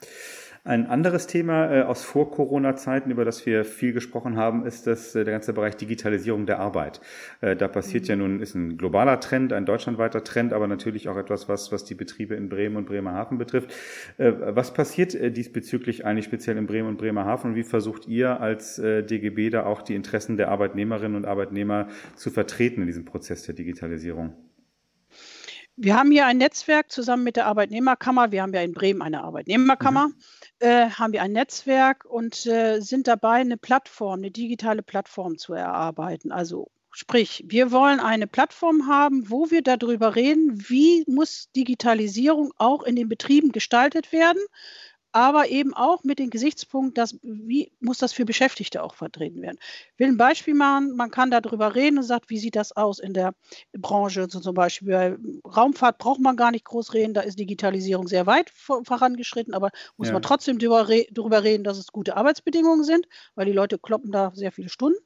Ein 0.65 0.87
anderes 0.87 1.25
Thema 1.25 1.73
äh, 1.73 1.81
aus 1.83 2.03
Vor-Corona-Zeiten, 2.03 3.11
über 3.11 3.23
das 3.23 3.45
wir 3.45 3.63
viel 3.63 3.93
gesprochen 3.93 4.35
haben, 4.35 4.65
ist 4.65 4.87
das, 4.87 5.15
äh, 5.15 5.23
der 5.23 5.33
ganze 5.33 5.53
Bereich 5.53 5.77
Digitalisierung 5.77 6.45
der 6.45 6.59
Arbeit. 6.59 6.99
Äh, 7.39 7.55
da 7.55 7.67
passiert 7.67 8.03
mhm. 8.03 8.09
ja 8.09 8.15
nun, 8.17 8.39
ist 8.41 8.55
ein 8.55 8.77
globaler 8.77 9.19
Trend, 9.21 9.53
ein 9.53 9.65
deutschlandweiter 9.65 10.23
Trend, 10.23 10.51
aber 10.51 10.67
natürlich 10.67 11.07
auch 11.07 11.17
etwas, 11.17 11.47
was, 11.47 11.71
was 11.71 11.85
die 11.85 11.95
Betriebe 11.95 12.35
in 12.35 12.49
Bremen 12.49 12.75
und 12.75 12.85
Bremerhaven 12.87 13.37
betrifft. 13.37 13.73
Was 14.17 14.73
passiert 14.73 15.13
diesbezüglich 15.13 16.05
eigentlich 16.05 16.25
speziell 16.25 16.57
in 16.57 16.67
Bremen 16.67 16.89
und 16.89 16.97
Bremerhaven 16.97 17.51
und 17.51 17.55
wie 17.55 17.63
versucht 17.63 18.07
ihr 18.07 18.39
als 18.41 18.75
DGB 18.75 19.49
da 19.49 19.65
auch 19.65 19.81
die 19.81 19.95
Interessen 19.95 20.37
der 20.37 20.49
Arbeitnehmerinnen 20.49 21.15
und 21.15 21.25
Arbeitnehmer 21.25 21.87
zu 22.15 22.29
vertreten 22.29 22.81
in 22.81 22.87
diesem 22.87 23.05
Prozess 23.05 23.43
der 23.43 23.55
Digitalisierung? 23.55 24.33
Wir 25.81 25.95
haben 25.95 26.11
hier 26.11 26.25
ein 26.25 26.37
Netzwerk 26.37 26.91
zusammen 26.91 27.23
mit 27.23 27.37
der 27.37 27.45
Arbeitnehmerkammer. 27.45 28.33
Wir 28.33 28.41
haben 28.41 28.53
ja 28.53 28.61
in 28.61 28.73
Bremen 28.73 29.01
eine 29.01 29.23
Arbeitnehmerkammer. 29.23 30.09
Mhm. 30.09 30.13
Äh, 30.59 30.89
haben 30.89 31.13
wir 31.13 31.21
ein 31.21 31.31
Netzwerk 31.31 32.03
und 32.03 32.45
äh, 32.45 32.81
sind 32.81 33.07
dabei, 33.07 33.35
eine 33.35 33.57
Plattform, 33.57 34.19
eine 34.19 34.31
digitale 34.31 34.83
Plattform 34.83 35.37
zu 35.37 35.53
erarbeiten. 35.53 36.33
Also 36.33 36.69
sprich, 36.91 37.45
wir 37.47 37.71
wollen 37.71 38.01
eine 38.01 38.27
Plattform 38.27 38.87
haben, 38.87 39.29
wo 39.29 39.51
wir 39.51 39.61
darüber 39.61 40.15
reden, 40.15 40.69
wie 40.69 41.05
muss 41.07 41.49
Digitalisierung 41.55 42.51
auch 42.57 42.83
in 42.83 42.97
den 42.97 43.07
Betrieben 43.07 43.53
gestaltet 43.53 44.11
werden 44.11 44.41
aber 45.11 45.49
eben 45.49 45.73
auch 45.73 46.03
mit 46.03 46.19
dem 46.19 46.29
Gesichtspunkt, 46.29 46.97
dass, 46.97 47.17
wie 47.23 47.71
muss 47.79 47.97
das 47.97 48.13
für 48.13 48.25
Beschäftigte 48.25 48.83
auch 48.83 48.93
vertreten 48.93 49.41
werden. 49.41 49.57
Ich 49.93 49.99
will 49.99 50.07
ein 50.07 50.17
Beispiel 50.17 50.53
machen, 50.53 50.95
man 50.95 51.09
kann 51.09 51.31
darüber 51.31 51.73
reden 51.73 51.97
und 51.97 52.03
sagt, 52.03 52.29
wie 52.29 52.37
sieht 52.37 52.55
das 52.55 52.75
aus 52.75 52.99
in 52.99 53.13
der 53.13 53.33
Branche, 53.73 54.27
so 54.29 54.39
zum 54.39 54.53
Beispiel 54.53 54.89
bei 54.89 55.17
Raumfahrt 55.45 55.97
braucht 55.97 56.19
man 56.19 56.35
gar 56.35 56.51
nicht 56.51 56.65
groß 56.65 56.93
reden, 56.93 57.13
da 57.13 57.21
ist 57.21 57.39
Digitalisierung 57.39 58.07
sehr 58.07 58.27
weit 58.27 58.51
vorangeschritten, 58.51 59.53
aber 59.53 59.71
muss 59.97 60.07
ja. 60.07 60.13
man 60.13 60.21
trotzdem 60.21 60.59
darüber, 60.59 61.43
reden, 61.43 61.63
dass 61.63 61.77
es 61.77 61.87
gute 61.91 62.15
Arbeitsbedingungen 62.15 62.83
sind, 62.83 63.07
weil 63.35 63.45
die 63.45 63.51
Leute 63.51 63.79
kloppen 63.79 64.11
da 64.11 64.31
sehr 64.35 64.51
viele 64.51 64.69
Stunden. 64.69 64.99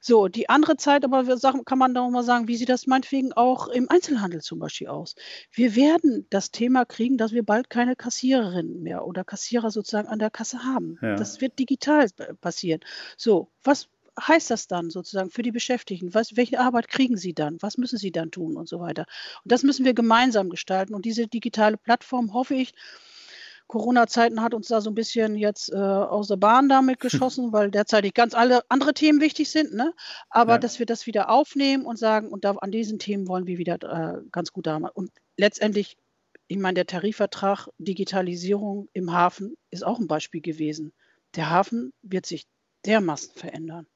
So, 0.00 0.28
die 0.28 0.48
andere 0.48 0.76
Zeit 0.76 1.04
aber 1.04 1.26
kann 1.64 1.78
man 1.78 1.94
da 1.94 2.02
auch 2.02 2.10
mal 2.10 2.22
sagen, 2.22 2.48
wie 2.48 2.56
sieht 2.56 2.68
das 2.68 2.86
meinetwegen 2.86 3.32
auch 3.32 3.68
im 3.68 3.88
Einzelhandel 3.90 4.40
zum 4.40 4.58
Beispiel 4.58 4.88
aus. 4.88 5.14
Wir 5.50 5.74
werden 5.74 6.26
das 6.30 6.50
Thema 6.50 6.84
kriegen, 6.84 7.16
dass 7.16 7.32
wir 7.32 7.42
bald 7.42 7.70
keine 7.70 7.96
Kassiererinnen 7.96 8.82
mehr 8.82 9.06
oder 9.06 9.24
Kassierer 9.32 9.70
sozusagen 9.70 10.08
an 10.08 10.18
der 10.18 10.28
Kasse 10.28 10.62
haben. 10.62 10.98
Ja. 11.00 11.16
Das 11.16 11.40
wird 11.40 11.58
digital 11.58 12.06
passieren. 12.42 12.80
So, 13.16 13.48
was 13.64 13.88
heißt 14.20 14.50
das 14.50 14.66
dann 14.66 14.90
sozusagen 14.90 15.30
für 15.30 15.40
die 15.40 15.52
Beschäftigten? 15.52 16.12
Was, 16.12 16.36
welche 16.36 16.60
Arbeit 16.60 16.88
kriegen 16.88 17.16
sie 17.16 17.32
dann? 17.32 17.56
Was 17.62 17.78
müssen 17.78 17.96
sie 17.96 18.12
dann 18.12 18.30
tun 18.30 18.58
und 18.58 18.68
so 18.68 18.78
weiter? 18.78 19.06
Und 19.42 19.50
das 19.50 19.62
müssen 19.62 19.86
wir 19.86 19.94
gemeinsam 19.94 20.50
gestalten. 20.50 20.94
Und 20.94 21.06
diese 21.06 21.28
digitale 21.28 21.78
Plattform 21.78 22.34
hoffe 22.34 22.56
ich, 22.56 22.74
Corona-Zeiten 23.68 24.42
hat 24.42 24.52
uns 24.52 24.68
da 24.68 24.82
so 24.82 24.90
ein 24.90 24.94
bisschen 24.94 25.34
jetzt 25.34 25.72
äh, 25.72 25.76
aus 25.76 26.28
der 26.28 26.36
Bahn 26.36 26.68
damit 26.68 27.00
geschossen, 27.00 27.54
weil 27.54 27.70
derzeit 27.70 28.14
ganz 28.14 28.34
alle 28.34 28.60
andere 28.68 28.92
Themen 28.92 29.22
wichtig 29.22 29.50
sind. 29.50 29.72
Ne? 29.72 29.94
Aber 30.28 30.52
ja. 30.52 30.58
dass 30.58 30.78
wir 30.78 30.84
das 30.84 31.06
wieder 31.06 31.30
aufnehmen 31.30 31.86
und 31.86 31.98
sagen, 31.98 32.28
und 32.28 32.44
da, 32.44 32.50
an 32.50 32.70
diesen 32.70 32.98
Themen 32.98 33.26
wollen 33.28 33.46
wir 33.46 33.56
wieder 33.56 33.76
äh, 33.82 34.20
ganz 34.30 34.52
gut 34.52 34.66
da. 34.66 34.76
Und 34.76 35.10
letztendlich 35.38 35.96
ich 36.52 36.58
meine, 36.58 36.74
der 36.74 36.86
Tarifvertrag 36.86 37.68
Digitalisierung 37.78 38.90
im 38.92 39.10
Hafen 39.10 39.56
ist 39.70 39.86
auch 39.86 39.98
ein 39.98 40.06
Beispiel 40.06 40.42
gewesen. 40.42 40.92
Der 41.34 41.48
Hafen 41.48 41.94
wird 42.02 42.26
sich 42.26 42.44
dermaßen 42.84 43.34
verändern. 43.34 43.86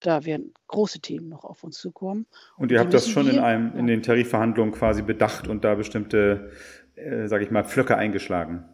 Da 0.00 0.24
werden 0.24 0.54
große 0.68 1.00
Themen 1.00 1.28
noch 1.28 1.44
auf 1.44 1.64
uns 1.64 1.76
zukommen. 1.76 2.26
Und, 2.56 2.72
ihr 2.72 2.80
habt 2.80 2.94
das 2.94 3.10
schon 3.10 3.28
in, 3.28 3.40
einem, 3.40 3.76
in 3.76 3.86
den 3.86 4.02
Tarifverhandlungen 4.02 4.72
quasi 4.72 5.02
bedacht 5.02 5.48
und 5.48 5.64
da 5.64 5.74
bestimmte, 5.74 6.50
äh, 6.94 7.28
sage 7.28 7.44
ich 7.44 7.50
mal, 7.50 7.64
Pflöcke 7.64 7.94
eingeschlagen. 7.94 8.64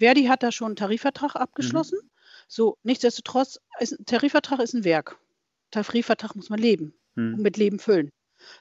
Verdi 0.00 0.24
hat 0.24 0.42
da 0.42 0.50
schon 0.50 0.68
einen 0.68 0.76
Tarifvertrag 0.76 1.36
abgeschlossen. 1.36 2.00
Mhm. 2.02 2.10
So, 2.48 2.76
nichtsdestotrotz, 2.82 3.60
ist, 3.78 4.04
Tarifvertrag 4.04 4.58
ist 4.58 4.74
ein 4.74 4.82
Werk. 4.82 5.16
Tarifvertrag 5.70 6.34
muss 6.34 6.50
man 6.50 6.58
leben 6.58 6.92
mhm. 7.14 7.34
und 7.34 7.42
mit 7.42 7.56
Leben 7.56 7.78
füllen. 7.78 8.10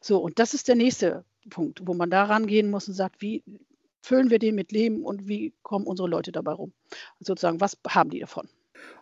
So, 0.02 0.20
und 0.20 0.38
das 0.38 0.54
ist 0.54 0.68
der 0.68 0.76
nächste 0.76 1.26
Punkt, 1.50 1.82
wo 1.88 1.96
man 1.96 2.12
da 2.12 2.26
rangehen 2.26 2.70
muss 2.70 2.88
und 2.88 2.94
sagt, 2.94 3.24
wie, 3.24 3.44
füllen 4.02 4.30
wir 4.30 4.40
den 4.40 4.56
mit 4.56 4.72
Leben 4.72 5.04
und 5.04 5.28
wie 5.28 5.54
kommen 5.62 5.86
unsere 5.86 6.10
Leute 6.10 6.32
dabei 6.32 6.54
rum? 6.54 6.74
Sozusagen, 7.20 7.62
was 7.62 7.78
haben 7.88 8.10
die 8.10 8.20
davon? 8.20 8.48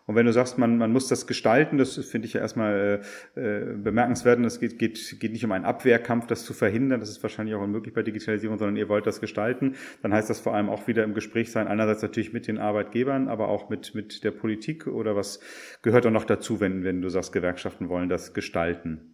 Und 0.06 0.16
wenn 0.16 0.26
du 0.26 0.32
sagst, 0.32 0.58
man, 0.58 0.76
man 0.76 0.92
muss 0.92 1.08
das 1.08 1.26
gestalten, 1.26 1.78
das 1.78 1.96
finde 2.04 2.26
ich 2.26 2.32
ja 2.32 2.40
erstmal 2.40 3.02
äh, 3.36 3.40
äh 3.40 3.76
bemerkenswert. 3.76 4.38
Und 4.38 4.44
es 4.44 4.58
geht, 4.58 4.78
geht, 4.78 5.20
geht 5.20 5.32
nicht 5.32 5.44
um 5.44 5.52
einen 5.52 5.64
Abwehrkampf, 5.64 6.26
das 6.26 6.44
zu 6.44 6.52
verhindern. 6.52 7.00
Das 7.00 7.10
ist 7.10 7.22
wahrscheinlich 7.22 7.54
auch 7.54 7.62
unmöglich 7.62 7.94
bei 7.94 8.02
Digitalisierung, 8.02 8.58
sondern 8.58 8.76
ihr 8.76 8.88
wollt 8.88 9.06
das 9.06 9.20
gestalten. 9.20 9.76
Dann 10.02 10.12
heißt 10.12 10.28
das 10.28 10.40
vor 10.40 10.54
allem 10.54 10.68
auch 10.68 10.88
wieder 10.88 11.04
im 11.04 11.14
Gespräch 11.14 11.52
sein. 11.52 11.68
Einerseits 11.68 12.02
natürlich 12.02 12.32
mit 12.32 12.48
den 12.48 12.58
Arbeitgebern, 12.58 13.28
aber 13.28 13.48
auch 13.48 13.68
mit, 13.68 13.94
mit 13.94 14.24
der 14.24 14.32
Politik. 14.32 14.86
Oder 14.86 15.14
was 15.14 15.40
gehört 15.82 16.04
da 16.04 16.10
noch 16.10 16.24
dazu, 16.24 16.60
wenn, 16.60 16.82
wenn 16.82 17.02
du 17.02 17.08
sagst, 17.08 17.32
Gewerkschaften 17.32 17.88
wollen 17.88 18.08
das 18.08 18.34
gestalten? 18.34 19.09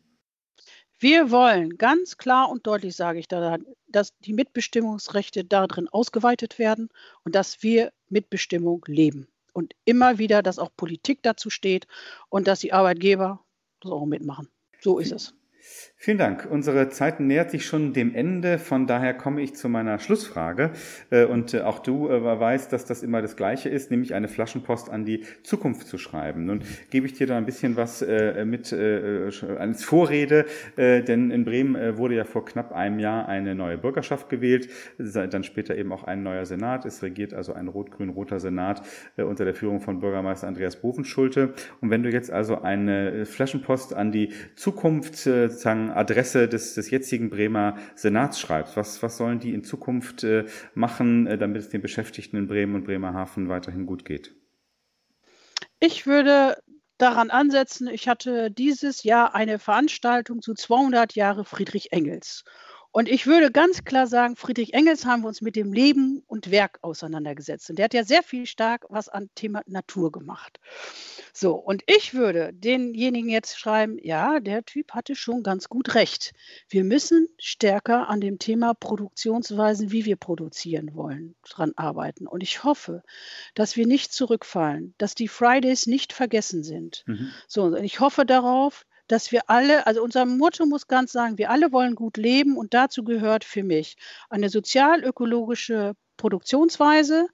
Wir 0.99 1.31
wollen 1.31 1.77
ganz 1.77 2.17
klar 2.17 2.51
und 2.51 2.67
deutlich, 2.67 2.97
sage 2.97 3.19
ich 3.19 3.29
da, 3.29 3.59
dass 3.89 4.17
die 4.21 4.33
Mitbestimmungsrechte 4.33 5.45
darin 5.45 5.89
ausgeweitet 5.89 6.59
werden 6.59 6.89
und 7.25 7.35
dass 7.35 7.63
wir 7.63 7.93
Mitbestimmung 8.09 8.83
leben. 8.87 9.29
Und 9.53 9.75
immer 9.85 10.19
wieder, 10.19 10.43
dass 10.43 10.59
auch 10.59 10.71
Politik 10.77 11.23
dazu 11.23 11.51
steht 11.51 11.87
und 12.29 12.47
dass 12.47 12.61
die 12.61 12.73
Arbeitgeber 12.73 13.45
das 13.81 13.93
auch 13.93 14.07
mitmachen. 14.07 14.49
So 14.81 14.99
ist 14.99 15.13
es. 15.13 15.35
Vielen 15.99 16.19
Dank. 16.19 16.47
Unsere 16.49 16.91
Zeit 16.91 17.21
nähert 17.21 17.51
sich 17.51 17.65
schon 17.65 17.95
dem 17.95 18.15
Ende. 18.15 18.59
Von 18.59 18.87
daher 18.87 19.15
komme 19.15 19.41
ich 19.41 19.57
zu 19.57 19.71
meiner 19.71 19.99
Schlussfrage. 19.99 20.71
Äh, 21.11 21.25
und 21.25 21.55
äh, 21.55 21.63
auch 21.63 21.79
du 21.79 22.11
äh, 22.11 22.23
weißt, 22.23 22.71
dass 22.71 22.85
das 22.85 23.03
immer 23.03 23.23
das 23.23 23.35
Gleiche 23.35 23.71
ist, 23.71 23.91
nämlich 23.91 24.13
eine 24.13 24.29
Flaschenpost 24.29 24.91
an 24.91 25.07
die 25.07 25.25
Zukunft 25.43 25.87
zu 25.87 25.97
schreiben. 25.97 26.45
Nun 26.45 26.61
gebe 26.91 27.07
ich 27.07 27.15
dir 27.15 27.27
da 27.27 27.39
ein 27.39 27.47
bisschen 27.47 27.77
was 27.77 28.05
mit 28.45 28.73
als 28.73 29.85
Vorrede, 29.85 30.45
denn 30.77 31.31
in 31.31 31.45
Bremen 31.45 31.97
wurde 31.97 32.15
ja 32.15 32.25
vor 32.25 32.45
knapp 32.45 32.73
einem 32.73 32.99
Jahr 32.99 33.29
eine 33.29 33.55
neue 33.55 33.79
Bürgerschaft 33.79 34.29
gewählt, 34.29 34.69
dann 34.99 35.45
später 35.45 35.77
eben 35.77 35.93
auch 35.93 36.05
ein 36.05 36.23
neuer 36.23 36.45
Senat. 36.45 36.85
Es 36.85 37.03
regiert 37.03 37.33
also 37.33 37.55
ein 37.55 37.69
rot-grün-roter 37.69 38.41
Senat 38.41 38.83
unter 39.17 39.45
der 39.45 39.55
Führung 39.55 39.81
von 39.81 40.01
Bürgermeister 40.01 40.47
Andreas 40.47 40.77
Bovenschulte. 40.77 41.55
Und 41.81 41.91
wenn 41.91 42.03
du 42.03 42.11
jetzt 42.11 42.31
also 42.31 42.61
eine 42.61 43.25
Flaschenpost 43.25 43.95
an 43.95 44.13
die 44.13 44.33
Zukunft 44.55 45.17
sozusagen 45.17 45.86
Adresse 45.91 46.49
des, 46.49 46.75
des 46.75 46.91
jetzigen 46.91 47.31
Bremer 47.31 47.77
Senats 47.95 48.41
schreibst. 48.41 48.77
Was, 48.77 49.03
was 49.03 49.17
sollen 49.17 49.41
die 49.41 49.55
in 49.55 49.65
Zukunft 49.65 50.25
äh, 50.25 50.47
machen, 50.75 51.27
äh, 51.27 51.39
damit 51.39 51.63
es 51.63 51.69
den 51.69 51.83
Beschäftigten 51.83 52.37
in 52.37 52.49
Bremen 52.49 52.75
und 52.75 52.85
Bremerhaven 52.85 53.49
weiterhin 53.49 53.87
gut 53.87 54.05
geht? 54.05 54.35
Ich 55.81 56.07
würde 56.07 56.57
daran 56.99 57.31
ansetzen, 57.31 57.89
ich 57.89 58.09
hatte 58.09 58.51
dieses 58.51 59.03
Jahr 59.03 59.35
eine 59.35 59.59
Veranstaltung 59.59 60.41
zu 60.41 60.55
200 60.55 61.15
Jahre 61.15 61.45
Friedrich 61.45 61.93
Engels. 61.93 62.45
Und 62.97 63.11
ich 63.11 63.27
würde 63.27 63.51
ganz 63.53 63.85
klar 63.85 64.07
sagen, 64.07 64.37
Friedrich 64.37 64.73
Engels 64.73 65.05
haben 65.05 65.21
wir 65.21 65.29
uns 65.29 65.43
mit 65.43 65.55
dem 65.55 65.75
Leben 65.75 66.23
und 66.29 66.51
Werk 66.51 66.79
auseinandergesetzt. 66.81 67.69
Und 67.69 67.77
der 67.77 67.85
hat 67.85 67.93
ja 67.93 68.05
sehr 68.05 68.23
viel 68.23 68.47
stark 68.47 68.87
was 68.89 69.11
an 69.11 69.29
Thema 69.35 69.61
Natur 69.67 70.11
gemacht. 70.11 70.59
So, 71.35 71.57
und 71.57 71.83
ich 71.89 72.15
würde 72.15 72.55
denjenigen 72.55 73.29
jetzt 73.29 73.59
schreiben, 73.59 73.99
ja, 74.01 74.41
der 74.41 74.65
Typ 74.65 74.93
hatte 74.93 75.15
schon 75.15 75.43
ganz 75.43 75.69
gut 75.69 75.95
recht. 75.95 76.33
Wir 76.71 76.85
müssen 76.85 77.29
stärker 77.39 78.09
an 78.09 78.23
dem 78.23 78.39
Thema 78.39 78.73
Produktionsweisen, 78.73 79.93
wie 79.93 80.07
wir 80.07 80.17
produzieren 80.17 80.95
wollen, 80.95 81.35
dran 81.47 81.75
arbeiten. 81.77 82.27
Und 82.27 82.43
ich 82.43 82.65
hoffe, 82.65 83.03
dass 83.53 83.77
wir 83.77 83.87
nicht 83.87 84.11
zurückfallen, 84.11 84.95
dass 84.97 85.15
die 85.15 85.29
Fridays 85.29 85.87
nicht 85.87 86.15
vergessen 86.15 86.65
sind. 86.65 87.05
Mhm. 87.07 87.31
So, 87.47 87.65
und 87.65 87.85
ich 87.85 88.01
hoffe 88.01 88.25
darauf, 88.25 88.87
dass 89.09 89.33
wir 89.33 89.49
alle, 89.51 89.87
also 89.87 90.03
unser 90.03 90.25
Motto 90.27 90.67
muss 90.67 90.87
ganz 90.89 91.13
sagen, 91.13 91.39
wir 91.39 91.51
alle 91.51 91.73
wollen 91.73 91.95
gut 91.95 92.17
leben 92.17 92.57
und 92.57 92.75
dazu 92.75 93.05
gehört 93.05 93.45
für 93.45 93.63
mich 93.63 93.97
eine 94.31 94.49
sozial-ökologische 94.49 95.95
Produktionsweise, 96.17 97.29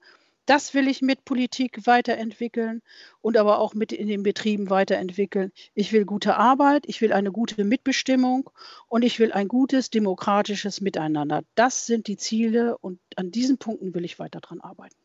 Das 0.45 0.73
will 0.73 0.89
ich 0.89 1.01
mit 1.01 1.23
Politik 1.23 1.85
weiterentwickeln 1.87 2.81
und 3.21 3.37
aber 3.37 3.59
auch 3.59 3.73
mit 3.73 3.93
in 3.93 4.07
den 4.07 4.23
Betrieben 4.23 4.69
weiterentwickeln. 4.69 5.53
Ich 5.73 5.93
will 5.93 6.03
gute 6.05 6.35
Arbeit, 6.35 6.83
ich 6.87 6.99
will 6.99 7.13
eine 7.13 7.31
gute 7.31 7.63
Mitbestimmung 7.63 8.49
und 8.89 9.03
ich 9.03 9.19
will 9.19 9.31
ein 9.31 9.47
gutes 9.47 9.89
demokratisches 9.89 10.81
Miteinander. 10.81 11.43
Das 11.55 11.85
sind 11.85 12.07
die 12.07 12.17
Ziele 12.17 12.77
und 12.77 12.99
an 13.15 13.31
diesen 13.31 13.57
Punkten 13.57 13.93
will 13.93 14.03
ich 14.03 14.19
weiter 14.19 14.41
dran 14.41 14.59
arbeiten. 14.59 15.02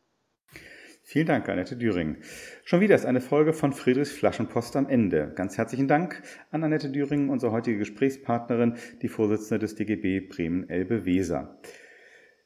Vielen 1.11 1.25
Dank, 1.25 1.49
Annette 1.49 1.75
Düring. 1.75 2.17
Schon 2.63 2.81
wieder 2.81 2.93
ist 2.93 3.07
eine 3.07 3.19
Folge 3.19 3.51
von 3.51 3.73
Friedrichs 3.73 4.11
Flaschenpost 4.11 4.75
am 4.75 4.87
Ende. 4.87 5.31
Ganz 5.33 5.57
herzlichen 5.57 5.87
Dank 5.87 6.21
an 6.51 6.63
Annette 6.63 6.91
Düring, 6.91 7.29
unsere 7.29 7.51
heutige 7.51 7.79
Gesprächspartnerin, 7.79 8.75
die 9.01 9.07
Vorsitzende 9.07 9.57
des 9.57 9.73
DGB 9.73 10.19
Bremen-Elbe-Weser. 10.19 11.57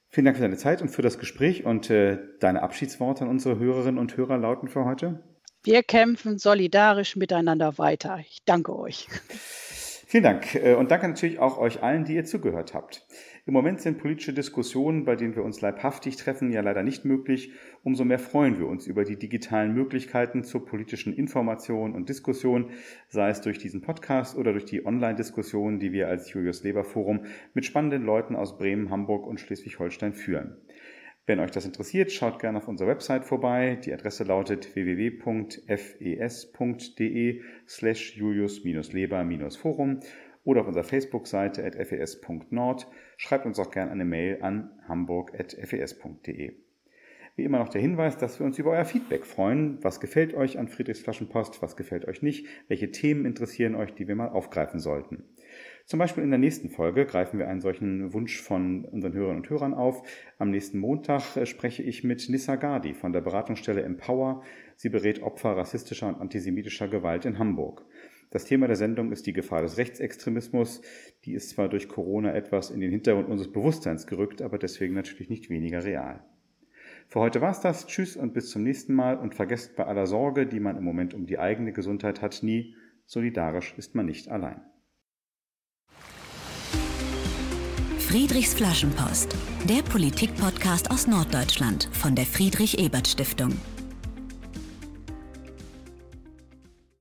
Vielen 0.07 0.23
Dank 0.23 0.37
für 0.37 0.43
deine 0.43 0.55
Zeit 0.55 0.81
und 0.81 0.87
für 0.87 1.01
das 1.01 1.19
Gespräch 1.19 1.65
und 1.65 1.89
äh, 1.89 2.19
deine 2.39 2.63
Abschiedsworte 2.63 3.25
an 3.25 3.29
unsere 3.29 3.59
Hörerinnen 3.59 3.99
und 3.99 4.15
Hörer 4.15 4.37
lauten 4.37 4.69
für 4.69 4.85
heute. 4.85 5.21
Wir 5.65 5.83
kämpfen 5.83 6.37
solidarisch 6.37 7.17
miteinander 7.17 7.77
weiter. 7.77 8.19
Ich 8.21 8.45
danke 8.45 8.79
euch. 8.79 9.09
Vielen 10.07 10.23
Dank 10.23 10.55
äh, 10.55 10.75
und 10.75 10.89
danke 10.89 11.09
natürlich 11.09 11.39
auch 11.39 11.57
euch 11.57 11.83
allen, 11.83 12.05
die 12.05 12.15
ihr 12.15 12.23
zugehört 12.23 12.73
habt. 12.73 13.05
Im 13.45 13.53
Moment 13.53 13.81
sind 13.81 13.97
politische 13.97 14.31
Diskussionen, 14.31 15.03
bei 15.03 15.17
denen 15.17 15.35
wir 15.35 15.43
uns 15.43 15.59
leibhaftig 15.59 16.15
treffen, 16.15 16.53
ja 16.53 16.61
leider 16.61 16.81
nicht 16.81 17.03
möglich. 17.03 17.51
Umso 17.83 18.05
mehr 18.05 18.19
freuen 18.19 18.57
wir 18.57 18.67
uns 18.67 18.87
über 18.87 19.03
die 19.03 19.17
digitalen 19.19 19.73
Möglichkeiten 19.73 20.45
zur 20.45 20.65
politischen 20.65 21.11
Information 21.11 21.93
und 21.93 22.07
Diskussion, 22.07 22.69
sei 23.09 23.29
es 23.29 23.41
durch 23.41 23.57
diesen 23.57 23.81
Podcast 23.81 24.37
oder 24.37 24.53
durch 24.53 24.63
die 24.63 24.85
Online-Diskussionen, 24.85 25.81
die 25.81 25.91
wir 25.91 26.07
als 26.07 26.31
Julius 26.31 26.63
Leber 26.63 26.85
Forum 26.85 27.25
mit 27.53 27.65
spannenden 27.65 28.05
Leuten 28.05 28.37
aus 28.37 28.57
Bremen, 28.57 28.89
Hamburg 28.89 29.27
und 29.27 29.41
Schleswig-Holstein 29.41 30.13
führen. 30.13 30.55
Wenn 31.25 31.41
euch 31.41 31.51
das 31.51 31.65
interessiert, 31.65 32.13
schaut 32.13 32.39
gerne 32.39 32.59
auf 32.59 32.69
unserer 32.69 32.87
Website 32.89 33.25
vorbei. 33.25 33.77
Die 33.83 33.91
Adresse 33.91 34.23
lautet 34.23 34.73
www.fes.de 34.73 35.61
slash 37.67 38.15
julius-leber-forum 38.15 39.99
oder 40.43 40.61
auf 40.61 40.67
unserer 40.67 40.83
Facebook-Seite 40.83 41.65
at 41.65 41.75
fes.nord. 41.75 42.87
Schreibt 43.17 43.45
uns 43.45 43.59
auch 43.59 43.71
gerne 43.71 43.91
eine 43.91 44.05
Mail 44.05 44.39
an 44.41 44.71
hamburg.fes.de. 44.87 46.53
Wie 47.35 47.43
immer 47.43 47.57
noch 47.57 47.69
der 47.69 47.81
Hinweis, 47.81 48.15
dass 48.15 48.39
wir 48.39 48.45
uns 48.45 48.59
über 48.59 48.71
euer 48.71 48.85
Feedback 48.85 49.25
freuen. 49.25 49.79
Was 49.81 49.99
gefällt 49.99 50.35
euch 50.35 50.59
an 50.59 50.67
Friedrichs 50.67 50.99
Flaschenpost? 50.99 51.63
Was 51.63 51.75
gefällt 51.75 52.07
euch 52.07 52.21
nicht? 52.21 52.45
Welche 52.67 52.91
Themen 52.91 53.25
interessieren 53.25 53.73
euch, 53.73 53.95
die 53.95 54.07
wir 54.07 54.15
mal 54.15 54.29
aufgreifen 54.29 54.79
sollten? 54.79 55.23
Zum 55.85 55.97
Beispiel 55.99 56.23
in 56.23 56.29
der 56.29 56.39
nächsten 56.39 56.69
Folge 56.69 57.05
greifen 57.05 57.39
wir 57.39 57.47
einen 57.47 57.59
solchen 57.59 58.13
Wunsch 58.13 58.39
von 58.39 58.85
unseren 58.85 59.13
Hörerinnen 59.13 59.41
und 59.41 59.49
Hörern 59.49 59.73
auf. 59.73 60.03
Am 60.37 60.51
nächsten 60.51 60.77
Montag 60.77 61.35
äh, 61.35 61.45
spreche 61.45 61.81
ich 61.81 62.03
mit 62.03 62.29
Nissa 62.29 62.55
Gardi 62.55 62.93
von 62.93 63.13
der 63.13 63.21
Beratungsstelle 63.21 63.81
Empower. 63.81 64.43
Sie 64.75 64.89
berät 64.89 65.21
Opfer 65.23 65.57
rassistischer 65.57 66.07
und 66.07 66.21
antisemitischer 66.21 66.87
Gewalt 66.87 67.25
in 67.25 67.39
Hamburg. 67.39 67.83
Das 68.33 68.45
Thema 68.45 68.65
der 68.65 68.75
Sendung 68.75 69.11
ist 69.11 69.27
die 69.27 69.33
Gefahr 69.33 69.61
des 69.61 69.77
Rechtsextremismus. 69.77 70.81
Die 71.23 71.33
ist 71.33 71.51
zwar 71.51 71.69
durch 71.69 71.87
Corona 71.87 72.33
etwas 72.33 72.71
in 72.71 72.79
den 72.79 72.89
Hintergrund 72.89 73.29
unseres 73.29 73.53
Bewusstseins 73.53 74.07
gerückt, 74.07 74.41
aber 74.41 74.57
deswegen 74.57 74.95
natürlich 74.95 75.29
nicht 75.29 75.51
weniger 75.51 75.83
real. 75.83 76.25
Für 77.09 77.19
heute 77.19 77.41
war's 77.41 77.61
das. 77.61 77.85
Tschüss 77.85 78.17
und 78.17 78.33
bis 78.33 78.49
zum 78.49 78.63
nächsten 78.63 78.95
Mal 78.95 79.19
und 79.19 79.35
vergesst 79.35 79.75
bei 79.75 79.85
aller 79.85 80.07
Sorge, 80.07 80.47
die 80.47 80.59
man 80.59 80.77
im 80.77 80.83
Moment 80.83 81.13
um 81.13 81.27
die 81.27 81.37
eigene 81.37 81.73
Gesundheit 81.73 82.23
hat, 82.23 82.41
nie, 82.41 82.75
solidarisch 83.05 83.75
ist 83.77 83.93
man 83.93 84.07
nicht 84.07 84.29
allein. 84.29 84.61
Friedrichs 87.99 88.55
Flaschenpost, 88.55 89.37
der 89.69 89.83
Politikpodcast 89.83 90.89
aus 90.89 91.05
Norddeutschland 91.05 91.87
von 91.91 92.15
der 92.15 92.25
Friedrich 92.25 92.79
Ebert 92.79 93.07
Stiftung. 93.07 93.53